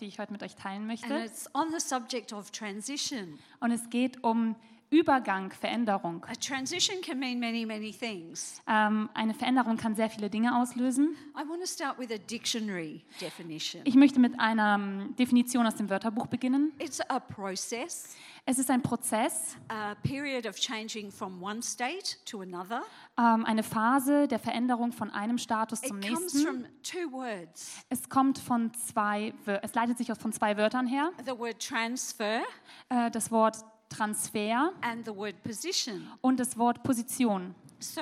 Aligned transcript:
die 0.00 0.06
ich 0.06 0.18
heute 0.18 0.32
mit 0.32 0.42
euch 0.42 0.56
teilen 0.56 0.78
and 0.82 0.86
möchte. 0.86 1.14
it's 1.24 1.52
on 1.54 1.70
the 1.70 1.80
subject 1.80 2.32
of 2.32 2.50
transition. 2.50 3.38
Und 3.60 3.70
es 3.70 3.90
geht 3.90 4.22
um 4.24 4.56
Übergang, 4.92 5.52
Veränderung. 5.52 6.24
A 6.28 6.34
transition 6.34 7.00
can 7.00 7.18
mean 7.20 7.38
many, 7.38 7.64
many 7.64 7.92
things. 7.92 8.60
Ähm, 8.66 9.08
eine 9.14 9.34
Veränderung 9.34 9.76
kann 9.76 9.94
sehr 9.94 10.10
viele 10.10 10.28
Dinge 10.28 10.56
auslösen. 10.60 11.14
I 11.36 11.48
want 11.48 11.60
to 11.60 11.66
start 11.66 11.96
with 11.98 12.10
a 12.10 12.18
dictionary 12.18 13.04
definition. 13.20 13.82
Ich 13.84 13.94
möchte 13.94 14.18
mit 14.18 14.38
einer 14.40 14.74
ähm, 14.74 15.14
Definition 15.16 15.64
aus 15.64 15.76
dem 15.76 15.88
Wörterbuch 15.90 16.26
beginnen. 16.26 16.72
It's 16.80 17.00
a 17.08 17.20
process, 17.20 18.16
Es 18.46 18.58
ist 18.58 18.68
ein 18.68 18.82
Prozess, 18.82 19.56
a 19.68 19.94
period 20.02 20.44
of 20.46 20.56
changing 20.56 21.12
from 21.12 21.40
one 21.40 21.62
state 21.62 22.16
to 22.24 22.40
another. 22.40 22.82
ähm, 23.16 23.44
eine 23.46 23.62
Phase 23.62 24.26
der 24.26 24.40
Veränderung 24.40 24.90
von 24.90 25.10
einem 25.10 25.38
Status 25.38 25.82
zum 25.82 25.98
It 26.02 26.08
comes 26.08 26.34
nächsten. 26.34 26.46
from 26.46 26.64
two 26.82 27.12
words 27.12 27.84
Es 27.90 28.08
kommt 28.08 28.38
von 28.40 28.74
zwei, 28.74 29.32
es 29.62 29.72
leitet 29.74 29.98
sich 29.98 30.10
aus 30.10 30.18
von 30.18 30.32
zwei 30.32 30.56
Wörtern 30.56 30.88
her. 30.88 31.12
the 31.24 31.38
word 31.38 31.60
transfer 31.64 32.40
Äh, 32.88 33.08
das 33.12 33.30
Wort 33.30 33.58
Transfer 33.94 34.72
and 34.80 35.04
the 35.04 35.14
word 35.14 35.34
position. 35.42 36.06
und 36.20 36.38
das 36.40 36.56
Wort 36.56 36.82
Position. 36.82 37.54
So, 37.78 38.00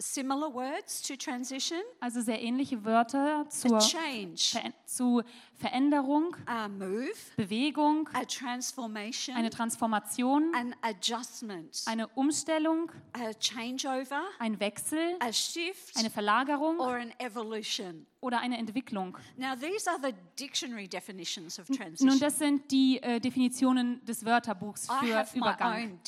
similar 0.00 0.52
words 0.52 1.02
to 1.02 1.16
transition 1.16 1.78
Also 2.00 2.20
sehr 2.20 2.40
ähnliche 2.40 2.84
Wörter 2.84 3.44
a 3.46 3.48
zur 3.48 3.78
change, 3.78 4.50
Ver 4.52 4.72
zu 4.86 5.22
Veränderung, 5.56 6.36
a 6.46 6.68
move, 6.68 7.12
Bewegung, 7.36 8.08
a 8.14 8.24
transformation, 8.24 9.36
eine 9.36 9.50
Transformation, 9.50 10.52
an 10.54 10.74
adjustment, 10.80 11.82
eine 11.86 12.08
Umstellung, 12.08 12.90
a 13.12 13.32
changeover, 13.38 14.22
ein 14.38 14.58
Wechsel, 14.58 15.16
a 15.20 15.32
shift, 15.32 15.96
eine 15.96 16.10
Verlagerung 16.10 16.78
or 16.80 16.96
an 16.96 17.12
evolution. 17.18 18.06
oder 18.20 18.40
eine 18.40 18.58
Entwicklung. 18.58 19.16
Now, 19.36 19.54
these 19.54 19.88
are 19.90 19.98
the 20.00 20.14
dictionary 20.38 20.86
definitions 20.86 21.58
of 21.58 21.68
Nun, 22.00 22.18
das 22.18 22.38
sind 22.38 22.70
die 22.70 23.02
äh, 23.02 23.20
Definitionen 23.20 24.04
des 24.04 24.24
Wörterbuchs 24.24 24.88
für 25.00 25.26
Übergang. 25.34 25.98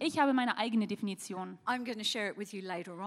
Ich 0.00 0.18
habe 0.18 0.32
meine 0.32 0.56
eigene 0.56 0.86
Definition 0.86 1.58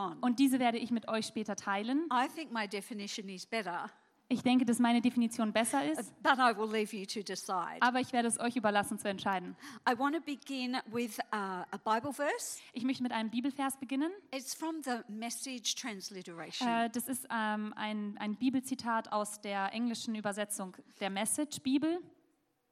On. 0.08 0.18
und 0.20 0.40
diese 0.40 0.60
werde 0.60 0.78
ich 0.78 0.92
mit 0.92 1.08
euch 1.08 1.26
später 1.28 1.56
teilen. 1.56 2.08
I 2.12 2.28
think 2.34 2.52
my 2.52 2.68
definition 2.68 3.30
is 3.30 3.46
better, 3.46 3.90
Ich 4.30 4.44
denke, 4.44 4.66
dass 4.66 4.80
meine 4.80 5.00
Definition 5.00 5.54
besser 5.54 5.90
ist, 5.90 6.14
but 6.22 6.38
I 6.38 6.54
will 6.58 6.70
leave 6.70 6.94
you 6.96 7.06
to 7.06 7.22
decide. 7.22 7.78
aber 7.80 8.02
ich 8.02 8.12
werde 8.12 8.28
es 8.28 8.40
euch 8.40 8.58
überlassen 8.58 9.00
zu 9.00 9.08
entscheiden. 9.08 9.56
I 9.90 9.98
want 9.98 10.16
to 10.16 10.22
begin 10.22 10.78
with 10.92 11.18
uh, 11.34 11.64
a 11.72 11.78
Bible 11.84 12.12
verse. 12.12 12.60
Ich 12.74 12.84
möchte 12.84 13.04
mit 13.04 13.14
einem 13.14 13.30
Bibelvers 13.30 13.78
beginnen. 13.78 14.12
It's 14.36 14.54
from 14.54 14.84
the 14.84 15.00
Message 15.08 15.76
Transliteration. 15.76 16.68
Äh, 16.68 16.90
das 16.90 17.08
ist 17.08 17.26
ähm, 17.32 17.74
ein, 17.78 18.18
ein 18.20 18.36
Bibelzitat 18.36 19.12
aus 19.14 19.40
der 19.40 19.72
englischen 19.74 20.14
Übersetzung 20.16 20.76
der 21.00 21.10
Message-Bibel 21.10 22.00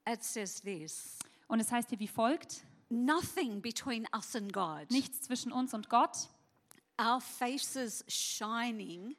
It 0.08 0.24
says 0.24 0.62
this 0.62 1.18
und 1.48 1.60
es 1.60 1.72
heißt 1.72 1.90
hier 1.90 2.00
wie 2.00 2.08
folgt: 2.08 2.66
Nothing 2.90 3.62
between 3.62 4.08
us 4.14 4.36
and 4.36 4.52
God. 4.54 4.90
Nichts 4.92 5.22
zwischen 5.22 5.52
uns 5.52 5.74
und 5.74 5.90
Gott, 5.90 6.30
Our 7.00 7.20
faces 7.20 8.06
shining 8.08 9.16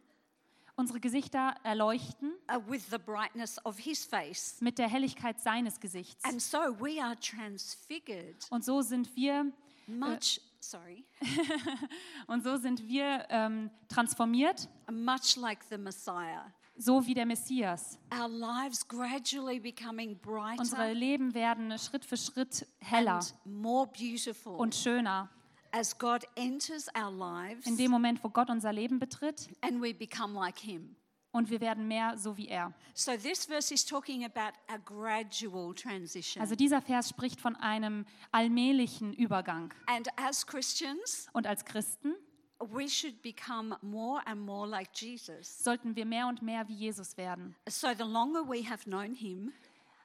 unsere 0.76 1.00
Gesichter 1.00 1.54
erleuchten 1.62 2.32
uh, 2.50 2.60
with 2.70 2.82
the 2.90 2.98
brightness 2.98 3.58
of 3.64 3.78
His 3.78 4.04
face. 4.04 4.56
mit 4.60 4.78
der 4.78 4.88
Helligkeit 4.88 5.40
seines 5.40 5.80
Gesichts. 5.80 6.24
And 6.24 6.40
so 6.40 6.58
we 6.78 7.02
are 7.02 7.16
transfigured. 7.18 8.46
Und 8.50 8.64
so 8.64 8.82
sind 8.82 9.14
wir 9.16 9.52
Much, 9.86 10.40
sorry, 10.58 11.04
und 12.26 12.42
so 12.42 12.56
sind 12.56 12.86
wir 12.88 13.24
ähm, 13.30 13.70
transformiert, 13.88 14.68
much 14.90 15.36
like 15.36 15.60
the 15.70 15.78
Messiah. 15.78 16.52
so 16.76 17.06
wie 17.06 17.14
der 17.14 17.24
Messias. 17.24 17.98
Our 18.12 18.28
lives 18.28 18.86
gradually 18.86 19.60
becoming 19.60 20.18
brighter 20.18 20.60
Unsere 20.60 20.92
Leben 20.92 21.34
werden 21.34 21.78
Schritt 21.78 22.04
für 22.04 22.16
Schritt 22.16 22.66
heller 22.80 23.18
and 23.18 23.34
more 23.46 23.86
beautiful 23.86 24.56
und 24.56 24.74
schöner. 24.74 25.30
As 25.76 25.96
God 25.98 26.24
enters 26.36 26.88
our 26.96 27.10
lives 27.10 27.66
In 27.66 27.76
dem 27.76 27.90
Moment, 27.90 28.22
wo 28.24 28.28
Gott 28.30 28.48
unser 28.50 28.72
Leben 28.72 28.98
betritt 28.98 29.48
and 29.60 29.82
we 29.82 29.92
become 29.92 30.32
like 30.34 30.58
Him. 30.58 30.96
und 31.32 31.50
wir 31.50 31.60
werden 31.60 31.86
mehr 31.86 32.16
so 32.16 32.36
wie 32.38 32.48
er. 32.48 32.72
So 32.94 33.12
this 33.16 33.44
verse 33.44 33.72
is 33.74 33.84
talking 33.84 34.24
about 34.24 34.56
a 34.68 34.78
gradual 34.78 35.74
transition. 35.74 36.40
Also 36.40 36.54
dieser 36.54 36.80
Vers 36.80 37.10
spricht 37.10 37.40
von 37.40 37.54
einem 37.56 38.06
allmählichen 38.32 39.12
Übergang. 39.12 39.72
and 39.86 40.08
as 40.16 40.46
Christians, 40.46 41.28
Und 41.32 41.46
als 41.46 41.64
Christen 41.64 42.14
we 42.58 42.88
should 42.88 43.20
become 43.20 43.76
more 43.82 44.26
and 44.26 44.40
more 44.40 44.66
like 44.66 44.88
Jesus. 44.94 45.62
sollten 45.62 45.94
wir 45.94 46.06
mehr 46.06 46.26
und 46.26 46.40
mehr 46.40 46.66
wie 46.68 46.74
Jesus 46.74 47.16
werden. 47.18 47.54
So 47.68 47.88
the 47.94 48.02
longer 48.04 48.48
we 48.48 48.66
have 48.66 48.84
known 48.84 49.12
Him, 49.14 49.52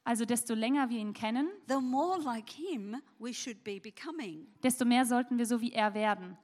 Also 0.03 0.25
desto 0.25 0.55
länger 0.55 0.89
wir 0.89 0.97
ihn 0.99 1.13
kennen, 1.13 1.49
the 1.67 1.79
more 1.79 2.19
like 2.19 2.49
Him 2.49 3.01
we 3.19 3.33
should 3.33 3.63
be 3.63 3.79
becoming. 3.79 4.47
desto 4.63 4.83
mehr 4.85 5.05
sollten 5.05 5.37
wir 5.37 5.45
so 5.45 5.61
wie 5.61 5.73
er 5.73 5.93
werden. 5.93 6.37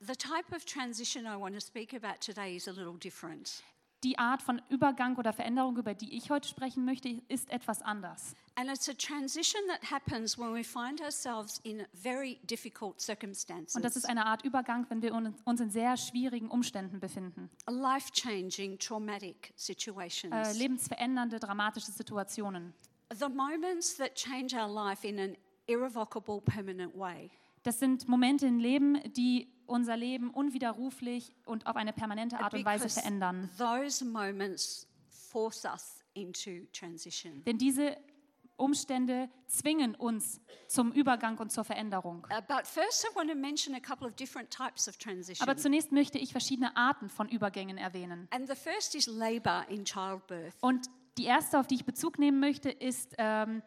The 0.00 0.14
type 0.14 0.54
of 0.54 0.64
transition 0.64 1.24
I 1.26 1.36
want 1.36 1.54
to 1.54 1.60
speak 1.60 1.94
about 1.94 2.20
today 2.20 2.54
is 2.56 2.68
a 2.68 2.72
little 2.72 2.96
different. 2.98 3.62
Die 4.04 4.18
Art 4.18 4.42
von 4.42 4.60
Übergang 4.68 5.16
oder 5.16 5.32
Veränderung, 5.32 5.78
über 5.78 5.94
die 5.94 6.14
ich 6.14 6.28
heute 6.30 6.46
sprechen 6.46 6.84
möchte, 6.84 7.08
ist 7.28 7.50
etwas 7.50 7.80
anders. 7.80 8.36
And 8.56 8.68
it's 8.70 8.88
a 8.88 8.92
transition 8.92 9.60
that 9.66 9.90
happens 9.90 10.38
when 10.38 10.52
we 10.54 10.62
find 10.62 11.00
ourselves 11.00 11.58
in 11.64 11.86
very 11.94 12.38
difficult 12.44 13.00
circumstances, 13.00 13.74
Und 13.74 13.82
das 13.82 13.96
ist 13.96 14.04
eine 14.06 14.26
Art 14.26 14.44
Übergang, 14.44 14.84
wenn 14.90 15.00
wir 15.00 15.14
un- 15.14 15.34
uns 15.44 15.60
in 15.60 15.70
sehr 15.70 15.96
schwierigen 15.96 16.48
Umständen 16.50 17.00
befinden. 17.00 17.48
life 17.66 18.12
changing, 18.12 18.78
traumatic 18.78 19.52
situations. 19.56 20.32
Äh, 20.34 20.52
lebensverändernde, 20.58 21.40
dramatische 21.40 21.90
Situationen. 21.90 22.74
the 23.18 23.28
moments 23.28 23.96
that 23.96 24.14
change 24.14 24.54
our 24.54 24.68
life 24.68 25.06
in 25.06 25.18
an 25.18 25.36
irrevocable, 25.66 26.40
permanent 26.42 26.94
way. 26.94 27.30
Das 27.64 27.78
sind 27.78 28.06
Momente 28.08 28.46
im 28.46 28.58
Leben, 28.58 29.00
die 29.14 29.48
unser 29.66 29.96
Leben 29.96 30.30
unwiderruflich 30.30 31.34
und 31.46 31.66
auf 31.66 31.76
eine 31.76 31.92
permanente 31.92 32.38
Art 32.38 32.54
und 32.54 32.64
Weise 32.64 32.88
verändern. 32.88 33.50
those 33.58 34.04
moments 34.04 34.86
force 35.08 35.64
us 35.64 36.04
into 36.12 36.66
transition. 36.72 37.42
Denn 37.44 37.56
diese 37.58 37.96
Umstände 38.56 39.28
zwingen 39.46 39.94
uns 39.94 40.40
zum 40.68 40.92
Übergang 40.92 41.38
und 41.38 41.50
zur 41.50 41.64
Veränderung. 41.64 42.24
Uh, 42.30 42.40
but 42.46 42.66
first, 42.66 43.04
I 43.10 43.16
want 43.16 43.30
to 43.30 43.36
mention 43.36 43.74
a 43.74 43.80
couple 43.80 44.06
of 44.06 44.14
different 44.14 44.50
types 44.50 44.86
of 44.86 44.96
transition. 44.98 45.42
Aber 45.48 45.56
zunächst 45.56 45.90
möchte 45.90 46.18
ich 46.18 46.32
verschiedene 46.32 46.76
Arten 46.76 47.08
von 47.08 47.28
Übergängen 47.28 47.78
erwähnen. 47.78 48.28
and 48.30 48.46
the 48.46 48.54
first 48.54 48.94
is 48.94 49.06
labor 49.06 49.64
in 49.70 49.84
childbirth. 49.84 50.54
Und 50.60 50.86
die 51.16 51.24
erste, 51.24 51.58
auf 51.58 51.66
die 51.66 51.76
ich 51.76 51.84
Bezug 51.84 52.18
nehmen 52.18 52.38
möchte, 52.40 52.70
ist, 52.70 53.14
ähm, 53.18 53.62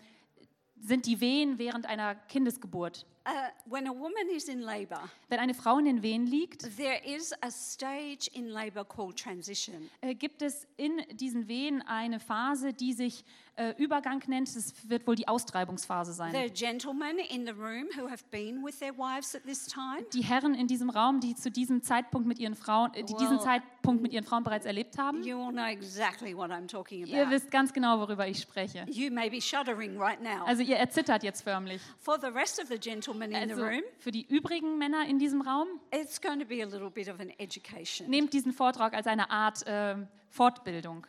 sind 0.79 1.05
die 1.05 1.19
Wehen 1.19 1.57
während 1.57 1.85
einer 1.85 2.15
Kindesgeburt. 2.15 3.05
Uh, 3.27 3.31
when 3.65 3.85
a 3.87 3.91
woman 3.93 4.29
is 4.33 4.47
in 4.47 4.61
labor, 4.61 5.01
Wenn 5.27 5.39
eine 5.39 5.53
Frau 5.53 5.77
in 5.79 5.85
den 5.85 6.01
Wehen 6.01 6.25
liegt, 6.25 6.61
there 6.77 7.01
is 7.05 7.33
a 7.41 7.51
stage 7.51 8.29
in 8.33 8.47
labor 8.47 8.85
called 8.85 9.17
transition. 9.19 9.89
äh, 9.99 10.15
gibt 10.15 10.41
es 10.41 10.65
in 10.77 11.01
diesen 11.11 11.49
Wehen 11.49 11.81
eine 11.81 12.21
Phase, 12.21 12.71
die 12.73 12.93
sich 12.93 13.25
äh, 13.57 13.73
Übergang 13.77 14.23
nennt. 14.27 14.47
Es 14.47 14.73
wird 14.87 15.05
wohl 15.07 15.15
die 15.15 15.27
Austreibungsphase 15.27 16.13
sein. 16.13 16.31
There 16.31 16.43
are 16.43 16.49
gentlemen 16.51 17.17
in 17.17 17.45
the 17.45 17.51
room 17.51 17.87
who 17.97 18.07
have 18.09 18.23
been 18.31 18.63
with 18.63 18.79
their 18.79 18.95
wives 18.97 19.35
at 19.35 19.43
this 19.43 19.65
time. 19.65 20.05
Die 20.13 20.23
Herren 20.23 20.53
in 20.53 20.67
diesem 20.67 20.89
Raum, 20.89 21.19
die 21.19 21.35
zu 21.35 21.51
diesem 21.51 21.81
Zeitpunkt 21.81 22.27
mit 22.27 22.39
ihren 22.39 22.55
Frauen, 22.55 22.93
äh, 22.93 23.03
die 23.03 23.15
diesen 23.15 23.37
Well, 23.39 23.41
Zeitpunkt 23.41 24.01
mit 24.03 24.13
ihren 24.13 24.23
Frauen 24.23 24.43
bereits 24.43 24.65
erlebt 24.65 24.97
haben, 24.97 25.23
You 25.23 25.41
all 25.41 25.51
know 25.51 25.65
exactly 25.65 26.35
what 26.37 26.51
I'm 26.51 26.67
talking 26.67 27.05
ihr 27.07 27.29
wisst 27.29 27.51
ganz 27.51 27.73
genau, 27.73 27.99
worüber 27.99 28.27
ich 28.27 28.39
spreche. 28.39 28.85
You 28.89 29.11
may 29.11 29.29
be 29.29 29.41
shuddering 29.41 29.99
right 29.99 30.21
now. 30.21 30.45
Also 30.45 30.61
ihr 30.61 30.77
erzittert 30.77 31.23
jetzt 31.23 31.41
förmlich. 31.41 31.81
For 31.99 32.19
the 32.19 32.27
rest 32.27 32.61
of 32.61 32.67
the 32.67 32.77
gentlemen 32.77 33.16
in 33.21 33.31
the 33.31 33.37
Also 33.37 33.63
room, 33.63 33.83
für 33.99 34.11
die 34.11 34.25
übrigen 34.27 34.77
Männer 34.77 35.05
in 35.07 35.19
diesem 35.19 35.41
Raum, 35.41 35.67
it's 35.91 36.21
going 36.21 36.39
to 36.39 36.45
be 36.45 36.61
a 36.63 36.65
little 36.65 36.89
bit 36.89 37.09
of 37.09 37.19
an 37.19 37.29
education. 37.37 38.09
nehmt 38.09 38.33
diesen 38.33 38.53
Vortrag 38.53 38.93
als 38.93 39.07
eine 39.07 39.29
Art 39.29 39.65
äh, 39.67 39.95
Fortbildung. 40.29 41.05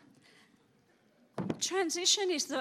Transition 1.61 2.31
is 2.31 2.49
the 2.49 2.57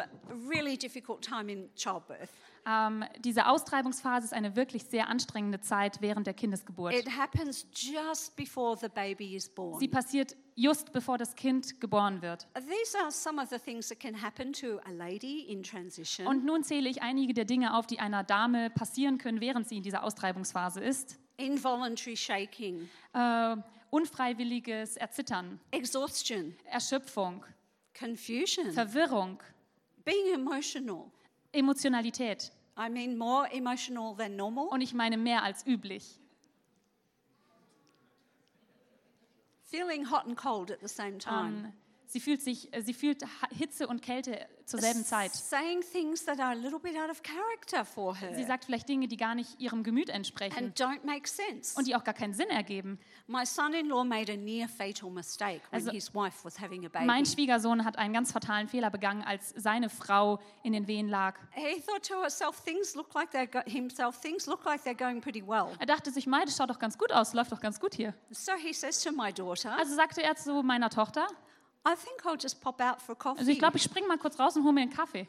really 0.49 0.77
difficult 0.77 1.21
time 1.21 1.51
in 1.51 1.69
childbirth. 1.75 2.29
Ähm, 2.67 3.05
diese 3.19 3.47
Austreibungsphase 3.47 4.25
ist 4.25 4.33
eine 4.33 4.55
wirklich 4.55 4.83
sehr 4.83 5.07
anstrengende 5.07 5.61
Zeit 5.61 6.01
während 6.01 6.27
der 6.27 6.33
Kindesgeburt. 6.33 6.93
It 6.93 7.09
happens 7.17 7.65
just 7.71 8.35
before 8.35 8.77
the 8.77 8.89
baby 8.89 9.35
is 9.35 9.47
born. 9.49 9.79
Sie 9.79 9.87
passiert 9.87 10.35
just 10.57 10.91
bevor 10.91 11.17
das 11.17 11.35
Kind 11.35 11.79
geboren 11.79 12.21
wird. 12.21 12.47
These 12.55 12.97
are 12.99 13.11
some 13.11 13.39
of 13.41 13.49
the 13.49 13.59
things 13.59 13.87
that 13.89 13.99
can 13.99 14.19
happen 14.21 14.51
to 14.53 14.79
a 14.85 14.91
lady 14.91 15.41
in 15.41 15.61
transition. 15.63 16.25
Und 16.27 16.43
nun 16.43 16.63
zähle 16.63 16.89
ich 16.89 17.01
einige 17.03 17.33
der 17.33 17.45
Dinge 17.45 17.75
auf, 17.75 17.85
die 17.85 17.99
einer 17.99 18.23
Dame 18.23 18.69
passieren 18.71 19.19
können, 19.19 19.39
während 19.39 19.69
sie 19.69 19.77
in 19.77 19.83
dieser 19.83 20.03
Austreibungsphase 20.03 20.81
ist. 20.81 21.17
Involuntary 21.37 22.17
shaking, 22.17 22.89
Äh, 23.13 23.55
unfreiwilliges 23.91 24.97
Erzittern, 24.97 25.59
exhaustion, 25.71 26.55
Erschöpfung, 26.65 27.45
confusion, 27.97 28.71
Verwirrung, 28.71 29.39
being 30.03 30.33
emotional. 30.33 31.05
Emotionalität. 31.51 32.51
I 32.79 32.89
mean, 32.89 33.17
more 33.17 33.47
emotional 33.51 34.15
than 34.15 34.35
normal. 34.35 34.67
Und 34.67 34.81
ich 34.81 34.93
meine 34.93 35.17
mehr 35.17 35.43
als 35.43 35.65
üblich. 35.65 36.19
Feeling 39.67 40.05
hot 40.05 40.25
and 40.25 40.37
cold 40.37 40.71
at 40.71 40.79
the 40.79 40.87
same 40.87 41.19
time. 41.19 41.65
Ähm, 41.65 41.73
Sie 42.09 42.21
fühlt, 42.21 42.41
sich, 42.41 42.73
äh, 42.73 42.81
sie 42.81 42.93
fühlt 42.93 43.21
Hitze 43.51 43.85
und 43.87 44.01
Kälte 44.01 44.47
zur 44.65 44.79
selben 44.79 45.03
Zeit. 45.03 45.33
Saying 45.33 45.81
things 45.91 46.23
that 46.25 46.39
are 46.39 46.51
a 46.51 46.53
little 46.53 46.79
bit 46.79 46.95
out 46.97 47.09
of 47.09 47.21
character 47.21 47.83
for 47.83 48.15
her 48.15 48.33
Sie 48.33 48.43
sagt 48.45 48.63
vielleicht 48.65 48.87
Dinge, 48.87 49.07
die 49.09 49.17
gar 49.17 49.35
nicht 49.35 49.59
ihrem 49.59 49.83
Gemüt 49.83 50.09
entsprechen 50.09 50.57
and 50.57 50.79
don't 50.79 51.05
make 51.05 51.27
sense. 51.27 51.77
und 51.77 51.85
die 51.85 51.95
auch 51.95 52.03
gar 52.05 52.13
keinen 52.13 52.33
Sinn 52.33 52.49
ergeben. 52.49 52.97
My 53.27 53.45
son 53.45 53.73
in 53.73 53.87
law 53.87 54.05
made 54.05 54.31
a 54.31 54.37
near 54.37 54.69
fatal 54.69 55.09
mistake 55.09 55.61
when 55.69 55.81
Also, 55.81 55.91
his 55.91 56.13
wife 56.15 56.43
was 56.45 56.59
having 56.61 56.85
a 56.85 56.89
baby. 56.89 57.05
Mein 57.05 57.25
Schwiegersohn 57.25 57.83
hat 57.83 57.97
einen 57.97 58.13
ganz 58.13 58.31
fatalen 58.31 58.67
Fehler 58.69 58.89
begangen, 58.89 59.23
als 59.23 59.53
seine 59.57 59.89
Frau 59.89 60.39
in 60.63 60.71
den 60.73 60.87
Wehen 60.87 61.09
lag. 61.09 61.35
He 61.51 61.81
thought 61.81 62.03
to 62.07 62.21
herself, 62.21 62.61
things 62.63 62.95
look 62.95 63.13
like 63.13 63.31
they're 63.33 63.47
go- 63.47 63.69
himself, 63.69 64.19
things 64.21 64.45
look 64.47 64.63
like 64.65 64.81
they're 64.83 64.95
going 64.97 65.19
pretty 65.19 65.45
well. 65.45 65.75
Er 65.79 65.85
dachte 65.85 66.09
sich, 66.11 66.25
Mai, 66.25 66.45
das 66.45 66.55
schaut 66.55 66.69
doch 66.69 66.79
ganz 66.79 66.97
gut 66.97 67.11
aus, 67.11 67.33
läuft 67.33 67.51
doch 67.51 67.59
ganz 67.59 67.79
gut 67.81 67.95
hier. 67.95 68.13
So 68.31 68.53
he 68.53 68.71
says 68.73 69.01
to 69.03 69.11
my 69.11 69.33
daughter, 69.33 69.77
Also 69.77 69.93
sagte 69.95 70.23
er 70.23 70.35
zu 70.37 70.63
meiner 70.63 70.89
Tochter, 70.89 71.27
I 71.85 71.95
think 71.95 72.25
I'll 72.25 72.37
just 72.41 72.61
pop 72.61 72.81
out 72.81 73.01
for 73.01 73.15
coffee. 73.15 73.39
also 73.39 73.51
ich 73.51 73.59
glaube, 73.59 73.77
ich 73.77 73.83
springe 73.83 74.07
mal 74.07 74.17
kurz 74.17 74.39
raus 74.39 74.55
und 74.55 74.63
hole 74.63 74.73
mir 74.73 74.81
einen 74.81 74.91
Kaffee. 74.93 75.27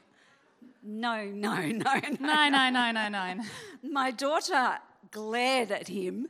no, 0.83 1.17
no, 1.33 1.55
no, 1.55 1.73
no. 1.73 1.85
Nein, 2.21 2.53
nein, 2.53 2.73
nein, 2.73 2.95
nein, 2.95 3.13
nein. 3.13 3.47
My 3.83 4.13
daughter 4.13 4.79
glared 5.11 5.71
at 5.73 5.89
him 5.89 6.29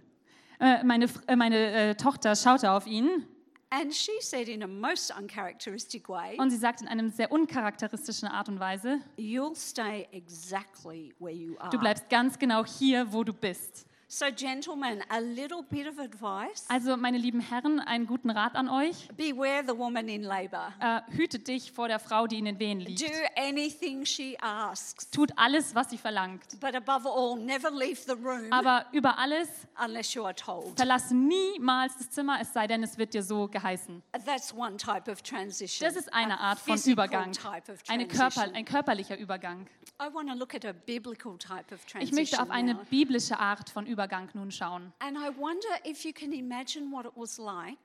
Äh, 0.61 0.83
meine 0.83 1.07
äh, 1.29 1.37
meine 1.37 1.57
äh, 1.91 1.95
Tochter 1.95 2.35
schaute 2.35 2.71
auf 2.73 2.87
ihn 2.87 3.25
and 3.71 3.95
she 3.95 4.13
said 4.21 4.49
in 4.49 4.63
a 4.63 4.67
most 4.67 5.13
uncharacteristic 5.17 6.09
way, 6.09 6.37
und 6.39 6.51
sie 6.51 6.57
sagte 6.57 6.85
in 6.85 6.89
einem 6.89 7.11
sehr 7.11 7.31
uncharakteristischen 7.31 8.27
Art 8.29 8.49
und 8.49 8.59
Weise, 8.61 8.99
You'll 9.19 9.55
stay 9.55 10.09
exactly 10.11 11.15
where 11.19 11.35
you 11.35 11.57
are. 11.59 11.71
du 11.71 11.79
bleibst 11.79 12.09
ganz 12.09 12.39
genau 12.39 12.65
hier, 12.65 13.13
wo 13.13 13.25
du 13.25 13.33
bist. 13.33 13.87
So, 14.11 14.25
gentlemen, 14.35 15.03
a 15.11 15.21
little 15.21 15.63
bit 15.63 15.87
of 15.87 15.99
advice. 15.99 16.65
Also, 16.71 16.97
meine 16.97 17.19
lieben 17.19 17.41
Herren, 17.41 17.79
einen 17.79 18.07
guten 18.07 18.31
Rat 18.31 18.55
an 18.57 18.71
euch. 18.71 19.07
Beware 19.19 19.63
the 19.67 19.77
woman 19.77 20.09
in 20.09 20.23
labor. 20.23 20.73
Äh, 20.81 21.03
hütet 21.15 21.47
dich 21.47 21.73
vor 21.73 21.89
der 21.89 21.99
Frau, 21.99 22.27
die 22.27 22.39
in 22.39 22.47
den 22.47 22.59
Wehen 22.59 22.81
liegt. 22.81 23.03
Do 23.03 23.13
anything 23.37 24.07
she 24.07 24.35
asks. 24.41 25.11
Tut 25.11 25.31
alles, 25.37 25.75
was 25.75 25.91
sie 25.91 25.99
verlangt. 25.99 26.59
But 26.59 26.75
above 26.75 27.07
all, 27.07 27.37
never 27.39 27.71
leave 27.71 28.01
the 28.07 28.13
room 28.13 28.51
Aber 28.51 28.87
über 28.93 29.19
alles 29.19 29.51
unless 29.79 30.15
you 30.15 30.25
are 30.25 30.35
told. 30.35 30.75
verlass 30.77 31.11
niemals 31.11 31.95
das 31.99 32.11
Zimmer, 32.11 32.39
es 32.41 32.51
sei 32.55 32.67
denn, 32.67 32.83
es 32.83 32.97
wird 32.97 33.13
dir 33.13 33.23
so 33.23 33.47
geheißen. 33.47 34.03
That's 34.25 34.55
one 34.55 34.79
type 34.79 35.11
of 35.11 35.21
transition. 35.21 35.87
Das 35.87 35.97
ist 35.97 36.11
eine 36.15 36.41
a 36.41 36.53
Art 36.53 36.59
von 36.61 36.79
Übergang, 36.81 37.33
Type 37.33 37.71
of 37.71 37.79
eine 37.89 38.09
transition. 38.09 38.09
Körper, 38.09 38.57
ein 38.57 38.65
körperlicher 38.65 39.19
Übergang. 39.19 39.67
I 40.01 40.15
want 40.15 40.29
to 40.29 40.35
look 40.35 40.55
at 40.55 40.65
a 40.65 40.73
biblical 40.73 41.37
type 41.39 41.75
of 41.75 41.85
transition 41.85 42.03
Ich 42.03 42.13
möchte 42.13 42.41
auf 42.41 42.51
eine 42.51 42.77
biblische 42.89 43.39
Art 43.39 43.69
von 43.69 43.85
Übergang 43.85 44.29
nun 44.33 44.53
schauen. 44.53 44.93
And 45.01 45.17
I 45.17 45.37
wonder 45.37 45.69
if 45.85 46.05
you 46.05 46.13
can 46.13 46.33
imagine 46.33 46.93
what 46.93 47.05
it 47.05 47.13
was 47.17 47.39
like 47.39 47.79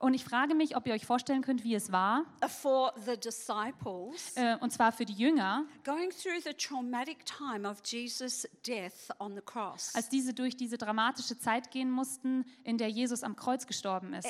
Und 0.00 0.14
ich 0.14 0.24
frage 0.24 0.54
mich, 0.56 0.76
ob 0.76 0.86
ihr 0.88 0.94
euch 0.94 1.06
vorstellen 1.06 1.42
könnt, 1.42 1.62
wie 1.62 1.74
es 1.76 1.92
war, 1.92 2.24
for 2.48 2.92
the 3.06 3.16
disciples 3.16 4.34
äh, 4.34 4.56
und 4.60 4.72
zwar 4.72 4.90
für 4.90 5.04
die 5.04 5.12
Jünger, 5.12 5.64
going 5.84 6.10
through 6.10 6.42
the 6.42 6.54
traumatic 6.54 7.24
time 7.24 7.68
of 7.68 7.80
Jesus' 7.84 8.48
death 8.66 9.08
on 9.20 9.36
the 9.36 9.42
cross. 9.42 9.94
als 9.94 10.08
diese 10.08 10.34
durch 10.34 10.56
diese 10.56 10.76
dramatische 10.76 11.38
Zeit 11.38 11.70
gehen 11.70 11.90
mussten, 11.90 12.44
in 12.64 12.78
der 12.78 12.88
Jesus 12.88 13.22
am 13.22 13.36
Kreuz 13.36 13.66
gestorben 13.66 14.12
ist. 14.14 14.26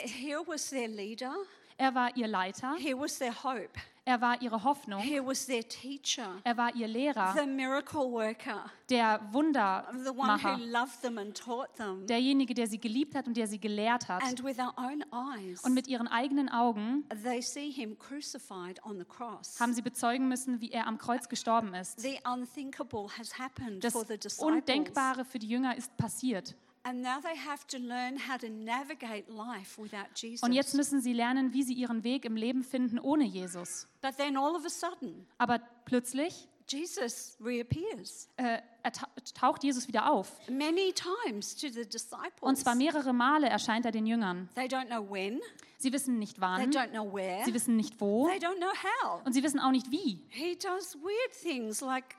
Their 1.80 1.88
Er 1.88 1.94
war 1.94 2.14
ihr 2.14 2.28
Leiter, 2.28 2.74
here 2.78 2.98
was 2.98 3.18
their 3.18 3.32
hope, 3.42 3.70
er 4.04 4.20
war 4.20 4.40
ihre 4.42 4.62
Hoffnung, 4.64 5.00
here 5.00 5.24
was 5.26 5.46
their 5.46 5.66
teacher, 5.66 6.36
er 6.44 6.56
war 6.58 6.74
ihr 6.76 6.86
Lehrer, 6.86 7.34
the 7.34 7.46
miracle 7.46 8.02
worker, 8.10 8.70
der 8.90 9.18
the 9.32 9.38
one 9.38 9.54
who 9.54 10.14
Wundermacher, 10.14 10.58
loved 10.58 11.00
them 11.00 11.16
and 11.16 11.34
taught 11.34 11.74
them. 11.76 12.06
derjenige, 12.06 12.52
der 12.52 12.66
sie 12.66 12.78
geliebt 12.78 13.14
hat 13.14 13.26
und 13.26 13.34
der 13.36 13.46
sie 13.46 13.58
gelehrt 13.58 14.08
hat. 14.08 14.22
And 14.22 14.44
with 14.44 14.58
our 14.58 14.74
own 14.76 15.02
eyes, 15.10 15.64
Und 15.64 15.72
mit 15.72 15.88
ihren 15.88 16.06
eigenen 16.06 16.50
Augen 16.50 17.04
they 17.24 17.40
see 17.40 17.70
him 17.70 17.98
crucified 17.98 18.78
on 18.84 18.98
the 18.98 19.04
cross. 19.06 19.58
haben 19.58 19.72
sie 19.72 19.82
bezeugen 19.82 20.28
müssen, 20.28 20.60
wie 20.60 20.70
er 20.72 20.86
am 20.86 20.98
Kreuz 20.98 21.30
gestorben 21.30 21.72
ist. 21.72 21.98
The 21.98 22.18
unthinkable 22.30 23.06
has 23.18 23.38
happened 23.38 23.82
Das 23.82 23.94
for 23.94 24.04
the 24.04 24.18
disciples. 24.18 24.40
Undenkbare 24.54 25.24
für 25.24 25.38
die 25.38 25.48
Jünger 25.48 25.74
ist 25.76 25.96
passiert. 25.96 26.54
And 26.82 27.02
now 27.02 27.20
they 27.20 27.36
have 27.36 27.66
to 27.68 27.78
learn 27.78 28.16
how 28.28 28.38
to 28.38 28.48
navigate 28.48 29.28
life 29.28 29.80
without 29.80 30.06
Jesus. 30.16 30.42
Und 30.42 30.52
jetzt 30.52 30.74
müssen 30.74 31.00
sie 31.02 31.12
lernen, 31.12 31.52
wie 31.52 31.62
sie 31.62 31.74
ihren 31.74 32.04
Weg 32.04 32.24
im 32.24 32.36
Leben 32.36 32.62
finden 32.64 32.98
ohne 32.98 33.24
Jesus. 33.24 33.86
but 34.00 34.16
then 34.16 34.36
all 34.36 34.54
of 34.56 34.64
a 34.64 34.70
sudden, 34.70 35.26
Aber 35.38 35.58
plötzlich 35.84 36.48
Jesus 36.68 37.36
reappears 37.44 38.28
äh, 38.36 38.60
er 38.82 38.92
ta- 38.92 39.08
taucht 39.34 39.64
Jesus 39.64 39.88
wieder 39.88 40.10
auf. 40.10 40.30
many 40.48 40.92
times 40.94 41.54
to 41.56 41.68
the 41.68 41.84
disciples. 41.84 42.40
Und 42.42 42.56
zwar 42.56 42.74
mehrere 42.76 43.12
Male 43.12 43.48
erscheint 43.48 43.84
er 43.84 43.90
den 43.92 44.06
Jüngern. 44.06 44.48
They 44.54 44.66
don't 44.66 44.86
know 44.86 45.04
when, 45.10 45.40
Sie 45.78 45.92
wissen 45.92 46.18
nicht 46.18 46.34
they 46.36 46.42
wann, 46.42 46.70
don't 46.70 46.90
know 46.92 47.12
where, 47.12 47.44
sie 47.44 47.52
wissen 47.54 47.74
nicht 47.76 48.00
wo 48.00 48.28
they 48.28 48.38
don't 48.38 48.56
know 48.56 48.70
how. 49.02 49.20
und 49.26 49.32
sie 49.32 49.42
wissen 49.42 49.58
auch 49.58 49.70
nicht 49.72 49.90
wie. 49.90 50.22
He 50.28 50.54
does 50.56 50.96
weird 51.02 51.32
things 51.42 51.80
like. 51.80 52.16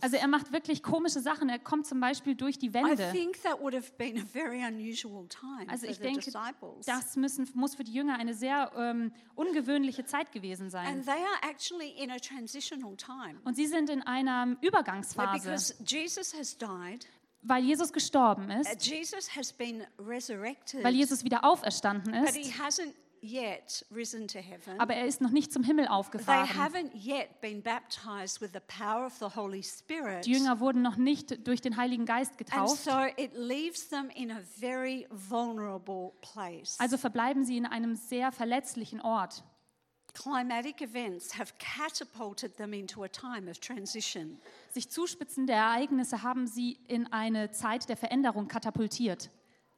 Also 0.00 0.16
er 0.16 0.28
macht 0.28 0.52
wirklich 0.52 0.82
komische 0.82 1.20
Sachen. 1.20 1.48
Er 1.48 1.58
kommt 1.58 1.86
zum 1.86 2.00
Beispiel 2.00 2.34
durch 2.34 2.58
die 2.58 2.68
I 2.68 2.74
Wände. 2.74 3.10
think 3.12 3.42
that 3.42 3.60
would 3.60 3.74
have 3.74 3.92
been 3.98 4.18
a 4.18 4.24
very 4.24 4.64
unusual 4.64 5.26
time 5.28 5.68
Also 5.68 5.86
ich 5.86 5.98
denke, 5.98 6.24
disciples. 6.24 6.86
das 6.86 7.16
müssen, 7.16 7.48
muss 7.54 7.74
für 7.74 7.84
die 7.84 7.92
Jünger 7.92 8.18
eine 8.18 8.34
sehr 8.34 8.72
ähm, 8.76 9.12
ungewöhnliche 9.34 10.04
Zeit 10.04 10.32
gewesen 10.32 10.70
sein. 10.70 10.86
And 10.86 11.04
they 11.04 11.12
are 11.12 11.50
actually 11.50 11.90
in 11.90 12.10
a 12.10 12.18
transitional 12.18 12.96
time. 12.96 13.40
Und 13.44 13.54
sie 13.56 13.66
sind 13.66 13.90
in 13.90 14.02
einer 14.02 14.56
Übergangsphase, 14.60 15.48
Because 15.48 15.74
Jesus 15.84 16.34
has 16.34 16.56
died, 16.56 17.06
weil 17.42 17.64
Jesus 17.64 17.92
gestorben 17.92 18.50
uh, 18.50 18.60
ist, 18.60 18.90
resurrected, 19.98 20.84
weil 20.84 20.94
Jesus 20.94 21.24
wieder 21.24 21.44
auferstanden 21.44 22.14
ist, 22.14 22.36
hasn't 23.22 23.32
yet 23.32 23.84
risen 23.94 24.28
to 24.28 24.38
heaven. 24.38 24.78
aber 24.80 24.94
er 24.94 25.06
ist 25.06 25.20
noch 25.20 25.30
nicht 25.30 25.52
zum 25.52 25.62
Himmel 25.62 25.86
They 25.86 25.92
aufgefahren. 25.94 26.48
haven't 26.48 26.92
yet 26.94 27.40
been 27.40 27.62
baptized 27.62 28.40
with 28.40 28.50
the 28.52 28.60
power 28.60 29.06
of 29.06 29.14
the 29.18 29.34
Holy 29.36 29.62
Spirit. 29.62 30.24
Die 30.26 30.32
Jünger 30.32 30.60
wurden 30.60 30.82
noch 30.82 30.96
nicht 30.96 31.46
durch 31.46 31.60
den 31.60 31.76
Heiligen 31.76 32.04
Geist 32.06 32.32
And 32.32 32.38
getauft. 32.38 32.82
so 32.84 32.90
it 33.16 33.32
leaves 33.34 33.88
them 33.88 34.10
in 34.10 34.30
a 34.30 34.40
very 34.58 35.06
vulnerable 35.10 36.12
place. 36.20 36.78
Also 36.80 36.96
verbleiben 36.96 37.44
sie 37.44 37.56
in 37.56 37.66
einem 37.66 37.94
sehr 37.96 38.32
verletzlichen 38.32 39.00
Ort. 39.00 39.44
Climatic 40.14 40.82
events 40.82 41.38
have 41.38 41.54
catapulted 41.58 42.54
them 42.58 42.74
into 42.74 43.02
a 43.02 43.08
time 43.08 43.50
of 43.50 43.58
transition. 43.60 44.38
Sich 44.70 44.90
zuspitzende 44.90 45.54
Ereignisse 45.54 46.22
haben 46.22 46.46
sie 46.46 46.78
in 46.86 47.10
eine 47.10 47.50
Zeit 47.52 47.88
der 47.88 47.96
Veränderung 47.96 48.46
katapultiert. 48.46 49.30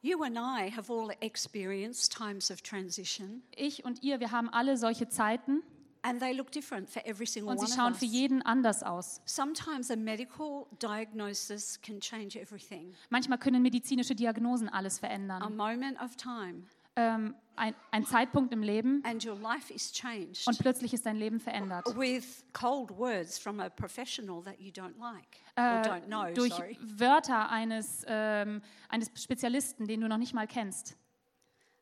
You 0.05 0.21
and 0.21 0.37
I 0.37 0.69
have 0.69 0.91
all 0.91 1.09
experienced 1.19 2.15
times 2.15 2.51
of 2.51 2.61
transition, 2.61 3.41
Ich 3.55 3.83
und 3.85 4.03
ihr, 4.03 4.19
wir 4.19 4.29
haben 4.29 4.49
alle 4.49 4.77
solche 4.77 5.09
Zeiten 5.09 5.63
and 6.03 6.19
they 6.19 6.31
look 6.31 6.51
different 6.51 6.87
for 6.87 7.03
every 7.07 7.25
single 7.25 7.49
und 7.49 7.57
one 7.57 7.67
sie 7.67 7.73
schauen 7.73 7.95
für 7.95 8.05
jeden 8.05 8.43
anders 8.43 8.83
aus. 8.83 9.19
Sometimes 9.25 9.89
a 9.89 9.95
medical 9.95 10.67
diagnosis 10.79 11.81
can 11.81 11.99
change 11.99 12.39
everything. 12.39 12.93
Manchmal 13.09 13.39
können 13.39 13.63
medizinische 13.63 14.13
Diagnosen 14.13 14.69
alles 14.69 14.97
A 14.97 15.07
verändern. 15.07 15.55
moment 15.55 15.99
of 15.99 16.15
time, 16.15 16.65
Ähm, 16.95 17.35
ein, 17.57 17.73
ein 17.91 18.05
Zeitpunkt 18.05 18.51
im 18.53 18.61
Leben 18.61 19.01
and 19.05 19.25
your 19.25 19.37
life 19.39 19.73
is 19.73 19.91
changed 19.93 20.45
und 20.47 20.59
plötzlich 20.59 20.93
ist 20.93 21.05
dein 21.05 21.15
Leben 21.15 21.39
verändert. 21.39 21.85
with 21.97 22.43
cold 22.53 22.89
words 22.91 23.37
from 23.39 23.59
a 23.61 23.69
professional 23.69 24.41
that 24.43 24.59
you 24.59 24.71
don't 24.71 24.97
like 24.99 25.37
or 25.57 25.95
Äh, 25.95 26.01
know. 26.01 26.25
durch 26.33 26.53
sorry. 26.53 26.77
Wörter 26.81 27.49
eines, 27.49 28.03
ähm, 28.07 28.61
eines 28.89 29.09
Spezialisten, 29.21 29.87
den 29.87 30.01
du 30.01 30.07
noch 30.09 30.17
nicht 30.17 30.33
mal 30.33 30.47
kennst. 30.47 30.97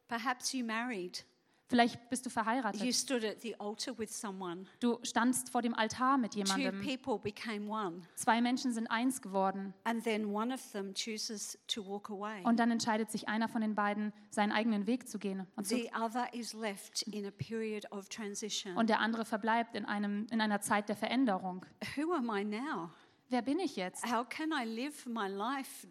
Perhaps 0.08 0.53
you 0.53 0.63
married. 0.63 1.25
Vielleicht 1.74 2.08
bist 2.12 2.24
du 2.24 2.30
You 2.30 2.34
verheiratet. 2.34 2.94
stood 2.96 3.25
at 3.25 3.42
the 3.42 3.60
altar 3.60 3.98
with 3.98 4.12
someone. 4.12 4.65
Du 4.80 5.00
standst 5.01 5.50
vor 5.50 5.63
dem 5.63 5.74
Altar 5.74 6.20
mit 6.20 6.34
Two 6.34 6.39
jemandem. 6.42 6.82
people 6.82 7.18
became 7.18 7.68
one, 7.68 8.01
Zwei 8.15 8.42
Menschen 8.42 8.72
sind 8.72 8.88
eins 8.92 9.24
geworden. 9.24 9.74
and 9.84 10.03
then 10.03 10.25
one 10.25 10.53
of 10.53 10.62
them 10.72 10.94
chooses 10.94 11.58
to 11.68 11.84
walk 11.84 12.12
away. 12.12 12.44
Und 12.44 12.60
dann 12.60 12.70
entscheidet 12.70 13.10
sich 13.10 13.27
einer 13.27 13.48
von 13.50 13.62
den 13.62 13.74
beiden, 13.74 14.13
seinen 14.30 14.51
eigenen 14.51 14.86
Weg 14.86 15.08
zu 15.10 15.18
gehen. 15.18 15.48
Und, 15.56 15.65
The 15.65 15.89
other 16.00 16.32
is 16.34 16.53
left 16.53 17.01
in 17.08 17.25
a 17.25 17.32
period 17.32 17.92
of 17.92 18.08
transition. 18.08 18.77
und 18.77 18.88
der 18.89 19.00
andere 19.00 19.25
verbleibt 19.25 19.75
in, 19.75 19.86
einem, 19.86 20.27
in 20.30 20.42
einer 20.42 20.62
Zeit 20.62 20.89
der 20.89 20.96
Veränderung. 20.96 21.65
Who 21.96 22.13
am 22.13 22.30
I 22.30 22.44
now? 22.44 22.92
Wer 23.30 23.42
bin 23.42 23.58
ich 23.58 23.75
jetzt? 23.77 24.06
How 24.06 24.24
can 24.30 24.51
I 24.51 24.63
live 24.63 25.08
my 25.08 25.27
life 25.27 25.88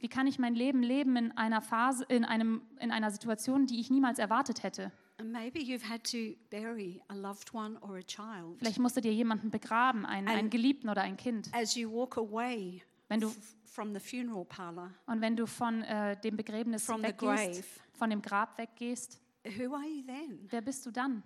Wie 0.00 0.08
kann 0.08 0.26
ich 0.26 0.38
mein 0.38 0.54
Leben 0.54 0.82
leben 0.82 1.16
in 1.16 1.36
einer 1.36 1.62
Phase, 1.62 2.04
in, 2.04 2.24
einem, 2.24 2.62
in 2.80 2.90
einer 2.90 3.10
Situation, 3.10 3.66
die 3.66 3.80
ich 3.80 3.90
niemals 3.90 4.18
erwartet 4.18 4.62
hätte? 4.62 4.92
And 5.18 5.30
maybe 5.30 5.60
you've 5.60 5.88
had 5.88 6.02
to 6.10 6.34
bury 6.50 7.00
a 7.08 7.14
loved 7.14 7.54
one 7.54 7.78
or 7.80 7.96
a 7.96 8.02
child. 8.02 8.58
Vielleicht 8.58 8.78
musstet 8.80 9.04
ihr 9.04 9.12
jemanden 9.12 9.50
begraben, 9.50 10.04
einen, 10.04 10.26
einen 10.26 10.50
Geliebten 10.50 10.88
oder 10.88 11.02
ein 11.02 11.16
Kind. 11.16 11.48
As 11.52 11.76
you 11.76 11.90
walk 11.92 12.16
away 12.16 12.82
Wenn 13.08 13.20
du, 13.20 13.32
from 13.64 13.94
the 13.94 14.00
funeral 14.00 14.44
parlor, 14.44 14.90
und 15.06 15.20
wenn 15.20 15.36
du 15.36 15.46
von 15.46 15.82
äh, 15.82 16.20
dem 16.20 16.36
Begräbnis 16.36 16.84
From 16.84 17.02
the 17.02 17.08
weggehst, 17.08 17.62
grave. 17.62 17.64
von 17.92 18.10
dem 18.10 18.20
Grab 18.22 18.58
weggehst, 18.58 19.20
who 19.44 19.74
are 19.74 19.86
you 19.86 20.02
then? 20.02 20.46
wer 20.50 20.60
bist 20.60 20.84
du 20.86 20.90
dann? 20.90 21.22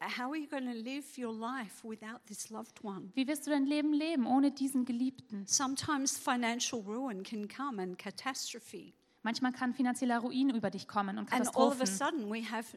How 0.00 0.30
are 0.30 0.36
you 0.36 0.48
going 0.48 0.66
to 0.66 0.74
live 0.74 1.04
your 1.16 1.32
life 1.32 1.82
without 1.82 2.24
this 2.26 2.50
loved 2.50 2.82
one? 2.82 3.10
Wie 3.14 3.26
wirst 3.26 3.46
du 3.46 3.50
dein 3.50 3.66
Leben 3.66 3.92
leben 3.92 4.26
ohne 4.26 4.52
diesen 4.52 4.84
Geliebten? 4.84 5.44
Sometimes 5.46 6.16
financial 6.16 6.82
ruin 6.82 7.24
can 7.24 7.48
come 7.48 7.80
and 7.80 7.98
catastrophe. 7.98 8.94
Manchmal 9.28 9.52
kann 9.52 9.74
finanzieller 9.74 10.20
Ruin 10.20 10.48
über 10.48 10.70
dich 10.70 10.88
kommen 10.88 11.18
und 11.18 11.28
Katastrophen. 11.28 11.86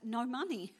no. 0.03 0.25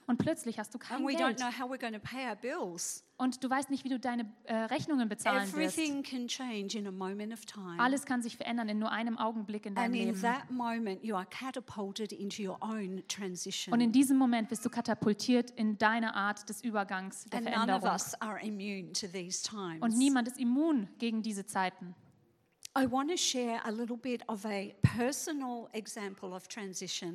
Und 0.06 0.18
plötzlich 0.18 0.60
hast 0.60 0.74
du 0.74 0.78
kein 0.78 1.08
Geld. 1.08 1.38
know 1.38 1.46
how 1.48 1.72
we're 1.72 1.80
going 1.80 1.94
to 1.94 2.00
pay 2.00 2.28
our 2.28 2.36
bills. 2.36 3.06
Und 3.16 3.42
du 3.42 3.50
weißt 3.50 3.70
nicht, 3.70 3.86
wie 3.86 3.90
du 3.90 3.98
deine 3.98 4.30
äh, 4.44 4.54
Rechnungen 4.54 5.08
bezahlen 5.08 5.44
wirst. 5.54 5.78
Everything 5.78 6.04
can 6.04 6.28
change 6.28 6.78
in 6.78 6.88
a 6.88 6.92
moment 6.92 7.32
of 7.32 7.46
time. 7.46 7.80
Alles 7.80 8.06
kann 8.06 8.22
sich 8.22 8.36
verändern 8.36 8.68
in 8.68 8.80
nur 8.80 8.92
einem 8.92 9.18
Augenblick 9.18 9.66
in 9.66 9.74
deinem 9.76 9.94
And 9.94 9.96
in 9.96 10.08
Leben. 10.08 10.22
that 10.22 10.52
moment, 10.52 11.06
you 11.06 11.16
are 11.16 11.26
catapulted 11.28 12.12
into 12.12 12.44
your 12.44 12.58
own 12.60 13.02
transition. 13.08 13.74
Und 13.74 13.80
in 13.80 13.94
diesem 13.94 14.18
Moment 14.18 14.50
bist 14.50 14.66
du 14.66 14.70
katapultiert 14.70 15.52
in 15.52 15.78
deine 15.78 16.16
Art 16.16 16.50
des 16.50 16.66
Übergangs, 16.66 17.24
der 17.32 17.40
And 17.40 17.50
Veränderung. 17.50 17.98
Und 19.80 19.98
niemand 19.98 20.28
ist 20.28 20.38
immun 20.38 20.90
gegen 20.98 21.22
diese 21.22 21.46
Zeiten. 21.46 21.96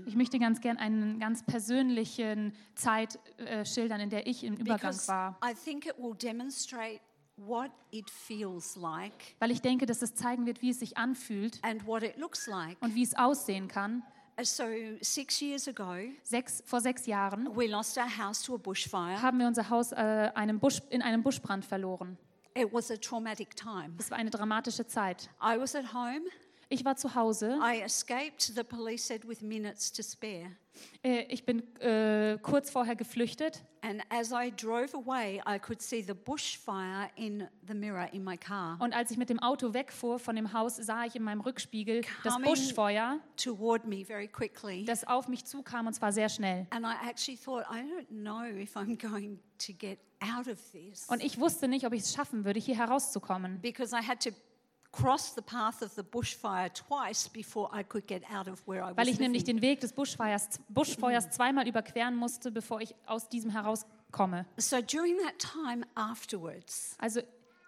Ich 0.07 0.15
möchte 0.15 0.39
ganz 0.39 0.61
gern 0.61 0.77
einen 0.77 1.19
ganz 1.19 1.43
persönlichen 1.45 2.53
Zeit 2.75 3.19
äh, 3.39 3.65
schildern, 3.65 4.01
in 4.01 4.11
der 4.11 4.27
ich 4.27 4.45
im 4.45 4.55
Übergang 4.55 4.91
because 4.93 5.09
war. 5.09 5.39
I 5.43 5.55
think 5.55 5.87
it 5.87 5.95
will 5.99 6.15
demonstrate 6.15 7.01
what 7.37 7.71
it 7.91 8.11
feels 8.11 8.77
like 8.77 9.35
Weil 9.39 9.51
ich 9.51 9.63
denke, 9.63 9.87
dass 9.87 10.03
es 10.03 10.15
zeigen 10.15 10.45
wird, 10.45 10.61
wie 10.61 10.71
es 10.71 10.81
sich 10.81 10.99
anfühlt 10.99 11.59
and 11.63 11.87
what 11.87 12.03
it 12.03 12.19
looks 12.19 12.47
like. 12.47 12.77
und 12.83 12.95
wie 12.95 13.03
es 13.03 13.17
aussehen 13.17 13.69
kann. 13.69 14.03
Uh, 14.39 14.45
So, 14.45 14.65
six 15.01 15.41
years 15.41 15.67
ago, 15.67 15.95
Sechs, 16.23 16.63
vor 16.67 16.83
sechs 16.83 17.07
Jahren 17.07 17.49
we 17.57 17.67
lost 17.67 17.97
our 17.97 18.19
house 18.19 18.43
to 18.43 18.55
a 18.57 18.59
bushfire. 18.59 19.23
haben 19.23 19.39
wir 19.39 19.47
unser 19.47 19.71
Haus 19.71 19.93
äh, 19.93 19.97
einem 20.35 20.59
Busch, 20.61 20.83
in 20.91 21.01
einem 21.01 21.23
Buschbrand 21.23 21.65
verloren. 21.65 22.19
It 22.57 22.73
was 22.73 22.91
a 22.91 22.97
traumatic 22.97 23.55
time. 23.55 23.95
Es 23.99 24.11
war 24.11 24.17
eine 24.17 24.31
dramatische 24.31 24.87
Zeit. 24.87 25.29
I 25.43 25.59
was 25.59 25.75
at 25.75 25.93
home. 25.93 26.23
Ich 26.69 26.85
war 26.85 26.97
zu 26.97 27.15
Hause. 27.15 27.59
I 27.63 27.81
escaped, 27.83 28.43
the 28.43 28.65
police 28.65 29.07
said, 29.07 29.27
with 29.29 29.41
minutes 29.41 29.93
to 29.93 30.03
spare. 30.03 30.51
Äh, 31.03 31.23
ich 31.29 31.45
bin 31.47 31.63
äh, 31.81 32.39
kurz 32.43 32.71
vorher 32.71 32.97
geflüchtet. 32.97 33.63
And 33.83 34.03
as 34.11 34.33
I 34.33 34.51
drove 34.51 34.95
away, 34.95 35.41
I 35.47 35.59
could 35.59 35.81
see 35.81 36.03
the 36.03 36.13
bushfire 36.13 37.09
in 37.15 37.47
the 37.67 37.75
mirror 37.75 38.09
in 38.13 38.25
my 38.25 38.37
car 38.37 38.77
Und 38.81 38.95
als 38.95 39.13
ich 39.13 39.17
mit 39.17 39.31
dem 39.31 39.39
Auto 39.39 39.73
wegfuhr 39.75 40.19
von 40.19 40.35
dem 40.35 40.53
Haus, 40.53 40.77
sah 40.77 41.05
ich 41.05 41.15
in 41.15 41.23
meinem 41.23 41.41
Rückspiegel 41.41 42.03
das 42.25 42.37
Buschfeuer, 42.43 43.21
toward 43.37 43.87
me 43.87 44.05
very 44.05 44.27
quickly. 44.27 44.85
das 44.85 45.07
auf 45.07 45.29
mich 45.29 45.45
zukam 45.45 45.87
und 45.87 45.95
zwar 45.95 46.13
sehr 46.13 46.29
schnell. 46.29 46.67
And 46.71 46.85
I 46.85 47.09
actually 47.09 47.39
thought, 47.39 47.65
I 47.71 47.83
don't 47.83 48.09
know 48.09 48.43
if 48.45 48.77
I'm 48.77 48.97
going 49.11 49.39
to 49.59 49.73
get 49.73 49.99
out 50.21 50.49
of 50.49 50.59
this. 50.73 51.07
Und 51.09 51.23
ich 51.23 51.39
wusste 51.39 51.69
nicht, 51.69 51.87
ob 51.87 51.93
ich 51.93 52.03
es 52.03 52.13
schaffen 52.13 52.45
würde, 52.45 52.59
hier 52.59 52.77
herauszukommen. 52.77 53.61
Because 53.61 53.95
I 53.95 54.05
had 54.05 54.21
to 54.25 54.31
Weil 58.97 59.09
ich 59.09 59.19
nämlich 59.19 59.45
den 59.45 59.61
Weg 59.63 59.81
des 59.81 59.93
Buschfeuers, 59.93 60.61
Buschfeuers 60.69 61.31
zweimal 61.31 61.69
überqueren 61.69 62.17
musste, 62.17 62.51
bevor 62.51 62.81
ich 62.81 62.95
aus 63.07 63.29
diesem 63.29 63.51
herauskomme. 63.51 64.47
So 64.57 64.81
during 64.81 65.17
that 65.19 65.39
time 65.39 65.87
afterwards, 65.95 66.97
Also 66.99 67.21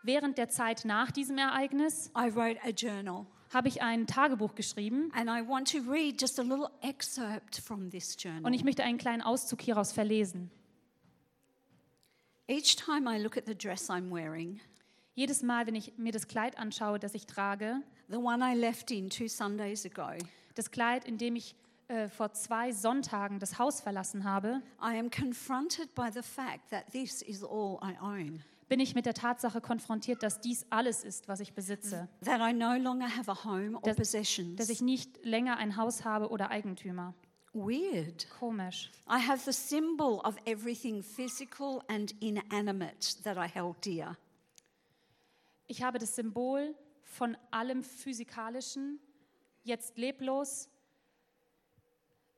während 0.03 0.39
der 0.39 0.49
Zeit 0.49 0.85
nach 0.85 1.11
diesem 1.11 1.39
Ereignis 1.39 2.11
I 2.17 2.35
wrote 2.35 2.59
a 2.65 2.71
journal. 2.71 3.27
habe 3.53 3.69
ich 3.69 3.83
ein 3.83 4.07
Tagebuch 4.07 4.55
geschrieben 4.55 5.11
And 5.15 5.29
I 5.29 5.47
want 5.47 5.71
to 5.73 5.79
read 5.91 6.21
just 6.21 6.39
a 6.39 6.43
little 6.43 6.71
excerpt 6.83 7.57
from 7.59 7.91
this 7.91 8.17
journal. 8.19 8.45
und 8.45 8.53
ich 8.55 8.65
möchte 8.65 8.85
einen 8.85 8.99
kleinen 8.99 9.23
Auszug 9.23 9.61
hieraus 9.63 9.93
verlesen. 9.93 10.51
Each 12.47 12.77
time 12.77 13.07
I 13.07 13.19
look 13.23 13.37
at 13.37 13.45
the 13.47 13.55
dress 13.55 13.91
I'm 13.91 14.11
wearing, 14.11 14.61
Jedes 15.19 15.43
Mal, 15.43 15.67
wenn 15.67 15.75
ich 15.75 15.99
mir 15.99 16.13
das 16.13 16.29
Kleid 16.29 16.57
anschaue, 16.59 17.01
das 17.01 17.13
ich 17.13 17.27
trage, 17.27 17.83
the 18.09 18.19
one 18.19 18.39
I 18.41 18.55
left 18.55 18.93
in 18.93 19.11
two 19.11 19.27
Sundays 19.27 19.85
ago, 19.85 20.17
das 20.55 20.71
Kleid, 20.71 21.05
in 21.07 21.19
dem 21.19 21.35
ich 21.35 21.57
äh, 21.89 22.09
vor 22.09 22.33
zwei 22.35 22.71
Sonntagen 22.71 23.41
das 23.41 23.59
Haus 23.59 23.81
verlassen 23.81 24.23
habe, 24.23 24.63
I 24.81 24.97
am 24.97 25.11
confronted 25.11 25.93
by 25.97 26.09
the 26.15 26.23
fact 26.23 26.71
that 26.71 26.87
this 26.93 27.21
is 27.23 27.43
all 27.43 27.81
I 27.83 27.97
own. 28.01 28.45
bin 28.69 28.79
ich 28.79 28.95
mit 28.95 29.07
der 29.07 29.15
Tatsache 29.15 29.61
konfrontiert, 29.61 30.23
dass 30.23 30.41
dies 30.41 30.65
alles 30.71 31.03
ist, 31.03 31.27
was 31.27 31.41
ich 31.41 31.53
besitze. 31.53 32.07
That 32.25 32.41
I 32.41 32.53
no 32.53 32.77
longer 32.77 33.09
have 33.09 33.29
a 33.29 33.45
home 33.45 33.75
or 33.75 33.83
Das- 33.83 33.97
possessions. 33.97 34.55
Dass 34.55 34.69
ich 34.69 34.83
nicht 34.83 35.25
länger 35.25 35.57
ein 35.57 35.77
Haus 35.77 36.05
habe 36.05 36.29
oder 36.31 36.53
Eigentümer. 36.53 37.13
Weird. 37.55 38.29
Komisch. 38.39 38.93
I 39.11 39.19
have 39.19 39.41
the 39.45 39.53
symbol 39.53 40.21
of 40.25 40.37
everything 40.45 41.03
physical 41.03 41.83
and 41.89 42.13
inanimate 42.21 43.17
that 43.25 43.37
I 43.37 43.49
held 43.53 43.85
dear. 43.85 44.17
Ich 45.69 45.83
habe 45.83 45.99
das 45.99 46.17
Symbol 46.17 46.75
von 47.03 47.37
allem 47.51 47.83
Physikalischen, 47.83 48.99
jetzt 49.65 49.97
leblos, 49.99 50.69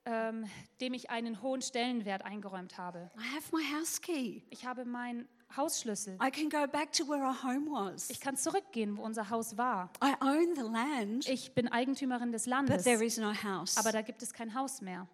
ähm, 0.05 0.45
dem 0.81 0.93
ich 0.93 1.09
einen 1.09 1.41
hohen 1.41 1.61
Stellenwert 1.61 2.23
eingeräumt 2.25 2.77
habe. 2.77 3.09
I 3.17 3.35
have 3.35 3.55
my 3.55 3.63
house 3.73 4.01
key. 4.01 4.41
Ich 4.49 4.65
habe 4.65 4.83
meinen 4.83 5.27
Hausschlüssel. 5.55 6.17
I 6.21 6.29
can 6.31 6.49
go 6.49 6.67
back 6.67 6.91
to 6.93 7.07
where 7.07 7.23
our 7.23 7.43
home 7.43 7.69
was. 7.71 8.09
Ich 8.09 8.19
kann 8.19 8.35
zurückgehen, 8.35 8.97
wo 8.97 9.03
unser 9.03 9.29
Haus 9.29 9.57
war. 9.57 9.89
I 10.03 10.13
own 10.21 10.55
the 10.55 10.61
land, 10.61 11.27
Ich 11.29 11.53
bin 11.53 11.67
Eigentümerin 11.67 12.31
des 12.31 12.43
but 12.45 12.51
Landes, 12.51 12.83
there 12.83 13.03
is 13.03 13.17
no 13.17 13.33
house. 13.33 13.77
aber 13.77 13.91
da 13.91 14.01
gibt 14.01 14.21
es 14.23 14.33
kein 14.33 14.53
Haus 14.55 14.81
mehr. 14.81 15.07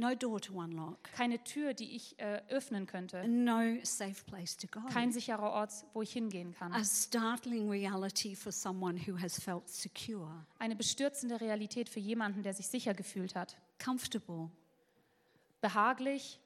No 0.00 0.14
door 0.14 0.40
to 0.40 0.54
unlock. 0.54 0.96
Keine 1.14 1.44
Tür, 1.44 1.74
die 1.74 1.94
ich 1.94 2.18
äh, 2.18 2.40
öffnen 2.48 2.86
könnte. 2.86 3.28
No 3.28 3.60
safe 3.82 4.24
place 4.24 4.56
to 4.56 4.66
go. 4.66 4.80
Kein 4.90 5.12
sicherer 5.12 5.50
Ort, 5.50 5.72
wo 5.92 6.00
ich 6.00 6.10
hingehen 6.12 6.54
kann. 6.54 6.72
A 6.72 6.82
startling 6.82 7.68
reality 7.68 8.34
for 8.34 8.50
someone 8.50 8.98
who 9.06 9.20
has 9.20 9.38
felt 9.38 9.68
secure, 9.68 10.46
Eine 10.58 10.74
bestürzende 10.74 11.38
Realität 11.38 11.90
für 11.90 12.00
jemanden, 12.00 12.42
der 12.42 12.54
sich 12.54 12.66
sicher 12.66 12.94
gefühlt 12.94 13.34
hat. 13.34 13.58
comfortable, 13.84 14.50
Behaglich 15.60 16.40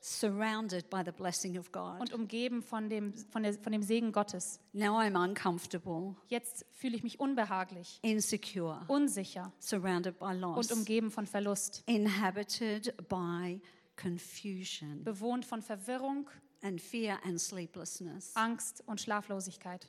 surrounded 0.00 0.88
by 0.90 1.02
the 1.04 1.12
blessing 1.12 1.58
of 1.58 1.72
God. 1.72 2.00
und 2.00 2.12
umgeben 2.12 2.62
von 2.62 2.88
dem, 2.88 3.12
von, 3.30 3.42
der, 3.42 3.54
von 3.54 3.72
dem 3.72 3.82
Segen 3.82 4.12
Gottes. 4.12 4.60
Now 4.72 4.98
I'm 4.98 5.16
uncomfortable, 5.16 6.14
Jetzt 6.28 6.64
fühle 6.72 6.96
ich 6.96 7.02
mich 7.02 7.18
unbehaglich, 7.20 7.98
insecure, 8.02 8.84
unsicher 8.88 9.52
surrounded 9.58 10.18
by 10.18 10.26
und 10.26 10.40
loss, 10.40 10.70
umgeben 10.72 11.10
von 11.10 11.26
Verlust. 11.26 11.82
inhabited 11.86 12.94
by 13.08 13.60
confusion 13.96 15.02
Bewohnt 15.04 15.44
von 15.44 15.62
Verwirrung, 15.62 16.28
and 16.62 16.80
fear 16.80 17.18
and 17.24 17.40
sleeplessness. 17.40 18.34
Angst 18.36 18.82
und 18.86 19.00
Schlaflosigkeit. 19.00 19.88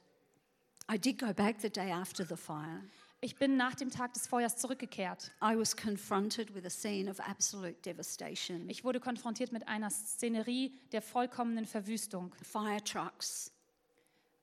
I 0.92 0.98
did 0.98 1.20
go 1.20 1.34
back 1.34 1.62
the 1.62 1.70
day 1.70 1.92
after 1.92 2.25
the 2.25 2.36
fire. 2.36 2.82
Ich 3.22 3.36
bin 3.36 3.58
nach 3.58 3.76
dem 3.76 3.90
Tag 3.90 4.14
des 4.14 4.28
Feuers 4.28 4.56
zurückgekehrt. 4.58 5.32
I 5.44 5.58
was 5.58 5.76
confronted 5.76 6.56
with 6.56 6.66
a 6.66 6.70
scene 6.70 7.10
of 7.12 7.20
absolute 7.20 7.76
devastation. 7.86 8.70
Ich 8.70 8.86
wurde 8.86 9.02
konfrontiert 9.02 9.52
mit 9.52 9.68
einer 9.68 9.90
Szenerie 9.90 10.72
der 10.94 11.02
vollkommenen 11.02 11.66
Verwüstung. 11.66 12.34
Fire 12.42 12.82
trucks, 12.84 13.52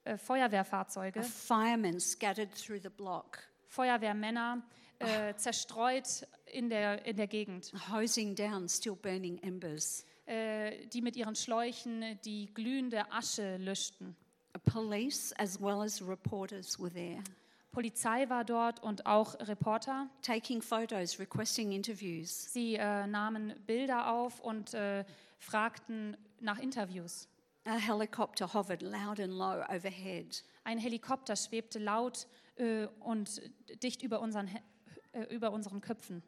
Äh, 0.04 0.18
Feuerwehrfahrzeuge, 0.18 1.22
firemen 1.22 1.98
scattered 1.98 2.50
through 2.54 2.78
the 2.82 2.90
block, 2.90 3.38
Feuerwehrmänner 3.66 4.62
äh, 5.00 5.34
zerstreut 5.34 6.26
in 6.52 6.68
der, 6.68 7.04
in 7.06 7.16
der 7.16 7.26
Gegend, 7.26 7.72
hosing 7.90 8.34
down 8.34 8.68
still 8.68 8.94
burning 8.94 9.38
embers. 9.42 10.04
äh, 10.26 10.86
die 10.88 11.00
mit 11.02 11.16
ihren 11.16 11.34
Schläuchen 11.34 12.18
die 12.24 12.46
glühende 12.54 13.10
Asche 13.10 13.56
löschten. 13.56 14.14
Police 14.64 15.32
as 15.38 15.60
well 15.60 15.80
as 15.80 16.00
reporters 16.00 16.78
were 16.78 16.92
there, 16.92 17.22
Polizei 17.76 18.26
war 18.30 18.42
dort 18.42 18.82
und 18.82 19.04
auch 19.04 19.34
Reporter. 19.38 20.08
taking 20.22 20.62
photos, 20.62 21.20
requesting 21.20 21.72
interviews. 21.72 22.50
Sie 22.50 22.76
äh, 22.76 23.06
nahmen 23.06 23.52
Bilder 23.66 24.10
auf 24.10 24.40
und 24.40 24.72
äh, 24.72 25.04
fragten 25.40 26.16
nach 26.40 26.58
Interviews. 26.58 27.28
A 27.66 27.76
helicopter 27.76 28.54
hovered 28.54 28.80
loud 28.80 29.20
and 29.20 29.34
low 29.34 29.62
overhead. 29.68 30.42
Ein 30.64 30.78
Helikopter 30.78 31.36
schwebte 31.36 31.78
laut 31.78 32.26
äh, 32.56 32.86
und 33.00 33.42
dicht 33.82 34.02
über 34.02 34.20
unseren, 34.22 34.48
äh, 35.12 35.24
über 35.24 35.50
unseren 35.50 35.82
Köpfen. 35.82 36.22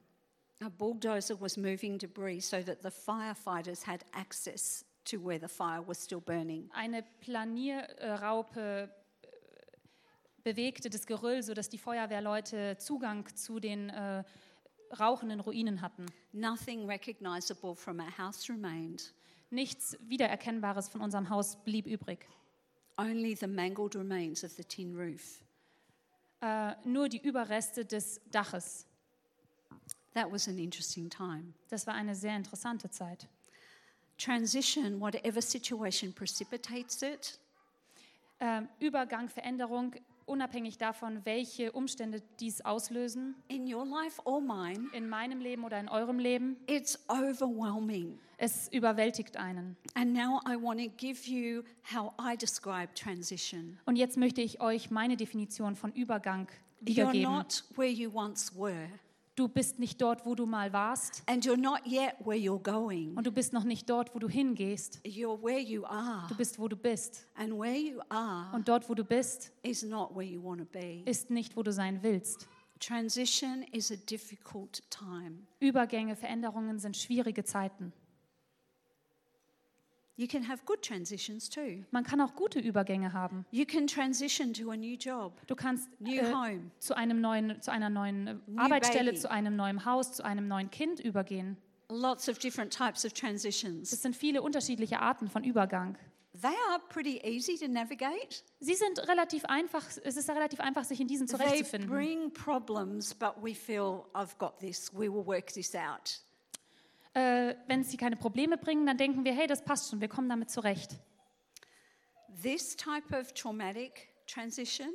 A 0.61 0.69
bulldozer 0.69 1.41
was 1.41 1.57
moving 1.57 1.97
debris 1.97 2.43
so 2.43 2.61
that 2.61 2.83
the 2.83 2.91
firefighters 2.91 3.87
had 3.87 4.05
access 4.13 4.85
to 5.07 5.17
where 5.25 5.41
the 5.41 5.49
fire 5.49 5.83
was 5.87 6.05
still 6.05 6.21
burning. 6.21 6.69
Eine 6.75 7.03
Planierraupe 7.23 8.91
bewegte 10.45 10.91
das 10.91 11.07
Geröll, 11.07 11.43
sodass 11.43 11.69
die 11.69 11.79
Feuerwehrleute 11.79 12.77
Zugang 12.79 13.27
zu 13.35 13.61
den 13.61 13.91
äh, 13.91 14.25
rauchenden 14.99 15.41
Ruinen 15.41 15.81
hatten. 15.81 16.07
Nothing 16.33 16.87
recognizable 16.87 17.75
from 17.75 18.01
our 18.01 18.17
house 18.19 18.49
remained, 18.49 19.13
Nichts 19.51 19.97
Wiedererkennbares 20.01 20.91
von 20.91 21.01
unserem 21.01 21.31
Haus 21.31 21.57
blieb 21.65 21.87
übrig. 21.87 22.27
only 22.99 23.35
the 23.35 23.47
mangled 23.47 23.95
remains 23.95 24.45
of 24.45 24.53
the 24.53 24.65
tin 24.65 24.95
roof. 24.95 25.41
Äh, 26.41 26.75
nur 26.85 27.09
die 27.09 27.19
Überreste 27.19 27.85
des 27.85 28.21
Daches. 28.31 28.87
That 30.15 30.31
was 30.31 30.49
an 30.49 30.59
interesting 30.59 31.09
time. 31.09 31.55
Das 31.69 31.87
war 31.87 31.95
eine 31.95 32.15
sehr 32.15 32.37
interessante 32.37 32.91
Zeit. 32.91 33.29
Transition, 34.19 35.01
whatever 35.01 35.41
situation 35.41 36.13
precipitates 36.13 37.03
it, 37.03 37.39
Ähm, 38.41 38.69
Übergang, 38.79 39.29
Veränderung, 39.29 39.95
unabhängig 40.29 40.79
davon, 40.79 41.25
welche 41.25 41.73
Umstände 41.73 42.23
dies 42.41 42.61
auslösen, 42.61 43.35
in 43.49 43.73
your 43.73 43.85
life 43.85 44.21
or 44.25 44.41
mine, 44.41 44.89
in 44.93 45.09
meinem 45.09 45.41
Leben 45.41 45.65
oder 45.65 45.81
in 45.81 45.89
eurem 45.89 46.19
Leben, 46.19 46.57
it's 46.69 46.99
overwhelming. 47.09 48.19
es 48.37 48.69
überwältigt 48.73 49.37
einen. 49.37 49.77
And 49.95 50.13
now 50.13 50.41
I 50.47 50.55
want 50.61 50.81
to 50.81 50.89
give 50.97 51.29
you 51.29 51.63
how 51.93 52.13
I 52.21 52.37
describe 52.37 52.89
transition. 52.95 53.79
Und 53.87 53.97
jetzt 53.97 54.17
möchte 54.17 54.41
ich 54.41 54.61
euch 54.61 54.91
meine 54.91 55.17
Definition 55.17 55.75
von 55.75 55.93
Übergang 55.93 56.49
You're 56.83 57.13
wiedergeben. 57.13 57.23
not 57.23 57.65
where 57.77 57.91
you 57.91 58.11
once 58.15 58.55
were, 58.57 58.89
Du 59.39 59.47
bist 59.47 59.79
nicht 59.79 60.03
dort, 60.03 60.27
wo 60.27 60.35
du 60.35 60.47
mal 60.47 60.73
warst 60.73 61.23
and 61.27 61.47
you're 61.47 61.57
not 61.57 61.87
yet 61.87 62.17
where 62.25 62.37
you're 62.37 62.61
going. 62.61 63.17
und 63.17 63.25
du 63.25 63.31
bist 63.31 63.53
noch 63.53 63.63
nicht 63.63 63.89
dort, 63.89 64.13
wo 64.13 64.19
du 64.19 64.29
hingehst. 64.29 64.99
You're 65.05 65.41
where 65.41 65.61
you 65.61 65.85
are, 65.85 66.27
Du 66.29 66.35
bist, 66.37 66.59
wo 66.59 66.67
du 66.67 66.77
bist. 66.77 67.25
and 67.37 67.53
where 67.57 67.77
you 67.79 68.01
are 68.09 68.53
Und 68.53 68.69
dort, 68.69 68.89
wo 68.89 68.95
du 68.95 69.05
bist, 69.05 69.53
is 69.63 69.85
not 69.85 70.11
where 70.13 70.27
you 70.27 70.43
want 70.43 70.59
to 70.59 70.65
be. 70.67 71.03
ist 71.09 71.31
nicht, 71.31 71.57
wo 71.57 71.63
du 71.63 71.73
sein 71.73 72.03
willst. 72.03 72.49
Transition 72.81 73.63
is 73.71 73.93
a 73.93 73.97
difficult 74.11 74.83
time. 74.91 75.47
Übergänge, 75.61 76.17
Veränderungen 76.17 76.81
sind 76.81 76.97
schwierige 76.97 77.45
Zeiten. 77.45 77.93
You 80.19 80.27
can 80.27 80.49
have 80.49 80.65
good 80.67 80.83
transitions 80.83 81.49
too. 81.49 81.85
Man 81.93 82.03
kann 82.03 82.21
auch 82.21 82.35
gute 82.35 82.59
Übergänge 82.59 83.13
haben. 83.13 83.47
You 83.53 83.65
can 83.65 83.87
transition 83.87 84.53
to 84.53 84.71
a 84.73 84.77
new 84.77 84.97
job, 84.97 85.41
Du 85.47 85.55
kannst 85.55 85.89
new 86.01 86.11
äh, 86.21 86.33
home, 86.35 86.71
zu, 86.81 86.97
einem 86.97 87.21
neuen, 87.21 87.63
zu 87.63 87.71
einer 87.71 87.89
neuen 87.89 88.27
äh, 88.27 88.35
New 88.49 88.61
Arbeitsstelle, 88.61 89.11
baby. 89.13 89.21
zu 89.21 89.31
einem 89.31 89.55
neuen 89.55 89.85
Haus, 89.85 90.13
zu 90.15 90.25
einem 90.25 90.49
neuen 90.49 90.71
Kind 90.73 90.99
übergehen. 90.99 91.57
lots 91.89 92.29
of 92.29 92.39
different 92.39 92.73
types 92.77 93.05
of 93.05 93.13
Es 93.13 93.21
transitions. 93.21 93.91
sind 93.91 94.17
viele 94.17 94.43
unterschiedliche 94.43 94.99
Arten 95.01 95.29
von 95.29 95.45
Übergang. 95.45 95.97
They 96.41 96.51
are 96.71 96.81
pretty 96.89 97.19
easy 97.25 97.57
to 97.57 97.67
navigate. 97.69 98.43
Sie 98.61 98.75
sind 98.75 98.99
relativ 99.09 99.45
einfach, 99.45 99.85
es 100.05 100.17
ist 100.17 100.29
relativ 100.29 100.61
einfach, 100.61 100.85
sich 100.85 101.01
in 101.01 101.07
diesen 101.09 101.27
They 101.29 101.37
zurechtzufinden. 101.37 101.89
bring 101.89 102.33
problems, 102.33 103.15
but 103.15 103.35
we 103.43 103.55
feel, 103.55 104.05
I've 104.15 104.37
got 104.39 104.59
this, 104.59 104.93
we 104.93 105.09
will 105.13 105.25
work 105.25 105.47
this 105.53 105.75
out. 105.75 106.21
Äh, 107.15 107.55
wenn 107.67 107.85
sie 107.85 107.97
keine 107.97 108.17
Probleme 108.17 108.59
bringen, 108.59 108.87
dann 108.87 108.97
denken 108.97 109.25
wir, 109.25 109.33
hey, 109.33 109.47
das 109.47 109.63
passt 109.65 109.91
schon, 109.91 110.01
wir 110.01 110.09
kommen 110.09 110.29
damit 110.29 110.51
zurecht. 110.51 110.97
This 112.43 112.77
type 112.77 113.17
of 113.19 113.33
traumatic 113.33 114.09
transition, 114.27 114.89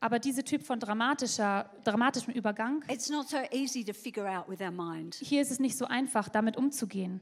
Aber 0.00 0.18
diese 0.18 0.44
Typ 0.44 0.62
von 0.62 0.78
dramatischer, 0.78 1.70
dramatischem 1.82 2.34
Übergang, 2.34 2.84
it's 2.88 3.08
not 3.08 3.28
so 3.28 3.38
easy 3.50 3.82
to 3.82 3.94
figure 3.94 4.28
out 4.28 4.48
with 4.48 4.60
our 4.60 4.70
mind. 4.70 5.14
hier 5.14 5.40
ist 5.40 5.50
es 5.50 5.58
nicht 5.58 5.76
so 5.78 5.86
einfach, 5.86 6.28
damit 6.28 6.56
umzugehen. 6.56 7.20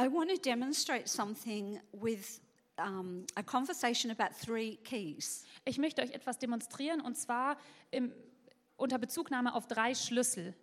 I 0.00 0.10
want 0.10 0.30
to 0.30 0.36
demonstrate 0.38 1.06
something 1.06 1.78
with 1.92 2.40
um, 2.78 3.26
a 3.34 3.42
conversation 3.42 4.10
about 4.10 4.34
three 4.34 4.76
keys. 4.76 5.44
Ich 5.66 5.76
möchte 5.76 6.00
euch 6.00 6.12
etwas 6.12 6.38
demonstrieren 6.38 7.02
und 7.02 7.16
zwar 7.18 7.58
im, 7.90 8.12
unter 8.80 8.98
Bezugnahme 8.98 9.54
auf 9.54 9.66
drei 9.66 9.94
Schlüssel. 9.94 10.54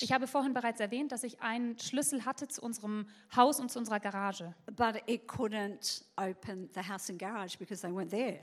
Ich 0.00 0.12
habe 0.12 0.26
vorhin 0.26 0.54
bereits 0.54 0.80
erwähnt, 0.80 1.12
dass 1.12 1.24
ich 1.24 1.42
einen 1.42 1.78
Schlüssel 1.78 2.24
hatte 2.24 2.48
zu 2.48 2.62
unserem 2.62 3.06
Haus 3.36 3.60
und 3.60 3.70
zu 3.70 3.78
unserer 3.78 4.00
Garage. 4.00 4.54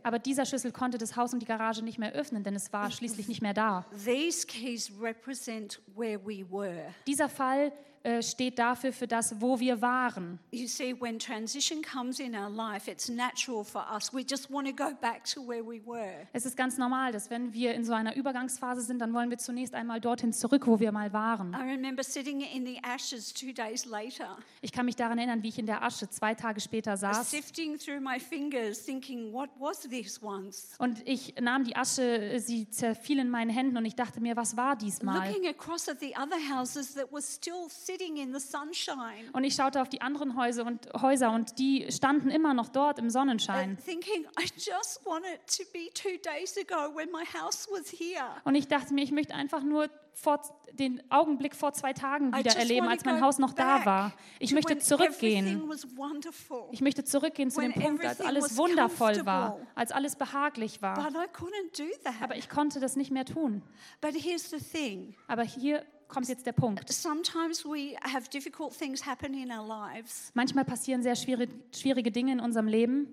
Aber 0.04 0.20
dieser 0.20 0.46
Schlüssel 0.46 0.72
konnte 0.72 0.98
das 1.00 1.16
Haus 1.16 1.34
und 1.34 1.40
die 1.40 1.48
Garage 1.48 1.84
nicht 1.84 1.98
mehr 1.98 2.12
öffnen, 2.12 2.44
denn 2.44 2.56
es 2.56 2.72
war 2.72 2.92
schließlich 2.92 3.28
nicht 3.28 3.42
mehr 3.42 3.56
da. 3.56 3.86
These 4.06 4.46
keys 4.46 4.92
represent 5.02 5.82
where 5.96 6.20
we 6.24 6.46
were. 6.48 6.94
Dieser 7.08 7.28
Fall 7.30 7.74
äh, 8.04 8.24
steht 8.24 8.58
dafür 8.58 8.92
für 8.92 9.08
das, 9.08 9.40
wo 9.40 9.60
wir 9.60 9.82
waren. 9.82 10.40
You 10.52 10.68
see, 10.68 10.96
when 11.00 11.20
transition 11.20 11.82
comes 11.82 12.20
in 12.20 12.36
our 12.36 12.50
life, 12.50 12.90
it's 12.90 13.10
natural 13.10 13.64
for 13.64 13.86
us. 13.96 14.12
We 14.12 14.22
just 14.28 14.52
want 14.52 14.68
to 14.68 14.74
go 14.74 14.92
back 15.00 15.24
to 15.34 15.48
where 15.48 15.64
we 15.64 15.80
were. 15.86 16.28
Es 16.34 16.46
ist 16.46 16.58
ganz 16.58 16.78
normal, 16.78 17.12
dass 17.12 17.30
wenn 17.30 17.54
wir 17.54 17.76
in 17.76 17.86
so 17.86 17.94
einer 17.94 18.16
Übergangsphase 18.16 18.82
sind, 18.82 19.00
dann 19.00 19.14
wollen 19.14 19.30
wir 19.30 19.38
zunächst 19.38 19.76
einmal 19.76 20.02
dorthin 20.02 20.34
zurück, 20.34 20.66
wo 20.66 20.80
wir 20.80 20.92
mal 20.92 21.14
waren. 21.14 21.54
I 21.54 21.62
remember 21.62 22.04
sitting 22.04 22.42
in 22.42 22.66
the 22.66 22.80
ashes 22.84 23.32
two 23.32 23.54
days 23.54 23.86
later, 23.86 24.38
Ich 24.62 24.72
kann 24.72 24.86
mich 24.88 24.96
daran 24.96 25.20
erinnern, 25.20 25.44
wie 25.44 25.50
ich 25.50 25.60
in 25.60 25.68
der 25.68 25.84
Asche 25.84 26.10
zwei 26.10 26.34
Tage 26.34 26.60
später 26.60 26.98
saß 26.98 27.30
sifting 27.30 27.78
through 27.78 28.00
my 28.02 28.20
fingers, 28.20 28.84
thinking, 28.84 29.32
what 29.32 29.50
was 29.60 29.82
this 29.82 30.22
once? 30.24 30.70
und 30.80 31.08
ich 31.08 31.36
nahm 31.40 31.66
die 31.66 31.76
Asche, 31.76 32.40
sie 32.40 32.68
zerfiel 32.70 33.20
in 33.20 33.30
meinen 33.30 33.52
Händen 33.52 33.78
und 33.78 33.86
ich 33.86 33.96
dachte 33.96 34.20
mir, 34.22 34.36
was 34.36 34.58
war 34.58 34.76
diesmal? 34.76 35.28
Looking 35.30 35.48
across 35.48 35.88
at 35.88 36.00
the 36.00 36.16
other 36.18 36.38
houses 36.52 36.96
that 36.96 37.12
were 37.12 37.22
still 37.22 37.70
sitting 37.70 37.91
in 38.00 38.34
the 38.34 38.40
sunshine. 38.40 39.30
Und 39.34 39.44
ich 39.44 39.56
schaute 39.56 39.82
auf 39.82 39.90
die 39.90 40.02
anderen 40.02 40.38
Häuser 40.38 40.66
und, 40.66 40.88
Häuser 41.02 41.32
und 41.32 41.60
die 41.60 41.92
standen 41.92 42.30
immer 42.30 42.54
noch 42.54 42.70
dort 42.70 43.00
im 43.00 43.06
and 43.06 43.12
Sonnenschein. 43.12 43.78
thinking, 43.86 44.26
I 44.40 44.46
just 44.56 45.06
want 45.06 45.26
it 45.26 45.42
to 45.58 45.64
be 45.74 45.90
two 45.94 46.18
days 46.24 46.58
ago 46.58 46.96
when 46.96 47.12
my 47.12 47.26
house 47.26 47.68
was 47.72 47.90
here. 47.92 48.26
Und 48.44 48.56
ich 48.56 48.68
dachte 48.68 48.94
mir, 48.94 49.04
ich 49.04 49.12
möchte 49.12 49.34
einfach 49.34 49.64
nur 49.64 49.90
vor, 50.14 50.42
den 50.74 51.02
Augenblick 51.10 51.56
vor 51.56 51.74
zwei 51.74 51.94
Tagen 51.94 52.34
I 52.34 52.40
wieder 52.40 52.56
erleben, 52.56 52.88
als 52.88 53.06
mein 53.06 53.20
go 53.20 53.26
Haus 53.26 53.40
noch 53.40 53.54
da 53.54 53.78
back 53.78 53.86
war. 53.86 54.14
Ich 54.40 54.54
möchte 54.54 54.78
zurückgehen. 54.78 55.46
everything 55.46 55.70
was 55.70 55.98
wonderful. 55.98 56.68
Ich 56.72 56.82
möchte 56.82 57.04
zurückgehen 57.04 57.50
zu 57.52 57.62
dem 57.62 57.74
Punkt, 57.74 58.06
als 58.06 58.20
everything 58.20 58.28
alles 58.28 58.44
was 58.44 58.58
wundervoll 58.58 59.26
war, 59.26 59.60
als 59.76 59.92
alles 59.92 60.16
behaglich 60.16 60.82
war. 60.82 60.96
But 60.96 61.16
I 61.16 61.28
couldn't 61.28 61.78
do 61.78 61.90
that. 62.04 62.22
Aber 62.22 62.36
ich 62.36 62.50
konnte 62.50 62.80
das 62.80 62.96
nicht 62.96 63.12
mehr 63.12 63.26
tun. 63.26 63.64
But 64.00 64.14
here's 64.16 64.50
the 64.50 64.60
thing 64.60 65.16
Aber 65.28 65.44
hier 65.44 65.86
kommt 66.12 66.28
jetzt 66.28 66.46
der 66.46 66.52
Punkt. 66.52 66.92
sometimes 66.92 67.66
we 67.66 67.96
have 68.04 68.30
difficult 68.30 68.78
things 68.78 69.06
happen 69.06 69.34
in 69.34 69.52
our 69.52 69.68
lives 69.68 70.32
Manchmal 70.34 70.66
passieren 70.66 71.02
sehr 71.02 71.16
schwierige, 71.16 71.54
schwierige 71.74 72.12
Dinge 72.12 72.34
in 72.34 72.40
unserem 72.40 72.68
Leben 72.68 73.08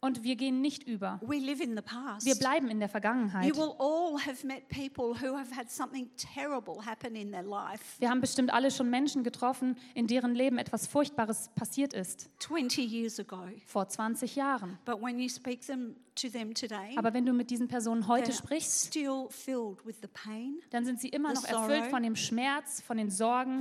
und 0.00 0.22
wir 0.22 0.36
gehen 0.36 0.60
nicht 0.60 0.84
über. 0.84 1.20
We 1.22 1.38
live 1.38 1.60
in 1.60 1.76
the 1.76 1.82
past. 1.82 2.24
Wir 2.24 2.36
bleiben 2.36 2.68
in 2.68 2.78
der 2.78 2.88
Vergangenheit. 2.88 3.44
Wir 7.98 8.10
haben 8.10 8.20
bestimmt 8.20 8.52
alle 8.52 8.70
schon 8.70 8.90
Menschen 8.90 9.24
getroffen, 9.24 9.76
in 9.94 10.06
deren 10.06 10.34
Leben 10.34 10.58
etwas 10.58 10.86
Furchtbares 10.86 11.50
passiert 11.54 11.94
ist, 11.94 12.30
20 12.38 12.90
years 12.90 13.18
ago. 13.18 13.42
vor 13.66 13.88
20 13.88 14.36
Jahren. 14.36 14.78
But 14.84 15.02
when 15.02 15.18
you 15.18 15.28
speak 15.28 15.62
them 15.66 15.96
to 16.14 16.28
them 16.28 16.54
today, 16.54 16.96
Aber 16.96 17.12
wenn 17.14 17.26
du 17.26 17.32
mit 17.32 17.50
diesen 17.50 17.66
Personen 17.68 18.06
heute 18.06 18.32
sprichst, 18.32 18.88
still 18.88 19.26
filled 19.30 19.84
with 19.84 19.96
the 20.02 20.08
pain, 20.08 20.60
dann 20.70 20.84
sind 20.84 21.00
sie 21.00 21.08
immer 21.08 21.32
noch 21.32 21.44
erfüllt 21.44 21.86
von 21.86 22.02
dem 22.02 22.16
Schmerz, 22.16 22.80
von 22.82 22.96
den 22.96 23.10
Sorgen, 23.10 23.60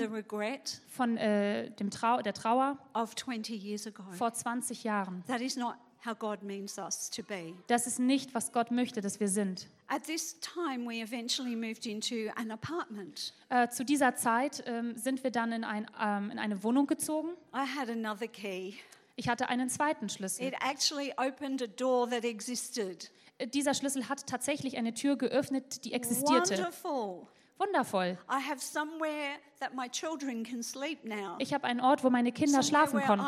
von 0.87 1.17
äh, 1.17 1.71
dem 1.71 1.89
Trau 1.89 2.21
der 2.21 2.33
Trauer 2.33 2.77
of 2.93 3.15
20 3.15 3.63
years 3.63 3.87
ago. 3.87 4.03
vor 4.11 4.33
20 4.33 4.83
Jahren. 4.83 5.23
That 5.27 5.41
is 5.41 5.55
not 5.55 5.75
how 6.05 6.13
God 6.13 6.43
means 6.43 6.77
us 6.77 7.09
to 7.09 7.23
be. 7.23 7.53
Das 7.67 7.87
ist 7.87 7.99
nicht, 7.99 8.33
was 8.33 8.51
Gott 8.51 8.71
möchte, 8.71 9.01
dass 9.01 9.19
wir 9.19 9.27
sind. 9.27 9.67
At 9.87 10.03
this 10.03 10.39
time, 10.39 10.85
we 10.85 11.01
eventually 11.01 11.55
moved 11.55 11.85
into 11.85 12.29
an 12.35 12.51
apartment. 12.51 13.33
Äh, 13.49 13.69
zu 13.69 13.85
dieser 13.85 14.15
Zeit 14.15 14.63
ähm, 14.65 14.97
sind 14.97 15.23
wir 15.23 15.31
dann 15.31 15.51
in, 15.51 15.63
ein, 15.63 15.87
ähm, 16.01 16.31
in 16.31 16.39
eine 16.39 16.63
Wohnung 16.63 16.87
gezogen. 16.87 17.29
I 17.53 17.65
had 17.77 17.89
another 17.89 18.27
key. 18.27 18.73
Ich 19.15 19.29
hatte 19.29 19.49
einen 19.49 19.69
zweiten 19.69 20.09
Schlüssel. 20.09 20.45
It 20.47 20.53
actually 20.61 21.13
opened 21.17 21.61
a 21.61 21.67
door 21.67 22.09
that 22.09 22.23
existed. 22.23 23.11
Dieser 23.53 23.73
Schlüssel 23.73 24.09
hat 24.09 24.27
tatsächlich 24.27 24.77
eine 24.77 24.93
Tür 24.93 25.15
geöffnet, 25.15 25.85
die 25.85 25.93
existierte. 25.93 26.57
Wonderful. 26.57 27.27
Wundervoll. 27.59 28.17
I 28.29 28.39
have 28.49 28.59
somewhere 28.61 29.39
that 29.59 29.73
my 29.73 29.89
children 29.89 30.43
can 30.43 30.61
sleep 30.61 31.03
now. 31.03 31.35
Ich 31.39 31.53
habe 31.53 31.65
einen 31.65 31.79
Ort, 31.81 32.03
wo 32.03 32.09
meine 32.09 32.31
Kinder 32.31 32.61
schlafen 32.61 33.01
konnten. 33.01 33.25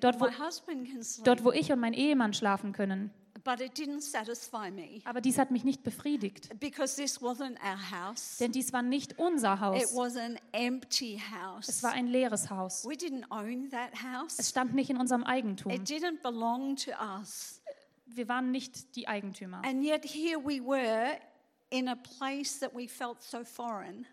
Dort, 0.00 0.20
or 0.20 0.28
wo-. 0.28 1.22
Dort, 1.24 1.44
wo 1.44 1.52
ich 1.52 1.70
und 1.70 1.80
mein 1.80 1.92
Ehemann 1.92 2.32
schlafen 2.32 2.72
können. 2.72 3.10
But 3.44 3.60
it 3.60 3.76
didn't 3.76 4.02
satisfy 4.02 4.70
me 4.70 5.00
Aber 5.04 5.20
dies 5.20 5.36
hat 5.36 5.50
mich 5.50 5.64
nicht 5.64 5.82
befriedigt. 5.82 6.48
because 6.60 6.94
this 6.94 7.20
wasn't 7.20 7.56
our 7.60 7.90
house. 7.90 8.38
Denn 8.38 8.52
dies 8.52 8.72
war 8.72 8.82
nicht 8.82 9.18
unser 9.18 9.54
It 9.54 9.60
Haus. 9.60 9.96
was 9.96 10.16
an 10.16 10.38
empty 10.52 11.20
Es 11.66 11.82
war 11.82 11.90
ein 11.92 12.06
leeres 12.06 12.50
Haus. 12.50 12.84
We 12.84 12.94
didn't 12.94 13.24
own 13.30 13.68
that 13.70 13.90
Es 14.38 14.48
stand 14.50 14.74
nicht 14.74 14.90
in 14.90 14.96
unserem 14.96 15.24
Eigentum. 15.24 15.72
It 15.72 15.88
didn't 15.88 16.22
belong 16.22 16.76
to 16.76 16.92
us. 16.92 17.60
Wir 18.06 18.28
waren 18.28 18.52
nicht 18.52 18.94
die 18.94 19.08
Eigentümer. 19.08 19.62
In 21.72 21.88
a 21.88 21.96
place 21.96 22.58
that 22.60 22.74
we 22.74 22.86
felt 22.88 23.22
so 23.22 23.44
foreign 23.44 24.06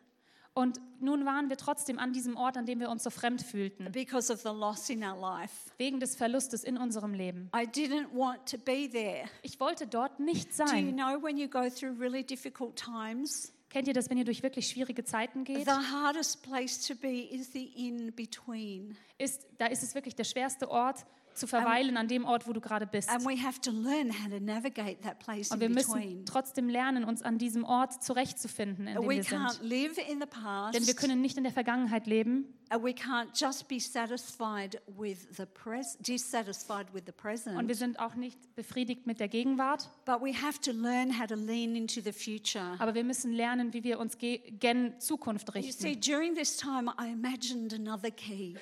Und 0.54 0.80
nun 1.00 1.26
waren 1.26 1.50
wir 1.50 1.58
trotzdem 1.58 2.00
an 2.00 2.12
diesem 2.12 2.36
Ort, 2.36 2.58
an 2.58 2.65
dem 2.65 2.80
wir 2.80 2.89
uns 2.89 3.04
so 3.04 3.10
fremd 3.10 3.41
fühlten, 3.41 3.91
because 3.91 4.34
of 4.34 4.41
the 4.41 4.50
loss 4.50 4.89
in 4.89 5.04
our 5.04 5.17
life. 5.19 5.72
wegen 5.78 6.00
des 6.00 6.15
Verlustes 6.15 6.63
in 6.63 6.78
unserem 6.78 7.13
Leben. 7.13 7.50
I 7.56 7.65
didn't 7.65 8.13
want 8.13 8.50
to 8.50 8.58
be 8.58 8.89
there. 8.89 9.30
Ich 9.41 9.60
wollte 9.60 9.88
dort 9.88 10.19
nicht 10.19 10.58
Do 10.58 10.63
you 10.63 10.67
sein. 10.67 10.95
know 10.95 11.22
when 11.22 11.38
you 11.38 11.48
go 11.48 11.69
through 11.69 12.00
really 12.00 12.24
difficult 12.24 12.76
times? 12.76 13.54
Kennt 13.69 13.88
ihr 13.88 13.93
das, 13.93 14.10
wenn 14.10 14.17
ihr 14.17 14.26
durch 14.26 14.41
wirklich 14.41 14.67
schwierige 14.67 15.04
Zeiten 15.04 15.43
geht? 15.43 15.65
The 15.65 15.72
hardest 15.93 16.41
place 16.41 16.86
to 16.88 16.95
be 16.95 17.22
is 17.30 17.52
the 17.54 17.63
in 17.63 18.13
between. 18.15 18.98
Ist, 19.19 19.45
da 19.60 19.67
ist 19.67 19.84
es 19.84 19.93
wirklich 19.93 20.15
der 20.15 20.24
schwerste 20.24 20.69
Ort, 20.72 21.06
zu 21.34 21.48
verweilen 21.48 21.98
an 21.98 22.08
dem 22.08 22.26
Ort, 22.26 22.48
wo 22.48 22.54
du 22.54 22.62
gerade 22.62 22.86
bist. 22.86 23.10
And 23.10 23.26
we 23.26 23.42
have 23.42 23.60
to 23.62 23.72
learn 23.72 24.10
how 24.12 24.30
to 24.30 24.39
navigate 24.39 25.02
that 25.02 25.18
place 25.20 25.50
Und 25.52 25.60
wir 25.62 25.70
müssen 25.70 26.26
trotzdem 26.26 26.68
lernen, 26.70 27.04
uns 27.06 27.22
an 27.22 27.38
diesem 27.38 27.63
Ort 27.63 28.04
zurechtzufinden, 28.04 28.88
in 28.88 28.96
dem 28.96 29.04
We 29.04 29.10
wir 29.15 29.24
can't 29.24 29.54
sind. 29.54 29.63
live 29.70 29.98
in 30.10 30.20
the 30.20 30.26
past. 30.28 30.76
Denn 30.78 30.86
wir 30.88 30.94
können 30.96 31.22
nicht 31.22 31.38
in 31.38 31.44
der 31.44 31.54
Vergangenheit 31.54 32.08
leben 32.08 32.54
und 32.72 32.84
wir 37.68 37.76
sind 37.76 38.00
auch 38.00 38.15
nicht 38.15 38.56
befriedigt 38.56 39.08
mit 39.08 39.20
der 39.20 39.28
Gegenwart. 39.28 39.89
Aber 40.06 40.26
wir 42.94 43.04
müssen 43.04 43.32
lernen, 43.34 43.74
wie 43.74 43.84
wir 43.84 44.00
uns 44.00 44.18
ge- 44.18 44.38
gen 44.60 45.00
Zukunft 45.00 45.48
You 45.56 45.62
see, 45.72 45.88
richten. 45.88 46.02
during 46.02 46.36
this 46.36 46.58
time, 46.58 46.92
I 47.02 47.12
imagined 47.12 47.74
another 47.74 48.12
key. 48.12 48.56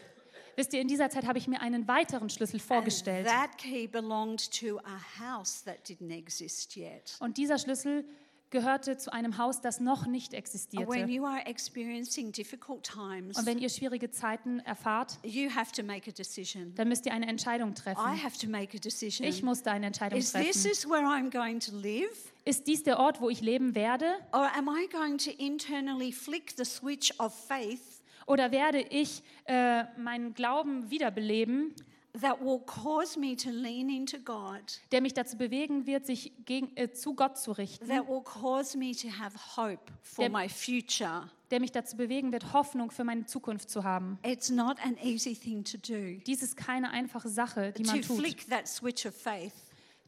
Wisst 0.57 0.73
ihr, 0.73 0.81
in 0.81 0.87
dieser 0.87 1.11
Zeit 1.11 1.27
habe 1.27 1.37
ich 1.37 1.47
mir 1.47 1.61
einen 1.61 1.87
weiteren 1.87 2.31
Schlüssel 2.31 2.59
vorgestellt. 2.59 3.27
that 3.27 3.57
key 3.59 3.85
belonged 3.87 4.51
to 4.59 4.79
a 4.79 4.99
house 5.23 5.63
that 5.63 5.87
didn't 5.87 6.11
exist 6.11 6.75
yet. 6.75 7.15
Und 7.19 7.37
dieser 7.37 7.59
Schlüssel 7.59 8.03
gehörte 8.49 8.97
zu 8.97 9.13
einem 9.13 9.37
Haus, 9.37 9.61
das 9.61 9.79
noch 9.79 10.07
nicht 10.07 10.31
When 10.31 10.39
existierte. 10.39 11.05
you 11.11 11.25
are 11.25 11.45
experiencing 11.45 12.31
difficult 12.31 12.83
times, 12.83 13.37
Und 13.37 13.45
wenn 13.45 13.59
ihr 13.59 13.69
schwierige 13.69 14.09
Zeiten 14.09 14.59
erfahrt, 14.61 15.19
you 15.23 15.49
have 15.53 15.71
to 15.73 15.83
make 15.83 16.09
a 16.09 16.13
decision. 16.13 16.73
dann 16.75 16.87
müsst 16.87 17.05
ihr 17.05 17.13
eine 17.13 17.27
Entscheidung 17.27 17.75
treffen. 17.75 18.01
have 18.23 18.39
to 18.39 18.49
make 18.49 18.75
a 18.75 18.79
decision. 18.79 19.27
Ich 19.27 19.43
musste 19.43 19.69
eine 19.69 19.85
Entscheidung 19.85 20.17
Is 20.17 20.31
this 20.31 20.63
treffen. 20.63 20.71
is 20.71 20.89
where 20.89 21.03
I'm 21.05 21.29
going 21.29 21.59
to 21.59 21.75
live? 21.75 22.33
Ist 22.45 22.65
dies 22.65 22.81
der 22.83 22.97
Ort, 22.99 23.21
wo 23.21 23.29
ich 23.29 23.41
leben 23.41 23.75
werde? 23.75 24.05
Or 24.31 24.49
am 24.57 24.69
I 24.69 24.87
going 24.89 25.17
to 25.19 25.29
internally 25.37 26.11
flick 26.11 26.53
the 26.57 26.65
switch 26.65 27.13
of 27.19 27.33
faith 27.33 27.81
Oder 28.27 28.51
werde 28.51 28.79
ich 28.81 29.23
äh, 29.45 29.85
meinen 29.97 30.33
Glauben 30.35 30.91
wiederbeleben, 30.91 31.73
that 32.21 32.39
will 32.41 32.59
cause 32.65 33.19
me 33.19 33.35
to 33.35 33.49
lean 33.49 33.89
into 33.89 34.17
God, 34.19 34.81
der 34.91 35.01
mich 35.01 35.13
dazu 35.13 35.37
bewegen 35.37 35.85
wird, 35.87 36.05
sich 36.05 36.31
gegen, 36.45 36.75
äh, 36.75 36.91
zu 36.91 37.13
Gott 37.15 37.37
zu 37.37 37.51
richten, 37.53 37.87
that 37.87 38.07
will 38.07 38.21
cause 38.23 38.77
me 38.77 38.91
to 38.91 39.07
have 39.09 39.35
hope 39.55 39.91
for 40.01 40.25
Der- 40.27 40.29
my 40.31 40.49
future? 40.49 41.29
der 41.51 41.61
mich 41.61 41.71
dazu 41.71 41.95
bewegen 41.95 42.31
wird, 42.33 42.51
Hoffnung 42.53 42.91
für 42.91 43.03
meine 43.05 43.25
Zukunft 43.25 43.69
zu 43.69 43.83
haben? 43.85 44.19
It's 44.25 44.49
not 44.49 44.77
an 44.83 44.97
easy 45.01 45.33
thing 45.35 45.63
to 45.63 45.77
do. 45.77 46.19
Dies 46.25 46.41
ist 46.43 46.57
keine 46.57 46.89
einfache 46.91 47.29
Sache, 47.29 47.71
die 47.71 47.83
To 47.83 47.91
man 47.91 48.01
tut, 48.01 48.17
flick 48.17 48.49
that 48.49 48.67
switch 48.67 49.05
of 49.05 49.15
faith. 49.15 49.53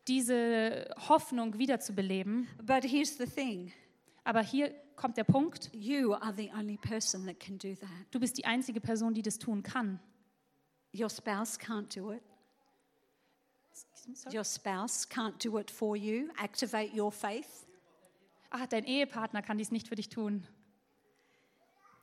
diese 0.07 0.89
Hoffnung 1.07 1.57
wiederzubeleben. 1.57 2.47
But 2.65 2.83
here's 2.83 3.17
the 3.17 3.25
thing 3.27 3.71
Aber 4.25 4.41
hier 4.41 4.73
kommt 4.99 5.17
der 5.17 5.23
Punkt, 5.23 5.69
you 5.73 6.13
are 6.13 6.33
the 6.35 6.51
only 6.53 6.77
person 6.77 7.25
that 7.25 7.39
can 7.39 7.57
do 7.57 7.73
that. 7.75 7.89
du 8.11 8.19
bist 8.19 8.37
die 8.37 8.45
einzige 8.45 8.81
Person, 8.81 9.13
die 9.13 9.21
das 9.21 9.39
tun 9.39 9.63
kann. 9.63 9.99
Your 10.93 11.09
spouse 11.09 11.57
can't 11.57 11.95
do 11.95 12.11
it. 12.11 12.21
Your 14.33 14.43
spouse 14.43 15.07
can't 15.07 15.37
do 15.43 15.57
it 15.59 15.71
for 15.71 15.95
you. 15.95 16.29
Activate 16.37 16.93
your 16.93 17.11
faith. 17.11 17.65
Ah, 18.49 18.65
dein 18.67 18.83
Ehepartner 18.83 19.41
kann 19.41 19.57
dies 19.57 19.71
nicht 19.71 19.87
für 19.87 19.95
dich 19.95 20.09
tun. 20.09 20.45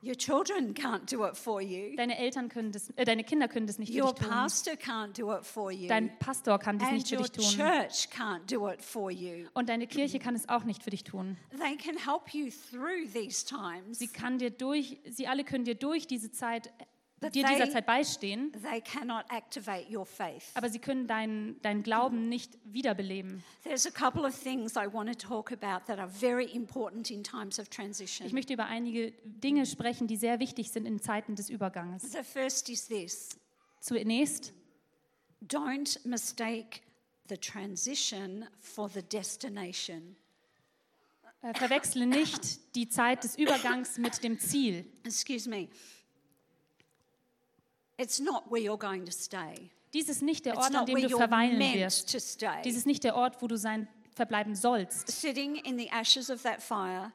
Your 0.03 0.15
children 0.15 0.73
can't 0.75 1.11
do 1.11 1.25
it 1.27 1.35
for 1.35 1.59
you. 1.59 1.95
Deine 1.95 2.17
Eltern 2.17 2.49
können 2.49 2.71
das, 2.71 2.91
äh, 2.91 3.03
deine 3.03 3.23
Kinder 3.23 3.47
können 3.47 3.65
das 3.65 3.79
nicht 3.79 3.93
für 3.93 4.03
Your 4.03 4.13
dich 4.13 4.19
tun. 4.21 4.29
pastor 4.29 4.73
can't 4.75 5.19
do 5.19 5.35
it 5.35 5.43
for 5.43 5.71
you. 5.71 5.87
Dein 5.87 6.17
Pastor 6.19 6.59
kann 6.59 6.77
dies 6.77 6.87
And 6.87 6.97
nicht 6.97 7.09
für 7.09 7.17
dich 7.17 7.31
tun. 7.31 7.43
church 7.45 8.07
can't 8.11 8.45
do 8.51 8.69
it 8.69 8.81
for 8.83 9.09
you. 9.09 9.47
Und 9.55 9.69
deine 9.69 9.87
Kirche 9.87 10.19
kann 10.19 10.35
es 10.35 10.47
auch 10.49 10.65
nicht 10.65 10.83
für 10.83 10.91
dich 10.91 11.03
tun. 11.03 11.35
They 11.51 11.75
can 11.77 11.97
help 11.97 12.33
you 12.33 12.49
through 12.71 13.11
these 13.11 13.43
times. 13.45 13.97
Sie 13.97 14.07
kann 14.07 14.37
dir 14.37 14.51
durch, 14.51 14.97
sie 15.09 15.27
alle 15.27 15.43
können 15.43 15.65
dir 15.65 15.75
durch 15.75 16.05
diese 16.05 16.31
Zeit, 16.31 16.71
dir 17.21 17.45
dieser 17.45 17.69
Zeit 17.69 17.85
beistehen, 17.85 18.51
They 18.63 18.81
cannot 18.81 19.25
activate 19.29 19.89
your 19.91 20.05
faith. 20.05 20.43
aber 20.53 20.69
sie 20.69 20.79
können 20.79 21.07
deinen 21.07 21.59
dein 21.61 21.81
Glauben 21.83 22.29
nicht 22.29 22.57
wiederbeleben. 22.63 23.43
There's 23.63 23.87
a 23.87 23.91
couple 23.91 24.23
of 24.27 24.37
things 24.39 24.73
I 24.75 24.87
want 24.91 25.09
to 25.09 25.15
talk 25.27 25.51
about 25.51 25.85
that 25.87 25.97
are 25.99 26.07
very 26.09 26.45
important 26.45 27.09
in 27.09 27.23
times 27.23 27.57
of 27.59 27.65
Ich 27.69 27.75
transition. 27.75 28.31
möchte 28.33 28.53
über 28.53 28.65
einige 28.67 29.13
Dinge 29.23 29.65
sprechen, 29.65 30.07
die 30.07 30.17
sehr 30.17 30.39
wichtig 30.39 30.71
sind 30.71 30.85
in 30.85 30.99
Zeiten 31.01 31.35
des 31.35 31.49
Überganges. 31.49 32.03
The 32.11 32.23
first 32.23 32.69
is 32.69 32.87
this 32.87 33.29
Zunächst, 33.79 34.53
don't 35.41 35.99
mistake 36.05 36.81
the 37.29 37.37
transition 37.37 38.45
for 38.59 38.89
the 38.89 39.01
destination. 39.01 40.15
äh, 41.41 41.53
verwechsle 41.53 42.05
nicht 42.07 42.75
die 42.75 42.89
Zeit 42.89 43.23
des 43.23 43.37
Übergangs 43.37 43.97
mit 43.97 44.23
dem 44.23 44.39
Ziel. 44.39 44.85
Excuse 45.03 45.47
me. 45.49 45.67
It's 47.97 48.19
not 48.19 48.49
where 48.51 48.61
you're 48.61 48.77
going 48.77 49.05
to 49.05 49.11
stay. 49.11 49.71
Dies 49.93 50.09
ist 50.09 50.21
nicht 50.21 50.45
der 50.45 50.57
Ort, 50.57 50.75
an 50.75 50.85
dem 50.85 50.95
where 50.97 51.07
du 51.07 51.17
verweilen 51.17 51.59
wirst. 51.59 52.13
Dies 52.63 52.75
ist 52.75 52.85
nicht 52.85 53.03
der 53.03 53.15
Ort, 53.15 53.41
wo 53.41 53.47
du 53.47 53.57
sein, 53.57 53.87
verbleiben 54.13 54.55
sollst. 54.55 55.07
Sitting 55.07 55.55
in 55.55 55.77
the 55.77 55.89
ashes 55.89 56.29
of 56.29 56.41
that 56.43 56.61
fire, 56.61 57.11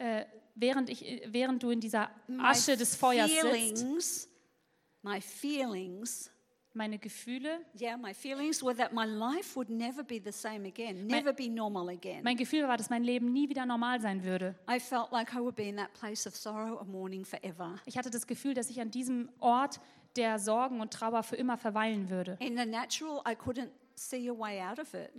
Äh, 0.00 0.24
während, 0.54 0.88
ich, 0.88 1.22
während 1.26 1.62
du 1.62 1.70
in 1.70 1.78
dieser 1.78 2.10
Asche 2.38 2.74
des 2.74 2.96
Feuers 2.96 3.30
sitzt, 3.30 4.30
my 5.02 5.20
feelings, 5.20 6.30
meine 6.72 6.98
Gefühle, 6.98 7.60
yeah, 7.78 7.98
my 7.98 8.14
feelings 8.14 8.62
were 8.62 8.74
that 8.74 8.94
my 8.94 9.04
life 9.04 9.54
would 9.56 9.68
never 9.68 10.02
be 10.02 10.18
the 10.24 10.32
same 10.32 10.66
again, 10.66 11.06
never 11.06 11.34
be 11.34 11.50
normal 11.50 11.90
again. 11.90 12.22
mein 12.22 12.38
Gefühl 12.38 12.66
war, 12.66 12.78
dass 12.78 12.88
mein 12.88 13.04
Leben 13.04 13.30
nie 13.30 13.50
wieder 13.50 13.66
normal 13.66 14.00
sein 14.00 14.24
würde. 14.24 14.54
I 14.70 14.80
felt 14.80 15.12
like 15.12 15.34
I 15.34 15.38
would 15.40 15.54
be 15.56 15.68
in 15.68 15.76
that 15.76 15.92
place 15.92 16.26
of 16.26 16.34
sorrow 16.34 16.78
and 16.78 16.88
mourning 16.88 17.26
forever. 17.26 17.78
Ich 17.84 17.98
hatte 17.98 18.08
das 18.08 18.26
Gefühl, 18.26 18.54
dass 18.54 18.70
ich 18.70 18.80
an 18.80 18.90
diesem 18.90 19.28
Ort 19.38 19.80
der 20.16 20.38
Sorgen 20.38 20.80
und 20.80 20.92
Trauer 20.92 21.22
für 21.22 21.36
immer 21.36 21.56
verweilen 21.56 22.10
würde. 22.10 22.36
In 22.40 22.56
the 22.56 22.66
natural, 22.66 23.20
I 23.28 23.32
couldn't 23.32 23.70
see 23.94 24.28
a 24.28 24.32
way 24.36 24.60
out 24.62 24.78
of 24.78 24.92
it. 24.94 25.10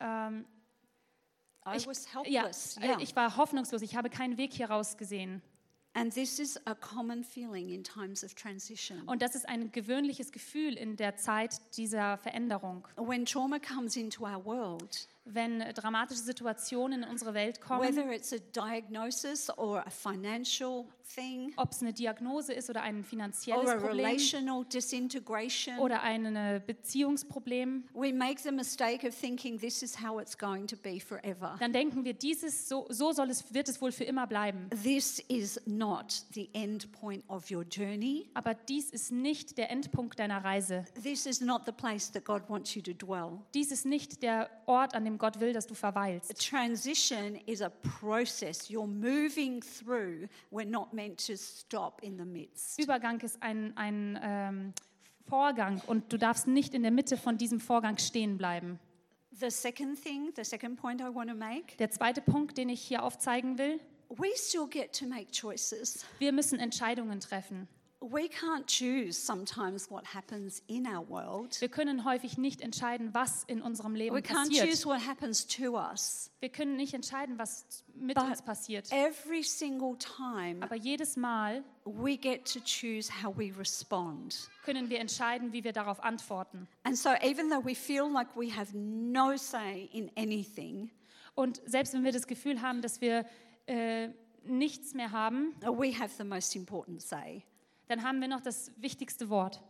Ähm, 0.00 0.44
I 1.66 1.76
ich, 1.76 1.86
was 1.86 2.06
ja, 2.26 2.42
helpless. 2.42 2.76
äh, 2.78 2.86
Yeah. 2.86 3.00
ich 3.00 3.14
war 3.14 3.36
hoffnungslos. 3.36 3.82
Ich 3.82 3.94
habe 3.96 4.08
keinen 4.10 4.36
Weg 4.38 4.52
hier 4.52 4.70
raus 4.70 4.96
gesehen. 4.96 5.42
And 5.92 6.14
this 6.14 6.38
is 6.38 6.56
a 6.66 6.74
common 6.76 7.24
feeling 7.24 7.68
in 7.70 7.82
times 7.82 8.22
of 8.22 8.34
transition. 8.34 9.02
Und 9.08 9.22
das 9.22 9.34
ist 9.34 9.48
ein 9.48 9.72
gewöhnliches 9.72 10.30
Gefühl 10.30 10.74
in 10.76 10.96
der 10.96 11.16
Zeit 11.16 11.60
dieser 11.76 12.16
Veränderung. 12.16 12.86
When 12.96 13.26
trauma 13.26 13.58
comes 13.58 13.96
into 13.96 14.22
our 14.24 14.44
world, 14.44 15.08
Wenn 15.24 15.58
dramatische 15.74 16.22
Situationen 16.22 17.02
in 17.02 17.08
unsere 17.08 17.34
Welt 17.34 17.60
kommen, 17.60 17.82
whether 17.82 18.08
it's 18.12 18.32
a 18.32 18.38
diagnosis 18.54 19.50
or 19.58 19.84
a 19.84 19.90
financial 19.90 20.86
ob 21.56 21.72
es 21.72 21.82
eine 21.82 21.92
Diagnose 21.92 22.52
ist 22.52 22.70
oder 22.70 22.82
ein 22.82 23.04
finanzielles 23.04 23.68
a 23.68 23.76
Problem 23.76 24.16
oder 25.78 26.02
ein 26.02 26.36
äh, 26.36 26.60
Beziehungsproblem, 26.64 27.84
we 27.94 28.12
make 28.12 28.40
the 28.40 28.50
mistake 28.52 29.06
of 29.06 29.14
thinking 29.14 29.58
this 29.58 29.82
is 29.82 30.00
how 30.00 30.20
it's 30.20 30.36
going 30.36 30.66
to 30.66 30.76
be 30.76 31.00
forever. 31.00 31.56
dann 31.58 31.72
denken 31.72 32.04
wir, 32.04 32.14
dieses 32.14 32.68
so, 32.68 32.86
so 32.90 33.12
soll 33.12 33.30
es, 33.30 33.52
wird 33.52 33.68
es 33.68 33.80
wohl 33.80 33.92
für 33.92 34.04
immer 34.04 34.26
bleiben. 34.26 34.68
This 34.82 35.20
is 35.28 35.60
not 35.66 36.24
the 36.34 36.48
end 36.52 36.90
point 36.92 37.24
of 37.28 37.50
your 37.50 37.64
journey. 37.64 38.28
Aber 38.34 38.54
dies 38.54 38.90
ist 38.90 39.12
nicht 39.12 39.58
der 39.58 39.70
Endpunkt 39.70 40.18
deiner 40.18 40.44
Reise. 40.44 40.84
This 41.02 41.26
is 41.26 41.40
not 41.40 41.62
the 41.66 41.72
place 41.72 42.10
that 42.12 42.24
God 42.24 42.42
wants 42.48 42.74
you 42.74 42.82
to 42.82 42.92
dwell. 42.92 43.40
Dies 43.54 43.72
ist 43.72 43.86
nicht 43.86 44.22
der 44.22 44.50
Ort, 44.66 44.94
an 44.94 45.04
dem 45.04 45.18
Gott 45.18 45.40
will, 45.40 45.52
dass 45.52 45.66
du 45.66 45.74
verweilst. 45.74 46.36
Transition 46.38 47.36
is 47.46 47.62
a 47.62 47.70
process 48.00 48.68
you're 48.68 48.86
moving 48.86 49.60
through. 49.60 50.28
We're 50.50 50.68
not 50.68 50.92
Übergang 52.78 53.20
ist 53.20 53.42
ein, 53.42 53.76
ein 53.76 54.18
ähm, 54.22 54.72
Vorgang 55.28 55.80
und 55.86 56.12
du 56.12 56.18
darfst 56.18 56.46
nicht 56.46 56.74
in 56.74 56.82
der 56.82 56.90
Mitte 56.90 57.16
von 57.16 57.38
diesem 57.38 57.60
Vorgang 57.60 57.98
stehen 57.98 58.36
bleiben. 58.36 58.78
The 59.32 59.50
second 59.50 60.02
thing, 60.02 60.32
the 60.36 60.44
second 60.44 60.80
point 60.80 61.00
I 61.00 61.04
want 61.14 61.30
to 61.30 61.36
make, 61.36 61.76
Der 61.78 61.90
zweite 61.90 62.20
Punkt, 62.20 62.58
den 62.58 62.68
ich 62.68 62.80
hier 62.82 63.02
aufzeigen 63.04 63.58
will, 63.58 63.78
we 64.08 64.28
still 64.36 64.66
get 64.68 64.92
to 64.98 65.06
make 65.06 65.30
choices. 65.30 66.04
wir 66.18 66.32
müssen 66.32 66.58
Entscheidungen 66.58 67.20
treffen. 67.20 67.68
We 68.02 68.28
can't 68.30 68.66
choose 68.66 69.12
sometimes 69.12 69.90
what 69.90 70.14
happens 70.14 70.62
in 70.66 70.86
our 70.86 71.06
world. 71.06 71.60
Wir 71.60 71.68
können 71.68 72.06
häufig 72.06 72.38
nicht 72.38 72.62
entscheiden, 72.62 73.12
was 73.12 73.44
in 73.44 73.60
unserem 73.60 73.94
Leben 73.94 74.16
We 74.16 74.20
can't 74.20 74.48
passiert. 74.48 74.66
choose 74.70 74.86
what 74.86 75.06
happens 75.06 75.46
to 75.46 75.76
us. 75.78 76.30
Wir 76.40 76.48
können 76.48 76.76
nicht 76.76 76.94
entscheiden, 76.94 77.38
was 77.38 77.84
mit 77.94 78.14
But 78.16 78.24
uns 78.24 78.40
passiert. 78.40 78.90
Every 78.90 79.42
single 79.42 79.96
time, 79.98 80.62
Aber 80.62 80.76
jedes 80.76 81.18
Mal 81.18 81.62
we 81.84 82.16
get 82.16 82.50
to 82.50 82.60
choose 82.60 83.10
how 83.22 83.36
we 83.36 83.52
respond. 83.58 84.48
können 84.64 84.88
wir 84.88 84.98
entscheiden, 84.98 85.52
wie 85.52 85.62
wir 85.62 85.74
darauf 85.74 86.02
antworten. 86.02 86.66
And 86.84 86.96
so, 86.96 87.10
even 87.22 87.50
though 87.50 87.62
we 87.62 87.74
feel 87.74 88.10
like 88.10 88.34
we 88.34 88.50
have 88.50 88.74
no 88.74 89.36
say 89.36 89.90
in 89.92 90.10
anything, 90.16 90.90
Und 91.34 91.60
selbst 91.66 91.92
wenn 91.92 92.02
wir 92.04 92.12
das 92.12 92.26
Gefühl 92.26 92.62
haben, 92.62 92.80
dass 92.80 93.02
wir 93.02 93.26
äh, 93.66 94.08
nichts 94.44 94.94
mehr 94.94 95.12
haben, 95.12 95.54
we 95.60 95.92
have 95.98 96.14
the 96.16 96.24
most 96.24 96.56
important 96.56 97.02
say. 97.02 97.44
Dann 97.90 98.04
haben 98.04 98.20
wir 98.20 98.28
noch 98.28 98.40
das 98.40 98.70
wichtigste 98.76 99.28
Wort. 99.30 99.60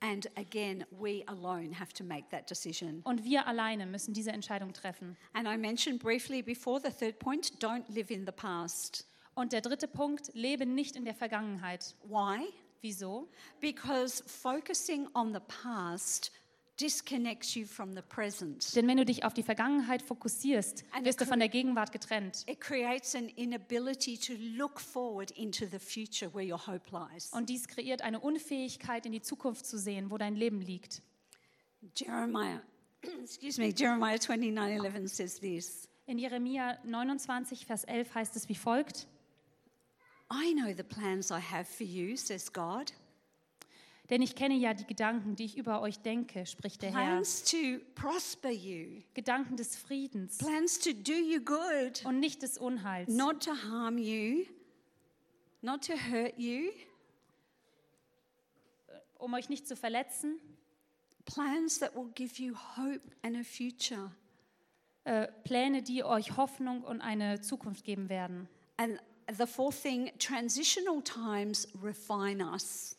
And 0.00 0.28
again, 0.36 0.84
we 0.90 1.22
alone 1.26 1.78
have 1.78 1.94
to 1.94 2.04
make 2.04 2.28
that 2.30 2.50
decision. 2.50 3.00
Und 3.04 3.24
wir 3.24 3.46
alleine 3.46 3.86
müssen 3.86 4.12
diese 4.12 4.30
Entscheidung 4.30 4.74
treffen. 4.74 5.16
And 5.32 5.48
I 5.48 5.56
mentioned 5.56 6.02
briefly 6.02 6.42
before 6.42 6.80
the 6.80 6.90
third 6.90 7.18
point 7.18 7.62
don't 7.62 7.84
live 7.88 8.10
in 8.10 8.26
the 8.26 8.32
past. 8.32 9.06
Und 9.34 9.54
der 9.54 9.62
dritte 9.62 9.88
Punkt, 9.88 10.30
lebe 10.34 10.66
nicht 10.66 10.96
in 10.96 11.06
der 11.06 11.14
Vergangenheit. 11.14 11.94
Why? 12.04 12.52
Wieso? 12.82 13.28
Because 13.60 14.22
focusing 14.26 15.08
on 15.14 15.32
the 15.32 15.40
past 15.62 16.30
disconnects 16.80 17.54
you 17.54 17.66
from 17.66 17.94
the 17.94 18.02
present. 18.02 18.74
Denn 18.74 18.86
wenn 18.88 18.96
du 18.96 19.04
dich 19.04 19.24
auf 19.24 19.34
die 19.34 19.42
Vergangenheit 19.42 20.02
fokussierst, 20.02 20.84
wirst 21.02 21.20
du 21.20 21.26
von 21.26 21.38
der 21.38 21.48
Gegenwart 21.48 21.92
getrennt. 21.92 22.44
It 22.46 22.60
creates 22.60 23.14
an 23.14 23.28
inability 23.28 24.16
to 24.18 24.32
look 24.56 24.80
forward 24.80 25.30
into 25.32 25.66
the 25.66 25.78
future 25.78 26.32
where 26.34 26.44
your 26.44 26.66
hope 26.66 26.90
lies. 26.90 27.30
Und 27.32 27.48
dies 27.48 27.68
kreiert 27.68 28.02
eine 28.02 28.20
Unfähigkeit, 28.20 29.06
in 29.06 29.12
die 29.12 29.22
Zukunft 29.22 29.66
zu 29.66 29.78
sehen, 29.78 30.10
wo 30.10 30.18
dein 30.18 30.34
Leben 30.34 30.60
liegt. 30.60 31.02
Jeremiah, 31.96 32.62
excuse 33.22 33.60
me, 33.60 33.72
Jeremiah 33.74 34.16
29:11 34.16 35.08
says 35.08 35.40
this. 35.40 35.88
In 36.06 36.18
Jeremia 36.18 36.78
29, 36.84 37.66
Vers 37.66 37.84
11 37.84 38.14
heißt 38.14 38.36
es 38.36 38.48
wie 38.48 38.54
folgt: 38.54 39.06
I 40.30 40.54
know 40.54 40.72
the 40.74 40.82
plans 40.82 41.30
I 41.30 41.40
have 41.40 41.64
for 41.64 41.86
you, 41.86 42.16
says 42.16 42.52
God. 42.52 42.92
Denn 44.10 44.20
ich 44.20 44.34
kenne 44.34 44.54
ja 44.54 44.74
die 44.74 44.84
Gedanken, 44.86 45.36
die 45.36 45.44
ich 45.44 45.56
über 45.56 45.80
euch 45.80 46.00
denke, 46.00 46.44
spricht 46.44 46.82
der 46.82 46.90
Herr. 46.90 47.06
Plans 47.06 47.44
to 47.44 47.56
prosper 47.94 48.50
you, 48.50 49.00
Gedanken 49.14 49.56
des 49.56 49.76
Friedens 49.76 50.38
plans 50.38 50.78
to 50.78 50.92
do 50.92 51.12
you 51.12 51.40
good, 51.40 52.04
und 52.04 52.20
nicht 52.20 52.42
des 52.42 52.58
Unheils, 52.58 53.08
not 53.08 53.42
to 53.42 53.52
harm 53.54 53.98
you, 53.98 54.44
not 55.62 55.86
to 55.86 55.94
hurt 55.94 56.36
you. 56.36 56.70
um 59.18 59.32
euch 59.34 59.48
nicht 59.48 59.66
zu 59.68 59.76
verletzen, 59.76 60.38
Plans 61.24 61.78
that 61.78 61.94
will 61.94 62.10
give 62.14 62.42
you 62.42 62.54
hope 62.76 63.00
and 63.22 63.36
a 63.36 63.44
future. 63.44 64.10
äh, 65.04 65.28
Pläne, 65.44 65.82
die 65.82 66.04
euch 66.04 66.36
Hoffnung 66.36 66.82
und 66.82 67.00
eine 67.00 67.40
Zukunft 67.40 67.84
geben 67.84 68.08
werden. 68.08 68.48
And 68.76 69.00
the 69.36 69.46
fourth 69.46 69.80
thing, 69.80 70.10
transitional 70.18 71.02
times 71.02 71.68
refine 71.82 72.44
us. 72.44 72.96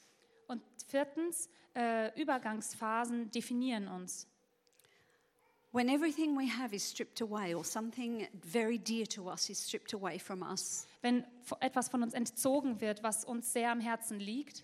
Und 0.54 0.62
viertens, 0.88 1.50
äh, 1.76 2.20
Übergangsphasen 2.22 3.32
definieren 3.32 3.88
uns. 3.88 4.28
When 5.72 5.90
everything 5.90 6.38
we 6.38 6.48
have 6.48 6.76
is 6.76 6.88
stripped 6.88 7.20
away, 7.22 7.56
or 7.56 7.64
something 7.64 8.28
very 8.44 8.78
dear 8.78 9.08
to 9.08 9.24
us 9.32 9.50
is 9.50 9.58
stripped 9.60 9.94
away 9.96 10.20
from 10.20 10.44
us, 10.44 10.86
Wenn 11.02 11.26
etwas 11.62 11.90
von 11.90 12.04
uns 12.04 12.14
entzogen 12.14 12.80
wird, 12.80 13.02
was 13.02 13.26
uns 13.26 13.52
sehr 13.52 13.72
am 13.72 13.80
Herzen 13.80 14.20
liegt, 14.20 14.64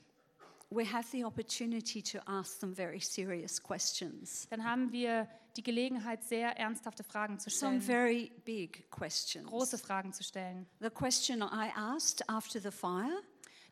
we 0.70 0.86
have 0.86 1.08
the 1.10 1.26
opportunity 1.26 2.04
to 2.04 2.20
ask 2.28 2.60
some 2.60 2.76
very 2.76 3.00
serious 3.00 3.60
questions. 3.60 4.46
dann 4.52 4.64
haben 4.64 4.92
wir 4.92 5.28
die 5.58 5.64
Gelegenheit, 5.64 6.24
sehr 6.24 6.56
ernsthafte 6.60 7.04
Fragen 7.04 7.40
zu 7.40 7.50
Some 7.50 7.82
stellen, 7.82 7.82
very 7.82 8.32
big 8.46 8.88
questions. 8.92 9.48
große 9.50 9.80
Fragen 9.80 10.14
zu 10.14 10.24
stellen. 10.24 10.68
The 10.80 10.92
question 10.92 11.42
I 11.42 11.72
asked 11.76 12.30
after 12.30 12.62
the 12.62 12.70
fire 12.72 13.24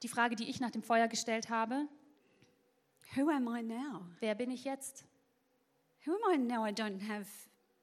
Die 0.02 0.08
Frage, 0.08 0.36
die 0.36 0.50
ich 0.50 0.60
nach 0.60 0.72
dem 0.72 0.82
Feuer 0.82 1.08
gestellt 1.08 1.50
habe, 1.50 1.88
Who 3.16 3.30
am 3.30 3.48
I 3.48 3.62
now? 3.64 4.06
wer 4.20 4.36
bin 4.36 4.52
ich 4.52 4.64
jetzt? 4.64 5.06
Who 6.06 6.12
am 6.14 6.34
I 6.34 6.38
now? 6.38 6.66
I 6.66 6.72
don't 6.72 7.02
have 7.08 7.28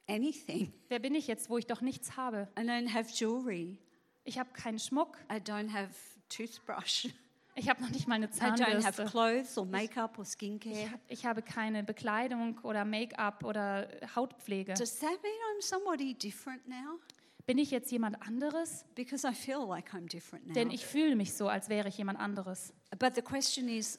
anything. 0.06 0.72
Wer 0.88 0.98
bin 0.98 1.14
ich 1.14 1.26
jetzt, 1.26 1.48
wo 1.50 1.58
ich 1.58 1.66
doch 1.66 1.80
nichts 1.80 2.16
habe? 2.16 2.48
I 2.58 2.62
don't 2.62 2.92
have 2.92 3.10
jewelry. 3.12 3.78
Ich 4.24 4.38
habe 4.38 4.50
keinen 4.52 4.78
Schmuck, 4.78 5.18
I 5.30 5.36
don't 5.36 5.72
have 5.72 5.94
toothbrush. 6.28 7.08
ich 7.54 7.68
habe 7.68 7.82
noch 7.82 7.90
nicht 7.90 8.08
mal 8.08 8.16
eine 8.16 8.26
I 8.26 8.28
don't 8.28 8.60
have 8.84 8.96
Zahnbürste. 8.96 9.04
clothes 9.06 9.58
or 9.58 9.66
makeup 9.66 10.18
or 10.18 10.24
Ich, 10.24 10.30
skincare. 10.30 10.90
hab- 10.90 11.00
ich 11.08 11.26
habe 11.26 11.42
keine 11.42 11.82
Bekleidung 11.84 12.58
oder 12.62 12.84
Make-up 12.84 13.44
oder 13.44 13.88
Hautpflege. 14.14 14.74
Does 14.74 14.98
that 15.00 15.22
mean 15.22 15.32
I'm 15.56 15.62
somebody 15.62 16.14
different 16.14 16.66
now? 16.68 16.98
Bin 17.46 17.58
ich 17.58 17.70
jetzt 17.70 17.90
jemand 17.92 18.22
anderes? 18.26 18.86
Because 18.94 19.26
I 19.28 19.34
feel 19.34 19.66
like 19.68 19.92
I'm 19.92 20.08
different 20.08 20.46
now. 20.46 20.54
Denn 20.54 20.70
ich 20.70 20.86
fühle 20.86 21.14
mich 21.14 21.34
so, 21.34 21.48
als 21.48 21.68
wäre 21.68 21.88
ich 21.88 21.98
jemand 21.98 22.18
anderes. 22.18 22.72
But 22.98 23.14
the 23.14 23.20
question 23.22 23.68
is 23.68 23.98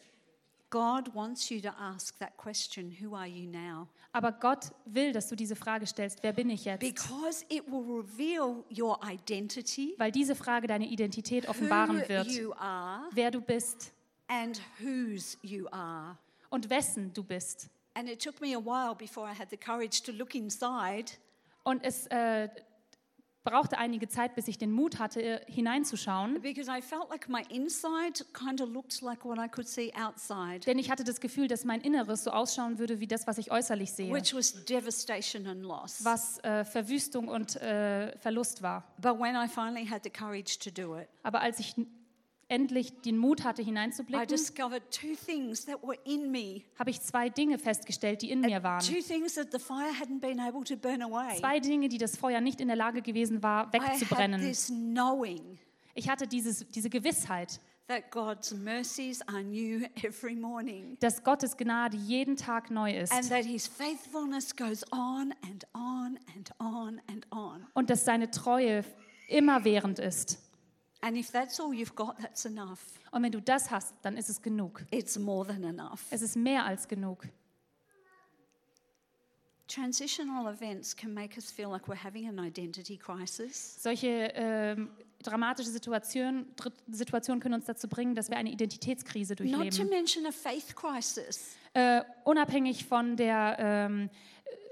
God 0.70 1.14
wants 1.14 1.50
you 1.50 1.62
to 1.62 1.70
ask 1.80 2.18
that 2.20 2.36
question 2.38 2.92
Who 3.02 3.16
are 3.16 3.28
you 3.28 3.48
now? 3.50 3.88
Aber 4.12 4.32
Gott 4.32 4.72
will, 4.86 5.12
dass 5.12 5.28
du 5.28 5.36
diese 5.36 5.56
Frage 5.56 5.86
stellst, 5.86 6.24
wer 6.24 6.34
bin 6.34 6.50
ich 6.50 6.66
jetzt? 6.66 6.80
Because 6.80 7.46
it 7.50 7.66
will 7.68 7.84
reveal 7.84 8.64
your 8.72 9.00
identity, 9.04 9.94
Weil 9.98 10.12
diese 10.12 10.36
Frage 10.36 10.68
deine 10.68 10.88
Identität 10.88 11.48
offenbaren 11.50 12.02
who 12.02 12.10
wird, 12.10 12.28
you 12.28 12.54
are, 12.54 13.10
wer 13.12 13.32
du 13.32 13.42
bist 13.42 13.92
and 14.28 14.62
whose 14.80 15.38
you 15.42 15.68
are. 15.72 16.18
und 16.50 16.70
wessen 16.70 17.14
du 17.14 17.24
bist. 17.24 17.70
And 17.94 18.10
it 18.10 18.22
took 18.22 18.42
me 18.42 18.56
a 18.56 18.60
while 18.60 18.96
before 18.96 19.30
I 19.30 19.34
had 19.38 19.50
the 19.50 19.58
courage 19.58 20.02
to 20.04 20.12
look 20.12 20.34
inside 20.36 21.12
Und 21.64 21.84
es 21.84 22.06
äh, 22.08 22.48
brauchte 23.46 23.78
einige 23.78 24.10
Zeit, 24.10 24.36
bis 24.36 24.50
ich 24.50 24.58
den 24.58 24.72
Mut 24.72 25.00
hatte, 25.00 25.42
hineinzuschauen. 25.48 26.42
because 26.42 26.70
I 26.70 26.82
felt 26.82 27.10
like 27.10 27.30
my 27.30 27.44
inside 27.50 28.26
kind 28.34 28.60
of 28.60 28.70
looked 28.70 29.02
like 29.02 29.24
what 29.24 29.38
I 29.38 29.48
could 29.48 29.68
see 29.68 29.94
outside, 29.96 30.60
Denn 30.66 30.78
ich 30.80 30.90
hatte 30.92 31.04
das 31.06 31.22
Gefühl, 31.22 31.48
dass 31.48 31.64
mein 31.64 31.80
Inneres 31.82 32.24
so 32.24 32.32
ausschauen 32.32 32.78
würde 32.80 33.00
wie 33.00 33.08
das, 33.08 33.28
was 33.28 33.38
ich 33.38 33.52
äußerlich 33.52 33.92
sehe. 33.94 34.12
which 34.14 34.34
was 34.36 34.66
devastation 34.66 35.48
and 35.48 35.64
loss. 35.64 36.04
Was 36.04 36.40
äh, 36.44 36.66
Verwüstung 36.66 37.28
und 37.30 37.56
äh, 37.58 38.18
Verlust 38.18 38.62
war. 38.62 38.84
But 39.02 39.20
when 39.20 39.36
I 39.36 39.48
finally 39.48 39.86
had 39.88 40.04
the 40.04 40.10
courage 40.10 40.58
to 40.60 40.70
do 40.72 40.98
it, 40.98 41.08
Aber 41.24 41.42
als 41.42 41.60
ich 41.60 41.76
endlich 42.48 43.02
den 43.02 43.18
Mut 43.18 43.44
hatte, 43.44 43.62
hineinzublicken, 43.64 44.28
habe 46.78 46.90
ich 46.92 47.02
zwei 47.02 47.30
Dinge 47.30 47.58
festgestellt, 47.58 48.22
die 48.22 48.30
in 48.32 48.42
mir 48.42 48.62
waren. 48.64 48.82
Zwei 51.40 51.60
Dinge, 51.60 51.90
die 51.90 51.98
das 51.98 52.16
Feuer 52.16 52.42
nicht 52.42 52.62
in 52.62 52.68
der 52.68 52.76
Lage 52.78 53.02
gewesen 53.02 53.42
war, 53.42 53.72
wegzubrennen. 53.74 54.42
Ich 55.96 56.08
hatte 56.10 56.28
dieses, 56.28 56.68
diese 56.70 56.90
Gewissheit, 56.90 57.60
dass 61.00 61.24
Gottes 61.24 61.56
Gnade 61.56 61.96
jeden 61.98 62.36
Tag 62.36 62.72
neu 62.72 62.92
ist 62.98 63.12
und 67.74 67.90
dass 67.90 68.06
seine 68.06 68.32
Treue 68.32 68.84
immerwährend 69.28 70.00
ist. 70.00 70.40
And 71.02 71.18
if 71.18 71.32
that's 71.32 71.60
all 71.60 71.74
you've 71.74 71.96
got, 71.96 72.18
that's 72.20 72.46
enough. 72.46 72.80
Und 73.12 73.24
wenn 73.24 73.32
du 73.32 73.42
das 73.42 73.70
hast, 73.70 73.94
dann 74.02 74.18
ist 74.18 74.30
es 74.30 74.42
genug. 74.42 74.84
It's 74.92 75.18
more 75.20 75.46
than 75.46 75.64
enough. 75.64 76.06
Es 76.10 76.22
ist 76.22 76.36
mehr 76.36 76.66
als 76.66 76.88
genug. 76.88 77.28
Transitional 79.68 80.54
events 80.54 80.96
can 80.96 81.12
make 81.14 81.38
us 81.38 81.50
feel 81.52 81.70
like 81.70 81.88
we're 81.88 81.96
having 82.04 82.28
an 82.28 82.38
identity 82.38 82.98
crisis. 82.98 83.82
Solche 83.82 84.32
ähm, 84.36 84.92
dramatische 85.24 85.72
Situationen, 85.72 86.46
Situationen 86.88 87.42
können 87.42 87.56
uns 87.56 87.66
dazu 87.66 87.88
bringen, 87.88 88.14
dass 88.14 88.30
wir 88.30 88.38
eine 88.38 88.52
Identitätskrise 88.52 89.34
Not 89.34 89.38
to 89.40 89.44
durchleben. 89.58 89.90
mention 89.90 90.26
a 90.28 90.32
faith 90.32 90.76
crisis, 90.76 91.56
Äh, 91.74 92.04
unabhängig 92.24 92.86
von 92.86 93.18
der 93.18 93.58
ähm, 93.60 94.10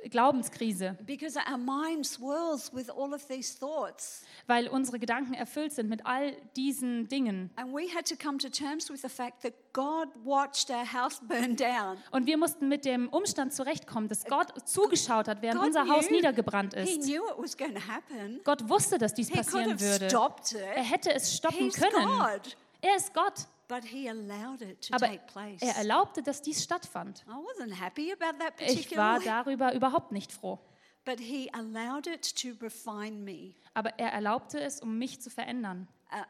Glaubenskrise, 0.10 0.98
because 1.06 1.38
our 1.38 1.58
mind 1.58 2.06
swirls 2.06 2.72
with 2.74 2.89
all 2.89 3.13
of 3.13 3.28
these 3.28 3.58
thoughts. 3.58 4.24
weil 4.48 4.68
unsere 4.68 5.00
Gedanken 5.00 5.34
erfüllt 5.34 5.74
sind 5.74 5.89
mit 5.89 6.06
all 6.06 6.34
diesen 6.56 7.08
Dingen. 7.08 7.50
And 7.56 7.74
we 7.74 7.84
had 7.96 8.08
to 8.10 8.16
come 8.16 8.38
to 8.39 8.50
terms 8.50 8.89
with 8.89 9.02
the 9.02 9.10
fact 9.10 9.42
that 9.44 9.54
God 9.74 10.08
watched 10.24 10.70
our 10.70 10.86
house 10.86 11.22
burn 11.28 11.56
down. 11.56 11.98
Und 12.12 12.26
wir 12.28 12.38
mussten 12.38 12.68
mit 12.68 12.86
dem 12.86 13.10
Umstand 13.10 13.54
zurechtkommen, 13.54 14.08
dass 14.10 14.26
Gott 14.26 14.68
zugeschaut 14.68 15.28
hat, 15.28 15.42
während 15.42 15.60
God 15.60 15.68
unser 15.68 15.88
Haus 15.88 16.06
knew- 16.08 16.16
niedergebrannt 16.18 16.74
He 16.76 16.82
ist. 16.98 17.04
knew 17.08 17.22
it 17.30 17.38
was 17.38 17.58
going 17.58 17.74
to 17.74 17.82
happen. 17.88 18.39
Gott 18.44 18.68
wusste, 18.70 18.98
dass 18.98 19.13
dies 19.13 19.28
He 19.30 19.34
could 19.36 19.46
passieren 19.46 19.72
have 19.72 19.82
würde. 19.82 20.10
stopped 20.10 20.54
Er 20.56 20.84
hätte 20.84 21.13
es 21.13 21.36
stoppen 21.36 21.58
He's 21.70 21.76
können. 21.76 22.06
God. 22.06 22.56
Er 22.84 22.98
ist 22.98 23.13
Gott. 23.13 23.48
but 23.69 23.84
He 23.86 24.10
allowed 24.10 24.62
it 24.62 24.88
to 24.88 24.93
Aber 24.93 25.08
take 25.08 25.24
place. 25.26 25.62
er 25.62 25.76
erlaubte, 25.78 26.22
dass 26.22 26.41
dies 26.41 26.63
stattfand. 26.63 27.24
I 27.28 27.32
wasn't 27.32 27.80
happy 27.80 28.12
about 28.12 28.38
that 28.39 28.54
Ich 28.60 28.96
war 28.96 29.19
darüber 29.19 29.74
überhaupt 29.74 30.12
nicht 30.12 30.32
froh. 30.32 30.60
but 31.06 31.19
He 31.19 31.50
allowed 31.54 32.08
it 32.08 32.36
to 32.41 32.50
refine 32.62 33.17
me. 33.24 33.54
Aber 33.74 33.98
er 33.98 34.12
erlaubte 34.12 34.60
es, 34.60 34.82
um 34.82 34.98
mich 34.98 35.22
zu 35.22 35.30
verändern. 35.30 35.88
Uh. 36.12 36.24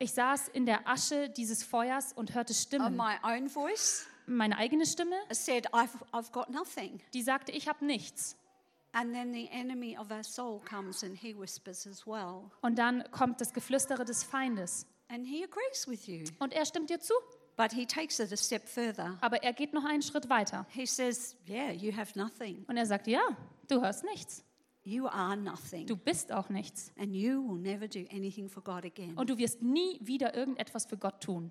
Ich 0.00 0.12
saß 0.12 0.48
in 0.48 0.66
der 0.66 0.88
Asche 0.88 1.30
dieses 1.30 1.62
Feuers 1.62 2.12
und 2.12 2.34
hörte 2.34 2.54
Stimmen. 2.54 2.96
Meine 4.26 4.58
eigene 4.58 4.84
Stimme, 4.84 5.16
die 7.14 7.22
sagte, 7.22 7.52
ich 7.52 7.68
habe 7.68 7.84
nichts. 7.84 8.36
And 8.92 9.12
then 9.12 9.32
the 9.32 9.48
enemy 9.50 9.96
of 9.98 10.10
our 10.10 10.24
soul 10.24 10.60
comes 10.60 11.02
and 11.04 11.16
he 11.16 11.38
whispers 11.38 11.86
as 11.86 12.06
well. 12.06 12.50
Und 12.62 12.78
dann 12.78 13.04
kommt 13.10 13.40
das 13.40 13.52
Geflüstere 13.52 14.04
des 14.04 14.24
Feindes. 14.24 14.86
And 15.08 15.26
he 15.26 15.44
agrees 15.44 15.86
with 15.86 16.06
you. 16.06 16.24
Und 16.38 16.52
er 16.52 16.64
stimmt 16.64 16.90
dir 16.90 17.00
zu, 17.00 17.14
But 17.56 17.72
he 17.72 17.86
takes 17.86 18.20
it 18.20 18.32
a 18.32 18.36
step 18.36 18.68
further. 18.68 19.18
aber 19.20 19.42
er 19.42 19.52
geht 19.52 19.72
noch 19.72 19.84
einen 19.84 20.02
Schritt 20.02 20.28
weiter. 20.30 20.64
He 20.70 20.86
says, 20.86 21.36
Yeah, 21.46 21.72
you 21.72 21.94
have 21.96 22.16
nothing. 22.18 22.64
Und 22.68 22.76
er 22.76 22.86
sagt, 22.86 23.06
ja, 23.08 23.20
du 23.68 23.80
hörst 23.80 24.04
nichts. 24.04 24.44
You 24.84 25.06
are 25.06 25.36
nothing. 25.36 25.86
Du 25.86 25.96
bist 25.96 26.32
auch 26.32 26.48
nichts. 26.48 26.92
And 26.96 27.14
you 27.14 27.46
will 27.46 27.58
never 27.60 27.88
do 27.88 28.06
anything 28.10 28.48
for 28.48 28.62
God 28.62 28.84
again. 28.84 29.18
Und 29.18 29.28
du 29.28 29.36
wirst 29.36 29.60
nie 29.60 29.98
wieder 30.00 30.34
irgendetwas 30.34 30.86
für 30.86 30.96
Gott 30.96 31.20
tun. 31.20 31.50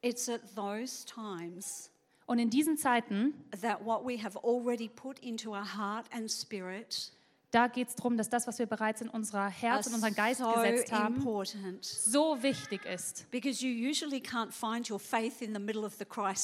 It's 0.00 0.28
at 0.28 0.40
those 0.54 1.04
times 1.04 1.90
Und 2.28 2.38
in 2.38 2.50
diesen 2.50 2.76
Zeiten 2.76 3.32
that 3.62 3.82
what 3.82 4.04
we 4.04 4.22
have 4.22 4.36
already 4.36 4.86
put 4.86 5.18
into 5.20 5.54
our 5.54 5.64
heart 5.64 6.04
and 6.12 6.30
spirit 6.30 7.10
Da 7.50 7.66
geht 7.66 7.88
es 7.88 7.94
darum, 7.94 8.18
dass 8.18 8.28
das, 8.28 8.46
was 8.46 8.58
wir 8.58 8.66
bereits 8.66 9.00
in 9.00 9.08
unser 9.08 9.48
Herz 9.48 9.86
und 9.86 9.94
unseren 9.94 10.14
Geist 10.14 10.40
so 10.40 10.52
gesetzt 10.52 10.92
haben, 10.92 11.16
important 11.16 11.82
so 11.82 12.42
wichtig 12.42 12.84
ist. 12.84 13.24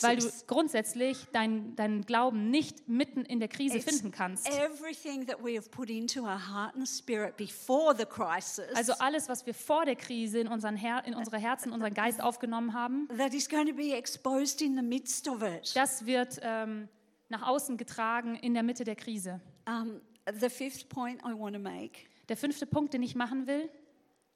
Weil 0.03 0.17
du 0.17 0.31
grundsätzlich 0.47 1.27
deinen 1.33 1.77
dein 1.77 2.03
Glauben 2.03 2.51
nicht 2.51 2.89
mitten 2.89 3.23
in 3.23 3.39
der 3.39 3.49
Krise 3.49 3.77
It's 3.77 3.85
finden 3.85 4.11
kannst. 4.13 4.49
everything 4.49 5.27
that 5.27 5.43
we 5.45 5.57
have 5.57 5.69
put 5.71 5.91
into 5.91 6.23
our 6.23 6.39
heart 6.39 6.75
and 6.75 6.89
spirit 6.89 7.37
before 7.37 7.95
the 7.97 8.07
crisis 8.07 8.75
Also 8.75 8.95
alles, 8.99 9.29
was 9.29 9.45
wir 9.45 9.53
vor 9.55 9.85
der 9.85 9.97
Krise 9.97 10.39
in, 10.41 10.49
unseren 10.49 10.77
Her 10.77 11.05
in 11.05 11.15
unsere 11.15 11.39
Herzen, 11.39 11.69
in 11.69 11.75
unseren 11.75 11.93
Geist 11.93 12.23
aufgenommen 12.23 12.73
haben, 12.73 13.09
that 13.19 13.35
is 13.35 13.49
going 13.49 13.67
to 13.67 13.75
be 13.75 13.95
exposed 13.95 14.63
in 14.63 14.75
the 14.75 14.83
midst 14.83 15.29
of 15.29 15.43
it. 15.43 15.75
das 15.77 16.07
wird 16.07 16.39
ähm, 16.43 16.89
nach 17.29 17.43
außen 17.43 17.77
getragen 17.77 18.37
in 18.37 18.55
der 18.55 18.63
Mitte 18.63 18.85
der 18.85 18.97
Krise. 18.97 19.41
Um, 19.69 20.01
the 20.41 20.49
fifth 20.51 20.89
point 20.89 21.21
I 21.25 21.33
want 21.35 21.55
to 21.55 21.61
make 21.61 22.07
Der 22.29 22.37
fünfte 22.37 22.67
Punkt, 22.67 22.95
den 22.95 23.03
ich 23.03 23.15
machen 23.15 23.47
will, 23.47 23.69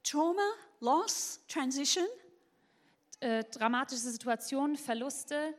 trauma, 0.03 0.43
loss, 0.81 1.41
transition. 1.49 2.05
äh, 3.21 3.43
dramatische 3.45 4.01
Situationen, 4.01 4.77
Verluste, 4.77 5.55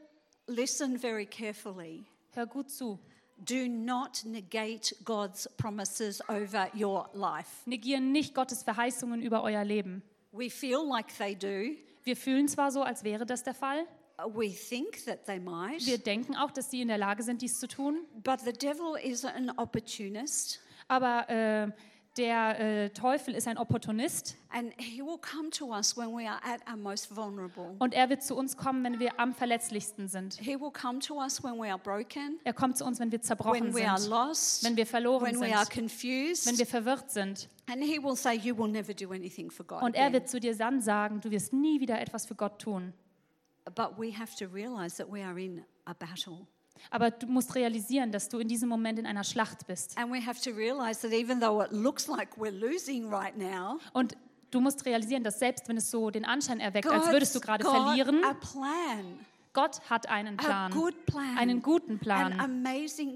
Listen 0.47 0.97
very 0.97 1.25
carefully. 1.25 2.05
hör 2.33 2.45
gut 2.47 2.69
zu. 2.71 2.99
Do 3.37 3.67
not 3.67 4.23
negate 4.25 4.95
God's 5.05 5.47
promises 5.57 6.21
over 6.29 6.69
your 6.75 7.09
life. 7.13 7.47
Negieren 7.65 8.11
nicht 8.11 8.33
Gottes 8.35 8.63
Verheißungen 8.63 9.21
über 9.21 9.43
euer 9.43 9.63
Leben. 9.63 10.01
We 10.31 10.49
feel 10.49 10.79
like 10.87 11.07
they 11.17 11.35
do. 11.35 11.75
Wir 12.03 12.15
fühlen 12.17 12.47
zwar 12.47 12.71
so, 12.71 12.81
als 12.83 13.03
wäre 13.03 13.25
das 13.25 13.43
der 13.43 13.53
Fall, 13.53 13.85
We 14.33 14.49
think 14.53 15.05
that 15.05 15.25
they 15.25 15.39
might. 15.39 15.85
wir 15.85 15.97
denken 15.97 16.35
auch, 16.35 16.51
dass 16.51 16.69
sie 16.71 16.81
in 16.81 16.87
der 16.89 16.97
Lage 16.97 17.23
sind, 17.23 17.41
dies 17.41 17.59
zu 17.59 17.67
tun, 17.67 17.99
But 18.23 18.41
the 18.41 18.53
devil 18.53 18.95
is 19.03 19.23
an 19.25 19.51
opportunist 19.57 20.59
aber 20.87 21.29
äh, 21.29 21.71
der 22.17 22.59
äh, 22.59 22.89
Teufel 22.89 23.35
ist 23.35 23.47
ein 23.47 23.57
Opportunist 23.57 24.35
and 24.49 24.73
he 24.77 25.01
will 25.01 25.19
come 25.19 25.51
to 25.51 25.67
us 25.71 25.95
when 25.95 26.09
we 26.09 26.27
are 26.27 26.39
at 26.43 26.59
our 26.69 26.75
most 26.75 27.15
vulnerable. 27.15 27.75
und 27.79 27.93
er 27.93 28.09
wird 28.09 28.23
zu 28.23 28.35
uns 28.35 28.57
kommen, 28.57 28.83
wenn 28.83 28.99
wir 28.99 29.19
am 29.19 29.33
verletzlichsten 29.33 30.07
sind. 30.07 30.33
He 30.41 30.59
will 30.59 30.71
come 30.71 30.99
to 30.99 31.19
us 31.21 31.41
when 31.43 31.53
we 31.61 31.69
are 31.69 31.77
broken, 31.77 32.39
Er 32.43 32.53
kommt 32.53 32.77
zu 32.77 32.83
uns, 32.83 32.99
wenn 32.99 33.11
wir 33.11 33.21
zerbrochen 33.21 33.73
when 33.73 33.75
we 33.75 33.87
are 33.87 33.99
sind, 33.99 34.09
lost, 34.09 34.63
wenn 34.65 34.75
wir 34.75 34.87
verloren 34.87 35.23
when 35.27 35.39
we 35.39 35.55
are 35.55 35.65
sind, 35.65 35.73
confused. 35.73 36.47
wenn 36.47 36.57
wir 36.57 36.65
verwirrt 36.65 37.11
sind. 37.11 37.47
And 37.71 37.83
he 37.83 38.01
will 38.03 38.15
say, 38.15 38.33
You 38.35 38.57
will 38.57 38.69
never 38.69 38.93
do 38.95 39.11
anything 39.11 39.51
for 39.51 39.63
God. 39.65 39.83
Und 39.83 39.95
er 39.95 40.07
again." 40.07 40.13
wird 40.13 40.29
zu 40.29 40.39
dir 40.39 40.57
dann 40.57 40.81
sagen, 40.81 41.21
du 41.21 41.29
wirst 41.29 41.53
nie 41.53 41.79
wieder 41.79 42.01
etwas 42.01 42.25
für 42.25 42.33
Gott 42.35 42.59
tun. 42.59 42.91
But 43.75 43.97
we 43.97 44.11
have 44.17 44.35
to 44.37 44.45
realize 44.53 44.97
that 44.97 45.11
we 45.11 45.23
are 45.23 45.39
in 45.39 45.63
a 45.85 45.93
battle. 45.93 46.47
Aber 46.91 47.11
du 47.11 47.27
musst 47.27 47.55
realisieren, 47.55 48.11
dass 48.11 48.29
du 48.29 48.39
in 48.39 48.47
diesem 48.47 48.69
Moment 48.69 48.99
in 48.99 49.05
einer 49.05 49.23
Schlacht 49.23 49.67
bist. 49.67 49.97
And 49.97 50.11
we 50.11 50.25
have 50.25 50.39
to 50.41 50.51
realize 50.51 51.01
that 51.01 51.11
even 51.11 51.39
though 51.39 51.61
it 51.61 51.71
looks 51.71 52.07
like 52.07 52.29
we're 52.37 52.51
losing 52.51 53.13
right 53.13 53.37
now, 53.37 53.79
Und 53.93 54.15
du 54.51 54.61
musst 54.61 54.85
realisieren, 54.85 55.23
dass 55.23 55.39
selbst 55.39 55.67
wenn 55.67 55.77
es 55.77 55.91
so 55.91 56.09
den 56.09 56.25
Anschein 56.25 56.59
erweckt, 56.59 56.87
als 56.87 57.11
würdest 57.11 57.35
du 57.35 57.39
gerade 57.39 57.63
verlieren, 57.63 58.23
a 58.23 58.33
plan, 58.33 59.19
Gott 59.53 59.81
hat 59.89 60.07
einen 60.07 60.37
Plan, 60.37 60.71
plan, 61.07 61.37
einen 61.37 61.61
guten 61.63 61.93
an 61.93 61.99
Plan, 61.99 62.39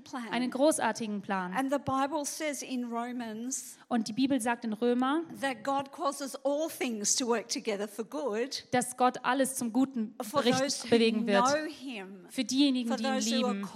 plan. 0.03 0.29
einen 0.31 0.49
großartigen 0.49 1.21
Plan. 1.21 1.53
and 1.53 1.71
the 1.71 1.77
Bible 1.77 2.25
says 2.25 2.63
in 2.63 2.85
Romans 2.85 3.77
Und 3.87 4.07
die 4.07 4.13
Bibel 4.13 4.41
sagt 4.41 4.65
in 4.65 4.73
Römer, 4.73 5.21
that 5.41 5.63
God 5.63 5.91
causes 5.91 6.35
all 6.43 6.69
things 6.69 7.15
to 7.15 7.27
work 7.27 7.49
together 7.49 7.87
for 7.87 8.03
good 8.03 8.65
dass 8.71 8.97
Gott 8.97 9.23
alles 9.23 9.55
zum 9.55 9.71
Guten 9.71 10.15
bewegen 10.17 11.27
wird. 11.27 11.47
Him, 11.67 12.25
Für 12.29 12.43
diejenigen, 12.43 12.95
die 12.97 13.03
ihn 13.03 13.19
lieben, 13.19 13.67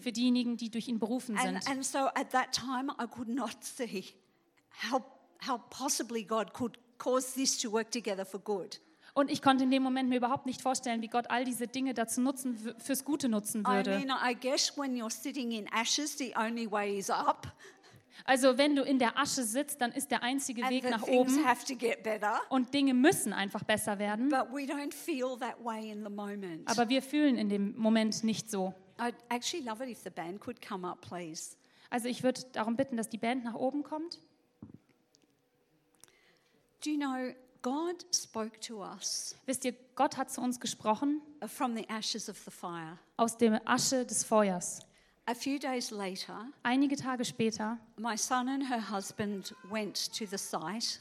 für 0.00 0.12
diejenigen, 0.12 0.56
die 0.58 0.70
durch 0.70 0.88
ihn 0.88 0.98
berufen 0.98 1.38
And, 1.38 1.62
sind. 1.64 1.70
and 1.70 1.84
so 1.84 1.98
at 2.14 2.30
that 2.32 2.52
time, 2.52 2.92
I 3.02 3.06
could 3.06 3.28
not 3.28 3.64
see 3.64 4.04
how, 4.90 5.02
how 5.46 5.58
possibly 5.70 6.24
God 6.24 6.52
could 6.52 6.78
cause 6.98 7.32
this 7.34 7.56
to 7.58 7.72
work 7.72 7.90
together 7.90 8.26
for 8.26 8.38
good. 8.38 8.78
Und 9.18 9.32
ich 9.32 9.42
konnte 9.42 9.64
in 9.64 9.72
dem 9.72 9.82
Moment 9.82 10.08
mir 10.08 10.18
überhaupt 10.18 10.46
nicht 10.46 10.62
vorstellen, 10.62 11.02
wie 11.02 11.08
Gott 11.08 11.28
all 11.28 11.44
diese 11.44 11.66
Dinge 11.66 11.92
dazu 11.92 12.20
nutzen, 12.20 12.56
fürs 12.78 13.04
Gute 13.04 13.28
nutzen 13.28 13.62
I 13.62 13.70
würde. 13.70 13.98
mean, 13.98 14.10
I 14.10 14.32
guess 14.32 14.78
when 14.78 14.94
you're 14.94 15.10
sitting 15.10 15.50
in 15.50 15.66
ashes, 15.72 16.16
the 16.16 16.32
only 16.36 16.70
way 16.70 16.96
is 16.96 17.10
up, 17.10 17.52
Also 18.24 18.58
wenn 18.58 18.76
du 18.76 18.84
in 18.84 19.00
der 19.00 19.18
Asche 19.18 19.42
sitzt, 19.42 19.80
dann 19.80 19.90
ist 19.90 20.12
der 20.12 20.22
einzige 20.22 20.62
Weg 20.68 20.88
nach 20.88 21.02
oben 21.02 21.44
have 21.44 21.66
to 21.66 21.74
get 21.74 22.04
better. 22.04 22.40
und 22.48 22.72
Dinge 22.72 22.94
müssen 22.94 23.32
einfach 23.32 23.64
besser 23.64 23.98
werden. 23.98 24.28
But 24.28 24.52
we 24.52 24.72
don't 24.72 24.94
feel 24.94 25.36
that 25.40 25.56
way 25.64 25.90
in 25.90 26.04
the 26.04 26.10
moment. 26.12 26.68
Aber 26.70 26.88
wir 26.88 27.02
fühlen 27.02 27.36
in 27.36 27.48
dem 27.48 27.76
Moment 27.76 28.22
nicht 28.22 28.48
so. 28.48 28.72
Up. 28.98 29.14
Also 31.90 32.08
ich 32.08 32.22
würde 32.22 32.40
darum 32.52 32.76
bitten, 32.76 32.96
dass 32.96 33.08
die 33.08 33.18
Band 33.18 33.42
nach 33.42 33.54
oben 33.54 33.82
kommt. 33.82 34.20
Do 36.84 36.90
you 36.90 36.96
know, 36.98 37.34
God 37.62 38.04
spoke 38.14 38.60
to 38.60 38.82
us 38.82 39.34
Wisst 39.46 39.64
ihr, 39.64 39.74
Gott 39.94 40.16
hat 40.16 40.30
zu 40.30 40.40
uns 40.40 40.60
gesprochen 40.60 41.20
from 41.46 41.76
the 41.76 41.88
ashes 41.88 42.28
of 42.28 42.38
the 42.44 42.50
fire. 42.50 42.98
aus 43.16 43.36
der 43.36 43.60
Asche 43.68 44.04
des 44.06 44.24
Feuers. 44.24 44.80
A 45.26 45.34
few 45.34 45.58
days 45.58 45.90
later, 45.90 46.46
Einige 46.62 46.96
Tage 46.96 47.24
später, 47.24 47.78
my 47.96 48.16
son 48.16 48.48
and 48.48 48.70
her 48.70 48.90
husband 48.90 49.54
went 49.70 50.12
to 50.16 50.24
the 50.24 50.38
site 50.38 51.00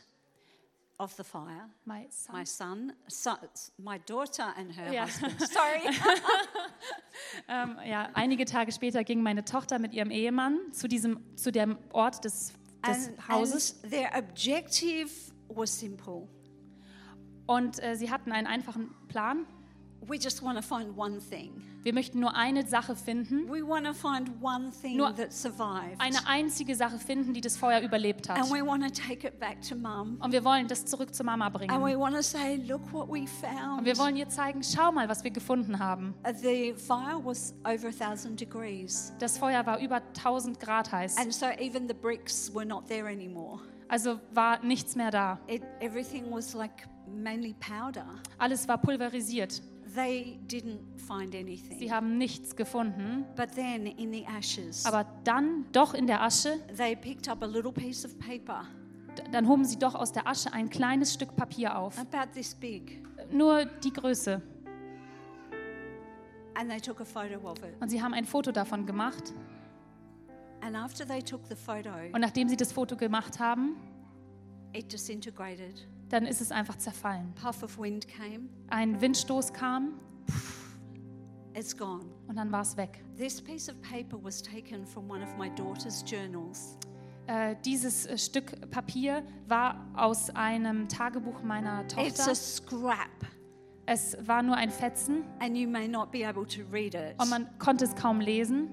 of 0.99 1.13
the 1.15 1.23
fire. 1.23 1.69
my 1.85 2.07
son, 2.09 2.35
My 2.35 2.45
son, 2.45 2.93
so, 3.07 3.31
my 3.77 3.99
daughter 3.99 4.53
and 4.57 4.75
her 4.75 4.91
Ja. 4.91 5.05
husband. 5.05 5.39
Sorry. 5.49 5.81
ähm, 7.47 7.77
ja, 7.85 8.09
einige 8.13 8.45
Tage 8.45 8.71
später 8.71 9.03
ging 9.03 9.21
meine 9.21 9.45
Tochter 9.45 9.79
mit 9.79 9.93
ihrem 9.93 10.11
Ehemann 10.11 10.59
zu 10.73 10.87
diesem, 10.87 11.19
zu 11.37 11.51
dem 11.51 11.77
Ort 11.93 12.25
des, 12.25 12.51
des 12.85 13.07
and, 13.09 13.27
Hauses 13.29 13.79
and 13.83 13.91
their 13.93 14.11
objective 14.17 15.09
was 15.49 15.77
simple. 15.79 16.27
Und 17.47 17.81
äh, 17.81 17.95
sie 17.95 18.11
hatten 18.11 18.31
einen 18.31 18.47
einfachen 18.47 18.93
Plan. 19.07 19.45
We 20.05 20.15
just 20.15 20.43
want 20.43 20.55
to 20.57 20.61
find 20.61 20.95
one 20.95 21.17
thing. 21.19 21.61
Wir 21.83 21.93
möchten 21.93 22.19
nur 22.19 22.35
eine 22.35 22.65
Sache 22.67 22.95
finden, 22.95 23.49
We 23.49 23.67
want 23.67 23.85
to 23.85 23.93
find 23.93 24.29
one 24.41 24.71
thing 24.71 24.95
Nur 24.97 25.13
that 25.15 25.33
survived. 25.33 25.99
eine 25.99 26.25
einzige 26.27 26.75
Sache 26.75 26.99
finden, 26.99 27.33
die 27.33 27.41
das 27.41 27.57
Feuer 27.57 27.81
überlebt 27.81 28.29
hat. 28.29 28.37
And 28.37 28.51
we 28.51 28.65
want 28.65 28.83
to 28.83 28.89
take 28.89 29.27
it 29.27 29.39
back 29.39 29.61
to 29.67 29.75
mum. 29.75 30.17
Und 30.21 30.31
wir 30.31 30.43
wollen 30.45 30.67
das 30.67 30.85
zurück 30.85 31.13
zu 31.15 31.23
Mama 31.23 31.45
And 31.47 31.55
bringen. 31.55 31.81
we 31.83 31.97
want 31.97 32.15
to 32.15 32.21
say, 32.21 32.57
look 32.67 32.81
what 32.93 33.09
we 33.09 33.25
found. 33.27 33.79
Und 33.79 33.85
wir 33.85 33.97
wollen 33.97 34.15
ihr 34.15 34.29
zeigen, 34.29 34.61
schau 34.63 34.91
mal, 34.91 35.09
was 35.09 35.23
wir 35.23 35.31
gefunden 35.31 35.79
haben. 35.79 36.13
Uh, 36.25 36.31
The 36.41 36.73
fire 36.77 37.19
was 37.23 37.53
over 37.63 37.87
a 37.87 37.91
thousand 37.91 38.39
degrees. 38.39 39.13
Das 39.19 39.37
Feuer 39.37 39.65
war 39.65 39.79
über 39.79 39.95
1000 40.15 40.59
Grad 40.59 40.91
heiß. 40.91 41.17
And 41.17 41.33
so 41.33 41.47
even 41.59 41.87
the 41.87 41.93
bricks 41.95 42.53
were 42.53 42.65
not 42.65 42.87
there 42.87 43.07
anymore. 43.09 43.59
Also 43.89 44.19
war 44.33 44.63
nichts 44.63 44.95
mehr 44.95 45.11
da. 45.11 45.39
It, 45.47 45.63
everything 45.79 46.31
was 46.31 46.53
like 46.53 46.87
mainly 47.07 47.55
powder. 47.59 48.05
Alles 48.37 48.67
war 48.67 48.77
pulverisiert. 48.77 49.61
They 49.95 50.39
didn't 50.47 50.79
find 50.97 51.31
Sie 51.31 51.39
anything. 51.39 51.91
haben 51.91 52.17
nichts 52.17 52.55
gefunden. 52.55 53.25
But 53.35 53.55
then 53.55 53.85
in 53.85 54.11
the 54.11 54.25
ashes, 54.25 54.85
Aber 54.85 55.05
dann, 55.23 55.65
doch 55.71 55.93
in 55.93 56.07
der 56.07 56.21
Asche, 56.21 56.59
they 56.75 56.95
picked 56.95 57.29
up 57.29 57.41
a 57.41 57.45
little 57.45 57.71
piece 57.71 58.05
of 58.05 58.17
paper 58.19 58.65
dann 59.31 59.47
hoben 59.47 59.65
sie 59.65 59.79
doch 59.79 59.95
aus 59.95 60.11
der 60.11 60.27
Asche 60.27 60.53
ein 60.53 60.69
kleines 60.69 61.13
Stück 61.13 61.35
Papier 61.35 61.77
auf. 61.77 61.97
about 61.97 62.31
this 62.33 62.53
big. 62.53 63.03
Nur 63.31 63.65
die 63.65 63.91
Größe. 63.91 64.41
And 66.55 66.69
they 66.69 66.79
took 66.79 67.01
a 67.01 67.05
photo 67.05 67.35
of 67.47 67.57
it. 67.59 67.79
Und 67.79 67.89
sie 67.89 68.01
haben 68.01 68.13
ein 68.13 68.25
Foto 68.25 68.51
davon 68.51 68.85
gemacht. 68.85 69.33
Und 72.13 72.21
nachdem 72.21 72.49
sie 72.49 72.57
das 72.57 72.71
Foto 72.71 72.95
gemacht 72.95 73.39
haben, 73.39 73.75
it 74.73 74.91
disintegrated. 74.91 75.87
dann 76.09 76.25
ist 76.25 76.41
es 76.41 76.51
einfach 76.51 76.77
zerfallen. 76.77 77.33
Puff 77.41 77.63
of 77.63 77.77
wind 77.79 78.07
came, 78.07 78.49
Ein 78.69 78.99
Windstoß 79.01 79.53
kam 79.53 79.93
it's 81.53 81.75
gone. 81.75 82.05
und 82.27 82.35
dann 82.35 82.51
war 82.51 82.61
es 82.61 82.77
weg. 82.77 83.03
This 83.17 83.41
piece 83.41 83.69
of 83.69 83.75
paper 83.81 84.17
was 84.21 84.41
taken 84.41 84.85
from 84.85 85.09
one 85.09 85.23
of 85.23 85.35
my 85.37 85.49
daughter's 85.55 86.03
journals. 86.05 86.77
Äh, 87.27 87.55
dieses 87.65 88.05
äh, 88.05 88.17
Stück 88.17 88.69
Papier 88.71 89.21
war 89.47 89.85
aus 89.95 90.29
einem 90.29 90.87
Tagebuch 90.87 91.41
meiner 91.43 91.83
It's 91.83 92.19
a 92.21 92.25
Tochter. 92.27 92.35
scrap, 92.35 93.09
Es 93.85 94.15
war 94.25 94.41
nur 94.43 94.55
ein 94.55 94.69
Fetzen 94.69 95.23
and 95.39 95.57
you 95.57 95.67
may 95.67 95.87
not 95.89 96.11
be 96.11 96.25
able 96.25 96.45
to 96.45 96.61
read 96.71 96.93
it, 96.93 97.21
und 97.21 97.29
man 97.29 97.47
konnte 97.59 97.83
es 97.85 97.95
kaum 97.95 98.21
lesen. 98.21 98.69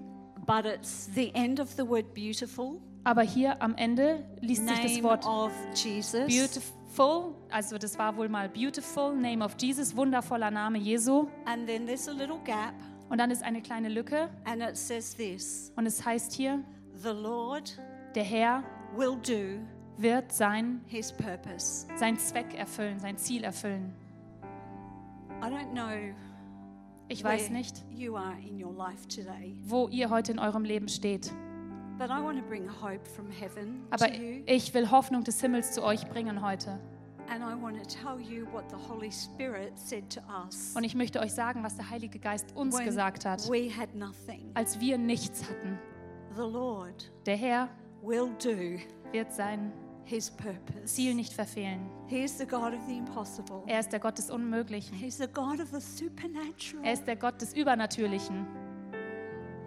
But 0.46 0.64
it's 0.66 1.08
the 1.14 1.30
end 1.34 1.60
of 1.60 1.70
the 1.76 1.86
word 1.88 2.12
beautiful, 2.14 2.80
Aber 3.04 3.22
hier 3.22 3.60
am 3.60 3.74
Ende 3.76 4.24
liest 4.40 4.66
sich 4.66 4.80
das 4.80 4.92
name 4.92 5.02
Wort 5.04 5.26
of 5.26 5.52
Jesus, 5.74 6.26
beautiful, 6.26 7.34
also 7.50 7.76
das 7.78 7.98
war 7.98 8.16
wohl 8.16 8.28
mal 8.28 8.48
beautiful, 8.48 9.14
name 9.14 9.44
of 9.44 9.54
Jesus, 9.60 9.94
wundervoller 9.96 10.50
Name 10.50 10.78
Jesu. 10.78 11.26
and 11.46 11.66
then 11.66 11.86
there's 11.86 12.08
a 12.08 12.12
little 12.12 12.38
gap, 12.44 12.74
Und 13.10 13.18
dann 13.18 13.30
ist 13.30 13.42
eine 13.42 13.60
kleine 13.60 13.88
Lücke. 13.90 14.30
And 14.44 14.62
it 14.62 14.76
says 14.76 15.14
this. 15.14 15.70
Und 15.76 15.86
es 15.86 16.04
heißt 16.04 16.32
hier, 16.32 16.64
The 17.02 17.10
Lord 17.10 17.78
der 18.14 18.24
Herr 18.24 18.64
will 18.96 19.16
do 19.16 19.60
wird 19.98 20.32
sein, 20.32 20.80
his 20.86 21.12
purpose. 21.12 21.86
sein 21.96 22.18
Zweck 22.18 22.54
erfüllen, 22.58 22.98
sein 22.98 23.18
Ziel 23.18 23.44
erfüllen. 23.44 23.92
I 25.42 25.46
don't 25.46 25.72
know 25.72 26.14
Ich 27.08 27.22
weiß 27.22 27.50
nicht, 27.50 27.84
you 27.90 28.16
are 28.16 28.34
in 28.48 28.62
your 28.62 28.72
life 28.72 29.06
today, 29.08 29.54
wo 29.62 29.88
ihr 29.88 30.10
heute 30.10 30.32
in 30.32 30.38
eurem 30.38 30.64
Leben 30.64 30.88
steht. 30.88 31.32
But 31.98 32.08
I 32.08 32.20
want 32.22 32.38
to 32.38 32.44
bring 32.48 32.66
hope 32.68 33.04
from 33.14 33.30
heaven 33.30 33.86
Aber 33.90 34.08
ich 34.46 34.74
will 34.74 34.90
Hoffnung 34.90 35.22
des 35.22 35.40
Himmels 35.40 35.72
zu 35.72 35.82
euch 35.82 36.08
bringen 36.08 36.44
heute. 36.44 36.80
And 37.28 37.42
I 37.42 37.54
want 37.62 37.76
to 37.82 37.88
tell 37.88 38.18
you 38.20 38.46
what 38.52 38.64
the 38.70 38.76
Holy 38.76 39.10
Spirit 39.12 39.78
said 39.78 40.10
to 40.10 40.20
us 40.44 40.74
Und 40.76 40.84
ich 40.84 40.94
möchte 40.94 41.20
euch 41.20 41.32
sagen, 41.32 41.62
was 41.62 41.76
der 41.76 41.88
Heilige 41.88 42.18
Geist 42.18 42.54
uns 42.56 42.76
gesagt 42.78 43.24
hat, 43.24 43.48
we 43.48 43.70
had 43.70 43.94
nothing. 43.94 44.50
als 44.54 44.80
wir 44.80 44.98
nichts 44.98 45.42
hatten. 45.48 45.78
The 46.34 46.42
Lord 46.42 47.12
Der 47.26 47.36
Herr 47.36 47.68
will 48.02 48.30
do 48.42 48.78
wird 49.12 49.32
sein 49.32 49.72
his 50.04 50.30
purpose. 50.30 50.94
Ziel 50.94 51.14
nicht 51.14 51.32
verfehlen. 51.32 51.80
He 52.08 52.24
is 52.24 52.36
the 52.38 52.46
God 52.46 52.74
of 52.74 52.80
the 52.86 52.96
impossible. 52.96 53.62
Er 53.66 53.80
ist 53.80 53.90
der 53.90 54.00
Gott 54.00 54.18
des 54.18 54.30
Unmöglichen. 54.30 54.96
He's 54.96 55.18
the 55.18 55.26
God 55.26 55.60
of 55.60 55.70
the 55.72 55.80
supernatural. 55.80 56.84
Er 56.84 56.92
ist 56.92 57.06
der 57.06 57.16
Gott 57.16 57.40
des 57.40 57.54
Übernatürlichen. 57.54 58.46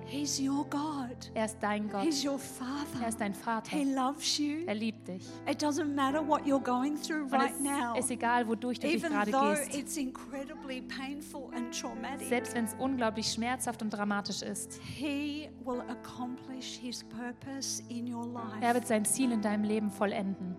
He's 0.09 0.39
your 0.39 0.65
God. 0.69 1.29
Er 1.33 1.45
ist 1.45 1.57
dein 1.59 1.89
Gott. 1.89 2.01
He's 2.03 2.23
your 2.23 2.33
Er 2.35 2.39
Father. 2.39 3.07
ist 3.09 3.19
dein 3.19 3.33
Vater. 3.33 3.75
He 3.75 3.83
loves 3.93 4.37
you. 4.37 4.63
Er 4.65 4.75
liebt 4.75 5.07
dich. 5.07 5.25
It 5.49 5.61
doesn't 5.61 5.93
matter 5.93 6.25
what 6.25 6.45
you're 6.45 6.63
going 6.63 6.95
through 6.95 7.29
right 7.31 7.59
now. 7.59 7.93
es 7.97 8.05
ist 8.05 8.11
egal, 8.11 8.47
wodurch 8.47 8.79
du 8.79 8.87
dich 8.87 8.95
Even 9.03 9.11
gerade 9.11 9.31
though 9.31 9.53
gehst. 9.53 9.75
it's 9.75 9.97
incredibly 9.97 10.81
painful 10.81 11.49
and 11.53 11.77
traumatic, 11.77 12.27
Selbst 12.29 12.55
wenn 12.55 12.65
es 12.65 12.75
unglaublich 12.79 13.31
schmerzhaft 13.31 13.81
und 13.81 13.89
dramatisch 13.89 14.41
ist. 14.41 14.79
He 14.81 15.49
will 15.65 15.81
accomplish 15.89 16.77
His 16.79 17.03
purpose 17.03 17.83
in 17.89 18.13
your 18.13 18.25
Er 18.25 18.61
life. 18.61 18.73
wird 18.75 18.87
sein 18.87 19.03
Ziel 19.03 19.31
in 19.33 19.41
deinem 19.41 19.63
Leben 19.65 19.91
vollenden. 19.91 20.55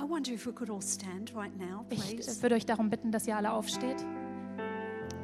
I 0.00 0.08
wonder 0.08 0.32
if 0.32 0.46
we 0.46 0.52
could 0.52 0.70
all 0.70 0.80
stand 0.82 1.34
right 1.34 1.56
now, 1.56 1.84
Ich 1.90 2.00
please. 2.16 2.40
würde 2.42 2.54
euch 2.54 2.66
darum 2.66 2.88
bitten, 2.88 3.10
dass 3.10 3.26
ihr 3.26 3.36
alle 3.36 3.52
aufsteht. 3.52 4.04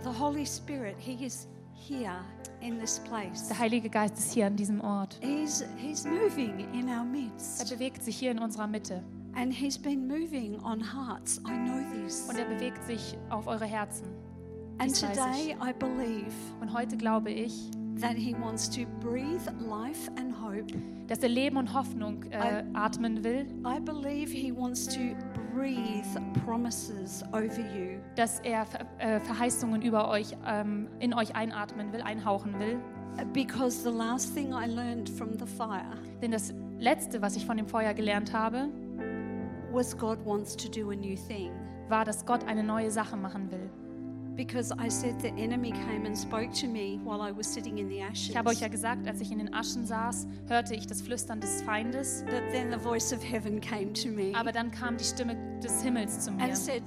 The 0.05 0.11
Holy 0.21 0.47
Spirit, 0.47 0.97
He 0.99 1.25
is 1.25 1.49
here 1.73 2.21
in 2.61 2.79
this 2.79 3.01
place. 3.01 3.49
Der 3.49 3.59
Heilige 3.59 3.89
Geist 3.89 4.19
ist 4.19 4.33
hier 4.33 4.47
an 4.47 4.57
diesem 4.57 4.81
Ort. 4.81 5.19
He's, 5.23 5.65
he's 5.77 6.05
moving 6.05 6.67
in 6.73 6.89
our 6.89 6.97
Er 6.99 7.05
midst. 7.05 7.71
bewegt 7.71 8.03
sich 8.03 8.17
hier 8.17 8.31
in 8.31 8.39
unserer 8.39 8.67
Mitte. 8.67 9.03
And 9.35 9.53
He's 9.53 9.79
been 9.79 10.09
moving 10.09 10.59
on 10.65 10.81
hearts. 10.81 11.39
I 11.47 11.53
know 11.57 11.79
this. 11.93 12.27
Und 12.29 12.39
er 12.39 12.47
bewegt 12.47 12.83
sich 12.85 13.17
auf 13.31 13.47
eure 13.47 13.67
Herzen. 13.67 14.07
And 14.79 14.95
today. 14.95 15.57
I 15.61 15.73
believe 15.73 16.33
Und 16.61 16.73
heute 16.73 16.97
glaube 16.97 17.31
ich, 17.31 17.71
that 18.01 18.17
He 18.17 18.35
wants 18.35 18.69
to 18.71 18.87
breathe 19.01 19.43
life 19.61 20.11
and 20.19 20.33
hope. 20.33 20.73
dass 21.07 21.19
er 21.21 21.29
Leben 21.31 21.57
und 21.57 21.73
Hoffnung 21.73 22.25
äh, 22.31 22.63
atmen 22.75 23.25
will, 23.25 23.47
I 23.65 23.81
believe 23.81 24.31
He 24.31 24.53
wants 24.55 24.87
to 24.87 25.01
breathe 25.55 26.05
promises 26.45 27.25
over 27.33 27.61
you. 27.75 27.99
dass 28.15 28.41
er 28.41 28.67
äh, 28.99 29.21
Verheißungen 29.21 29.83
über 29.83 30.09
euch, 30.09 30.37
ähm, 30.47 30.89
in 31.01 31.15
euch 31.15 31.35
einatmen 31.35 31.93
will, 31.93 32.03
einhauchen 32.03 32.59
will. 32.59 32.79
Because 33.33 33.83
the 33.83 33.91
last 33.91 34.35
thing 34.35 34.53
I 34.53 34.67
learned 34.67 35.09
from 35.09 35.37
the 35.39 35.47
fire 35.47 35.97
Denn 36.23 36.31
das 36.31 36.55
Letzte, 36.79 37.21
was 37.21 37.35
ich 37.35 37.45
von 37.45 37.57
dem 37.57 37.67
Feuer 37.67 37.93
gelernt 37.95 38.33
habe, 38.33 38.69
was 39.73 39.97
God 39.97 40.25
wants 40.25 40.57
to 40.57 40.69
do 40.69 40.91
a 40.91 40.95
new 40.95 41.17
thing. 41.17 41.51
war, 41.89 42.05
dass 42.05 42.25
Gott 42.25 42.47
eine 42.47 42.63
neue 42.63 42.91
Sache 42.91 43.17
machen 43.17 43.51
will. 43.51 43.71
Because 44.39 44.73
I 44.79 44.89
said 44.89 45.21
the 45.21 45.31
enemy 45.31 45.73
came 45.73 46.07
and 46.07 46.17
spoke 46.17 46.53
to 46.61 46.69
me 46.69 47.01
while 47.03 47.21
I 47.21 47.33
was 47.33 47.45
sitting 47.45 47.79
in 47.79 47.89
the 47.89 48.01
ashes. 48.01 48.31
Ich 48.31 48.37
habe 48.37 48.51
euch 48.51 48.61
ja 48.61 48.69
gesagt, 48.69 49.09
als 49.09 49.21
ich 49.21 49.33
in 49.33 49.39
den 49.39 49.53
Aschen 49.53 49.85
saß, 49.85 50.29
hörte 50.47 50.77
ich 50.77 50.87
das 50.87 51.03
Flüstern 51.03 51.41
des 51.41 51.61
Feindes, 51.63 52.23
But 52.27 52.53
then 52.53 52.71
the 52.71 52.79
voice 52.79 53.13
of 53.13 53.21
heaven 53.21 53.61
came 53.61 53.93
to 53.95 54.09
me 54.09 54.33
aber 54.35 54.53
dann 54.53 54.71
kam 54.71 54.97
die 54.97 55.03
Stimme 55.03 55.37
des 55.61 55.83
Himmels 55.83 56.21
zu 56.21 56.31
mir 56.31 56.45
and 56.45 56.57
said, 56.57 56.85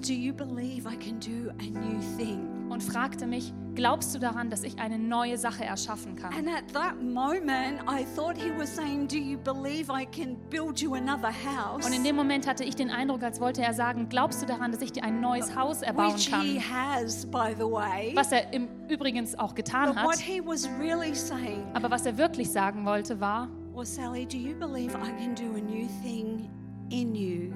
Do 0.00 0.14
you 0.14 0.32
believe 0.32 0.86
I 0.86 0.96
can 0.96 1.20
do 1.20 1.50
a 1.60 1.70
new 1.70 2.00
thing? 2.16 2.43
Und 2.74 2.82
fragte 2.82 3.26
mich, 3.26 3.54
glaubst 3.74 4.14
du 4.14 4.18
daran, 4.18 4.50
dass 4.50 4.64
ich 4.64 4.78
eine 4.78 4.98
neue 4.98 5.38
Sache 5.38 5.64
erschaffen 5.64 6.16
kann? 6.16 6.34
And 6.34 6.48
at 6.48 6.72
that 6.72 7.00
moment, 7.02 7.80
I 7.88 8.04
thought 8.16 8.36
he 8.36 8.50
was 8.58 8.74
saying, 8.74 9.06
Do 9.08 9.16
you 9.16 9.38
believe 9.38 9.90
I 9.90 10.04
can 10.04 10.36
build 10.50 10.80
you 10.80 10.94
another 10.94 11.30
house? 11.30 11.86
Und 11.86 11.92
in 11.92 12.02
dem 12.04 12.16
Moment 12.16 12.46
hatte 12.46 12.64
ich 12.64 12.74
den 12.74 12.90
Eindruck, 12.90 13.22
als 13.22 13.40
wollte 13.40 13.62
er 13.62 13.72
sagen, 13.72 14.08
glaubst 14.08 14.42
du 14.42 14.46
daran, 14.46 14.72
dass 14.72 14.82
ich 14.82 14.92
dir 14.92 15.04
ein 15.04 15.20
neues 15.20 15.56
Haus 15.56 15.82
erbauen 15.82 16.14
Which 16.14 16.26
he 16.28 16.58
kann? 16.58 16.94
has, 17.04 17.24
by 17.26 17.54
the 17.56 17.64
way. 17.64 18.12
Was 18.14 18.32
er 18.32 18.52
im 18.52 18.68
Übrigens 18.88 19.38
auch 19.38 19.54
getan 19.54 19.86
But 19.94 20.04
what 20.04 20.12
hat. 20.14 20.18
he 20.20 20.40
was 20.44 20.68
really 20.80 21.14
saying 21.14 21.62
Aber 21.74 21.90
was 21.90 22.04
er 22.04 22.18
wirklich 22.18 22.50
sagen 22.50 22.84
wollte, 22.84 23.20
war, 23.20 23.48
was, 23.72 23.94
Sally, 23.94 24.26
do 24.26 24.36
you 24.36 24.54
believe 24.54 24.94
I 24.94 25.10
can 25.22 25.34
do 25.34 25.56
a 25.56 25.60
new 25.60 25.88
thing 26.02 26.50
in 26.90 27.14
you? 27.14 27.52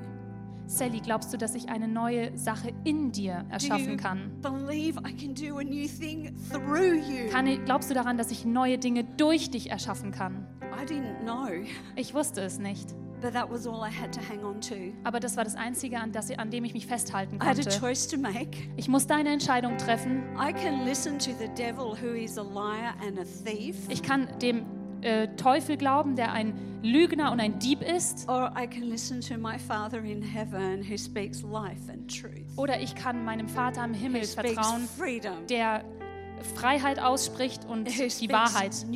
Sally, 0.69 1.01
glaubst 1.01 1.33
du, 1.33 1.39
dass 1.39 1.55
ich 1.55 1.71
eine 1.71 1.89
neue 1.89 2.37
Sache 2.37 2.73
in 2.85 3.11
dir 3.11 3.47
erschaffen 3.49 3.97
kann? 3.97 4.31
Glaubst 7.65 7.89
du 7.91 7.95
daran, 7.95 8.19
dass 8.19 8.31
ich 8.31 8.45
neue 8.45 8.77
Dinge 8.77 9.03
durch 9.05 9.51
dich 9.51 9.71
erschaffen 9.71 10.11
kann? 10.13 10.47
I 10.81 10.85
didn't 10.85 11.23
know, 11.23 11.49
Ich 11.97 12.13
wusste 12.15 12.43
es 12.43 12.59
nicht. 12.59 12.95
but 13.21 13.33
that 13.33 13.51
was 13.51 13.67
all 13.67 13.81
I 13.83 13.91
had 13.91 14.13
to 14.15 14.21
hang 14.21 14.45
on 14.45 14.61
to. 14.61 14.75
Aber 15.03 15.19
das 15.19 15.37
war 15.37 15.43
das 15.43 15.57
Einzige, 15.57 15.99
an, 15.99 16.13
das, 16.13 16.31
an 16.39 16.51
dem 16.51 16.65
ich 16.65 16.75
mich 16.75 16.87
festhalten 16.87 17.37
I 17.37 17.39
had 17.41 17.59
a 17.59 17.63
konnte. 17.63 17.81
choice 17.81 18.07
to 18.07 18.17
make. 18.19 18.51
Ich 18.77 18.87
musste 18.89 19.15
eine 19.15 19.31
Entscheidung 19.31 19.77
treffen. 19.79 20.23
Ich 23.89 24.03
kann 24.03 24.29
dem 24.41 24.67
äh, 25.03 25.29
Teufel 25.37 25.77
glauben, 25.77 26.17
der 26.17 26.33
ein 26.33 26.55
Lügner 26.83 27.33
und 27.33 27.41
ein 27.41 27.59
Dieb 27.59 27.83
ist. 27.83 28.29
Oder 32.57 32.81
ich 32.81 32.95
kann 32.95 33.25
meinem 33.25 33.49
Vater 33.49 33.85
im 33.85 33.95
Himmel 33.95 34.25
vertrauen, 34.25 34.89
der 35.49 35.85
Freiheit 36.55 37.01
ausspricht 37.01 37.65
und 37.65 37.89
die 37.89 38.31
Wahrheit, 38.31 38.87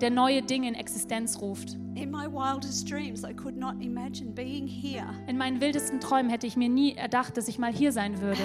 der 0.00 0.10
neue 0.10 0.42
Dinge 0.42 0.68
in 0.68 0.74
Existenz 0.74 1.40
ruft. 1.40 1.76
In 1.94 2.10
my 2.10 2.26
wildest 2.30 2.90
dreams, 2.90 3.24
I 3.24 3.32
could 3.32 3.56
not 3.56 3.76
imagine 3.80 4.30
being 4.32 4.66
here, 4.66 5.06
In 5.26 5.38
meinen 5.38 5.62
wildesten 5.62 5.98
Träumen 5.98 6.30
hätte 6.30 6.46
ich 6.46 6.56
mir 6.56 6.68
nie 6.68 6.94
erdacht, 6.94 7.38
dass 7.38 7.48
ich 7.48 7.58
mal 7.58 7.72
hier 7.72 7.90
sein 7.90 8.20
würde. 8.20 8.38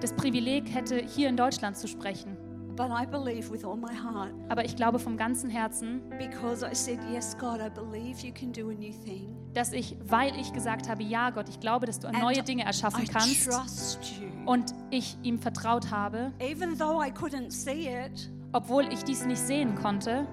Das 0.00 0.12
Privileg 0.14 0.74
hätte, 0.74 0.96
hier 0.96 1.28
in 1.28 1.36
Deutschland 1.36 1.76
zu 1.76 1.86
sprechen. 1.86 2.35
But 2.76 2.90
I 2.90 3.06
believe 3.06 3.50
with 3.50 3.64
all 3.64 3.76
my 3.76 3.94
heart, 3.94 4.32
Aber 4.50 4.64
ich 4.64 4.76
glaube 4.76 4.98
vom 4.98 5.16
ganzen 5.16 5.48
Herzen, 5.48 6.02
because 6.18 6.62
I 6.64 6.74
said, 6.74 6.98
Yes, 7.10 7.36
God, 7.38 7.58
I 7.60 7.70
believe 7.70 8.20
you 8.20 8.32
can 8.32 8.52
do 8.52 8.68
a 8.70 8.74
new 8.74 8.92
thing. 9.04 9.34
dass 9.54 9.72
ich, 9.72 9.96
weil 10.06 10.38
ich 10.38 10.52
gesagt 10.52 10.86
habe, 10.88 11.02
ja 11.02 11.30
Gott, 11.30 11.48
ich 11.48 11.58
glaube, 11.60 11.86
dass 11.86 11.98
du 12.00 12.08
And 12.08 12.20
neue 12.20 12.42
Dinge 12.42 12.64
erschaffen 12.64 13.04
I 13.04 13.06
kannst 13.06 13.46
trust 13.50 14.20
you. 14.20 14.28
und 14.44 14.74
ich 14.90 15.16
ihm 15.22 15.38
vertraut 15.38 15.90
habe, 15.90 16.32
Even 16.38 16.76
though 16.76 17.02
I 17.02 17.08
couldn't 17.10 17.50
see 17.50 17.88
it, 17.88 18.30
obwohl 18.52 18.84
ich 18.92 19.02
dies 19.04 19.24
nicht 19.24 19.40
sehen 19.40 19.74
konnte, 19.74 20.26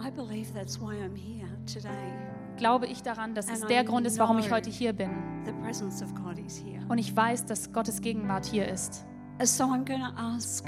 I 0.00 0.10
believe 0.10 0.52
that's 0.54 0.80
why 0.80 0.94
I'm 0.94 1.16
here 1.16 1.48
today. 1.66 2.12
glaube 2.56 2.86
ich 2.86 3.02
daran, 3.02 3.34
dass 3.34 3.48
es 3.50 3.62
der 3.66 3.82
I 3.82 3.84
Grund 3.84 4.06
ist, 4.06 4.18
warum 4.20 4.38
ich 4.38 4.52
heute 4.52 4.70
hier 4.70 4.92
bin. 4.92 5.10
The 5.44 5.52
presence 5.52 6.00
of 6.02 6.14
God 6.14 6.38
is 6.38 6.56
here. 6.56 6.80
Und 6.88 6.98
ich 6.98 7.14
weiß, 7.16 7.46
dass 7.46 7.72
Gottes 7.72 8.00
Gegenwart 8.00 8.46
hier 8.46 8.68
ist. 8.68 9.04
So 9.42 9.64
I'm 9.64 9.84
going 9.84 10.00
to 10.00 10.12
ask 10.16 10.64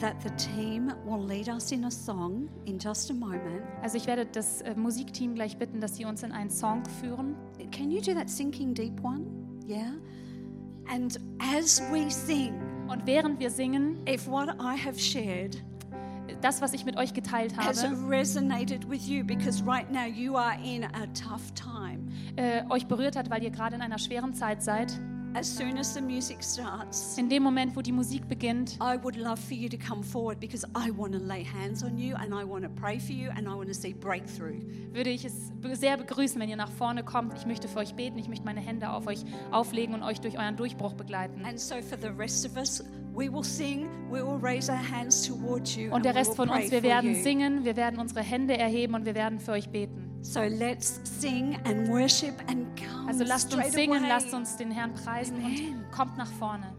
that 0.00 0.16
the 0.22 0.30
team 0.30 0.92
will 1.04 1.22
lead 1.24 1.48
us 1.48 1.72
in 1.72 1.84
a 1.84 1.90
song 1.90 2.48
in 2.66 2.78
just 2.78 3.10
a 3.10 3.14
moment. 3.14 3.62
Also 3.82 3.96
ich 3.96 4.06
werde 4.06 4.26
das 4.26 4.60
äh, 4.62 4.74
Musikteam 4.74 5.34
gleich 5.34 5.56
bitten, 5.56 5.80
dass 5.80 5.96
sie 5.96 6.04
uns 6.04 6.22
in 6.22 6.32
einen 6.32 6.50
Song 6.50 6.82
führen. 7.00 7.36
Can 7.70 7.90
you 7.90 8.00
do 8.00 8.12
that 8.14 8.28
sinking 8.28 8.74
deep 8.74 9.02
one? 9.02 9.24
Yeah? 9.66 9.92
And 10.90 11.18
as 11.38 11.80
we 11.92 12.10
sing, 12.10 12.54
Und 12.88 13.06
während 13.06 13.40
wir 13.40 13.50
singen, 13.50 13.98
if 14.06 14.26
what 14.28 14.48
I 14.60 14.76
have 14.76 14.98
shared 14.98 15.62
das, 16.40 16.60
was 16.60 16.74
ich 16.74 16.84
mit 16.84 16.96
euch 16.96 17.14
geteilt 17.14 17.56
has 17.56 17.82
habe, 17.82 17.96
resonated 18.08 18.88
with 18.88 19.06
you 19.06 19.24
because 19.24 19.64
right 19.64 19.90
now 19.90 20.04
you 20.04 20.36
are 20.36 20.56
in 20.62 20.84
a 20.84 21.06
tough 21.14 21.52
time. 21.54 22.06
äh, 22.36 22.62
euch 22.70 22.86
berührt 22.86 23.16
hat, 23.16 23.30
weil 23.30 23.42
ihr 23.42 23.50
gerade 23.50 23.76
in 23.76 23.82
einer 23.82 23.98
schweren 23.98 24.34
Zeit 24.34 24.62
seid, 24.62 24.98
As 25.36 25.48
soon 25.48 25.78
as 25.78 25.92
the 25.92 26.00
music 26.00 26.44
starts, 26.44 27.18
in 27.18 27.28
dem 27.28 27.42
Moment, 27.42 27.74
wo 27.74 27.82
die 27.82 27.90
Musik 27.90 28.28
beginnt, 28.28 28.78
I 28.80 28.96
would 29.02 29.16
love 29.16 29.40
for 29.40 29.56
you 29.56 29.68
to 29.68 29.76
come 29.76 30.04
forward 30.04 30.38
because 30.38 30.64
I 30.76 30.92
want 30.96 31.12
to 31.12 31.18
lay 31.18 31.42
hands 31.42 31.82
on 31.82 31.98
you 31.98 32.14
and 32.14 32.32
I 32.32 32.44
want 32.44 32.62
to 32.62 32.70
pray 32.70 33.00
for 33.00 33.12
you 33.12 33.30
and 33.30 33.48
I 33.48 33.54
want 33.54 33.66
to 33.66 33.74
see 33.74 33.92
breakthrough. 33.92 34.60
würde 34.92 35.10
ich 35.10 35.24
es 35.24 35.50
sehr 35.72 35.96
begrüßen, 35.96 36.40
wenn 36.40 36.48
ihr 36.48 36.56
nach 36.56 36.70
vorne 36.70 37.02
kommt. 37.02 37.36
Ich 37.36 37.46
möchte 37.46 37.66
für 37.66 37.80
euch 37.80 37.94
beten, 37.94 38.16
ich 38.16 38.28
möchte 38.28 38.44
meine 38.44 38.60
Hände 38.60 38.90
auf 38.90 39.08
euch 39.08 39.24
auflegen 39.50 39.94
und 39.94 40.04
euch 40.04 40.20
durch 40.20 40.38
euren 40.38 40.56
Durchbruch 40.56 40.94
begleiten. 40.94 41.44
And 41.44 41.58
so 41.58 41.82
for 41.82 41.98
the 42.00 42.10
rest 42.16 42.46
of 42.46 42.56
us, 42.56 42.84
we 43.12 43.28
will 43.28 43.42
sing, 43.42 43.88
we 44.10 44.24
will 44.24 44.38
raise 44.40 44.70
our 44.70 44.78
hands 44.78 45.26
towards 45.26 45.74
you. 45.74 45.92
Und 45.92 46.04
der 46.04 46.14
Rest 46.14 46.36
von 46.36 46.48
uns, 46.48 46.70
wir 46.70 46.84
werden 46.84 47.22
singen, 47.24 47.64
wir 47.64 47.74
werden 47.74 47.98
unsere 47.98 48.20
Hände 48.22 48.56
erheben 48.56 48.94
und 48.94 49.04
wir 49.04 49.16
werden 49.16 49.40
für 49.40 49.52
euch 49.52 49.68
beten. 49.68 50.03
So 50.24 50.40
let's 50.40 51.00
sing 51.04 51.58
and 51.66 51.88
worship 51.90 52.34
and 52.48 52.66
come 52.80 53.08
Also 53.08 53.24
lasst 53.24 53.54
uns 53.54 53.72
singen, 53.74 53.98
away. 53.98 54.08
lasst 54.08 54.32
uns 54.32 54.56
den 54.56 54.70
Herrn 54.70 54.94
preisen 54.94 55.36
Amen. 55.36 55.84
und 55.84 55.92
kommt 55.92 56.16
nach 56.16 56.32
vorne. 56.32 56.74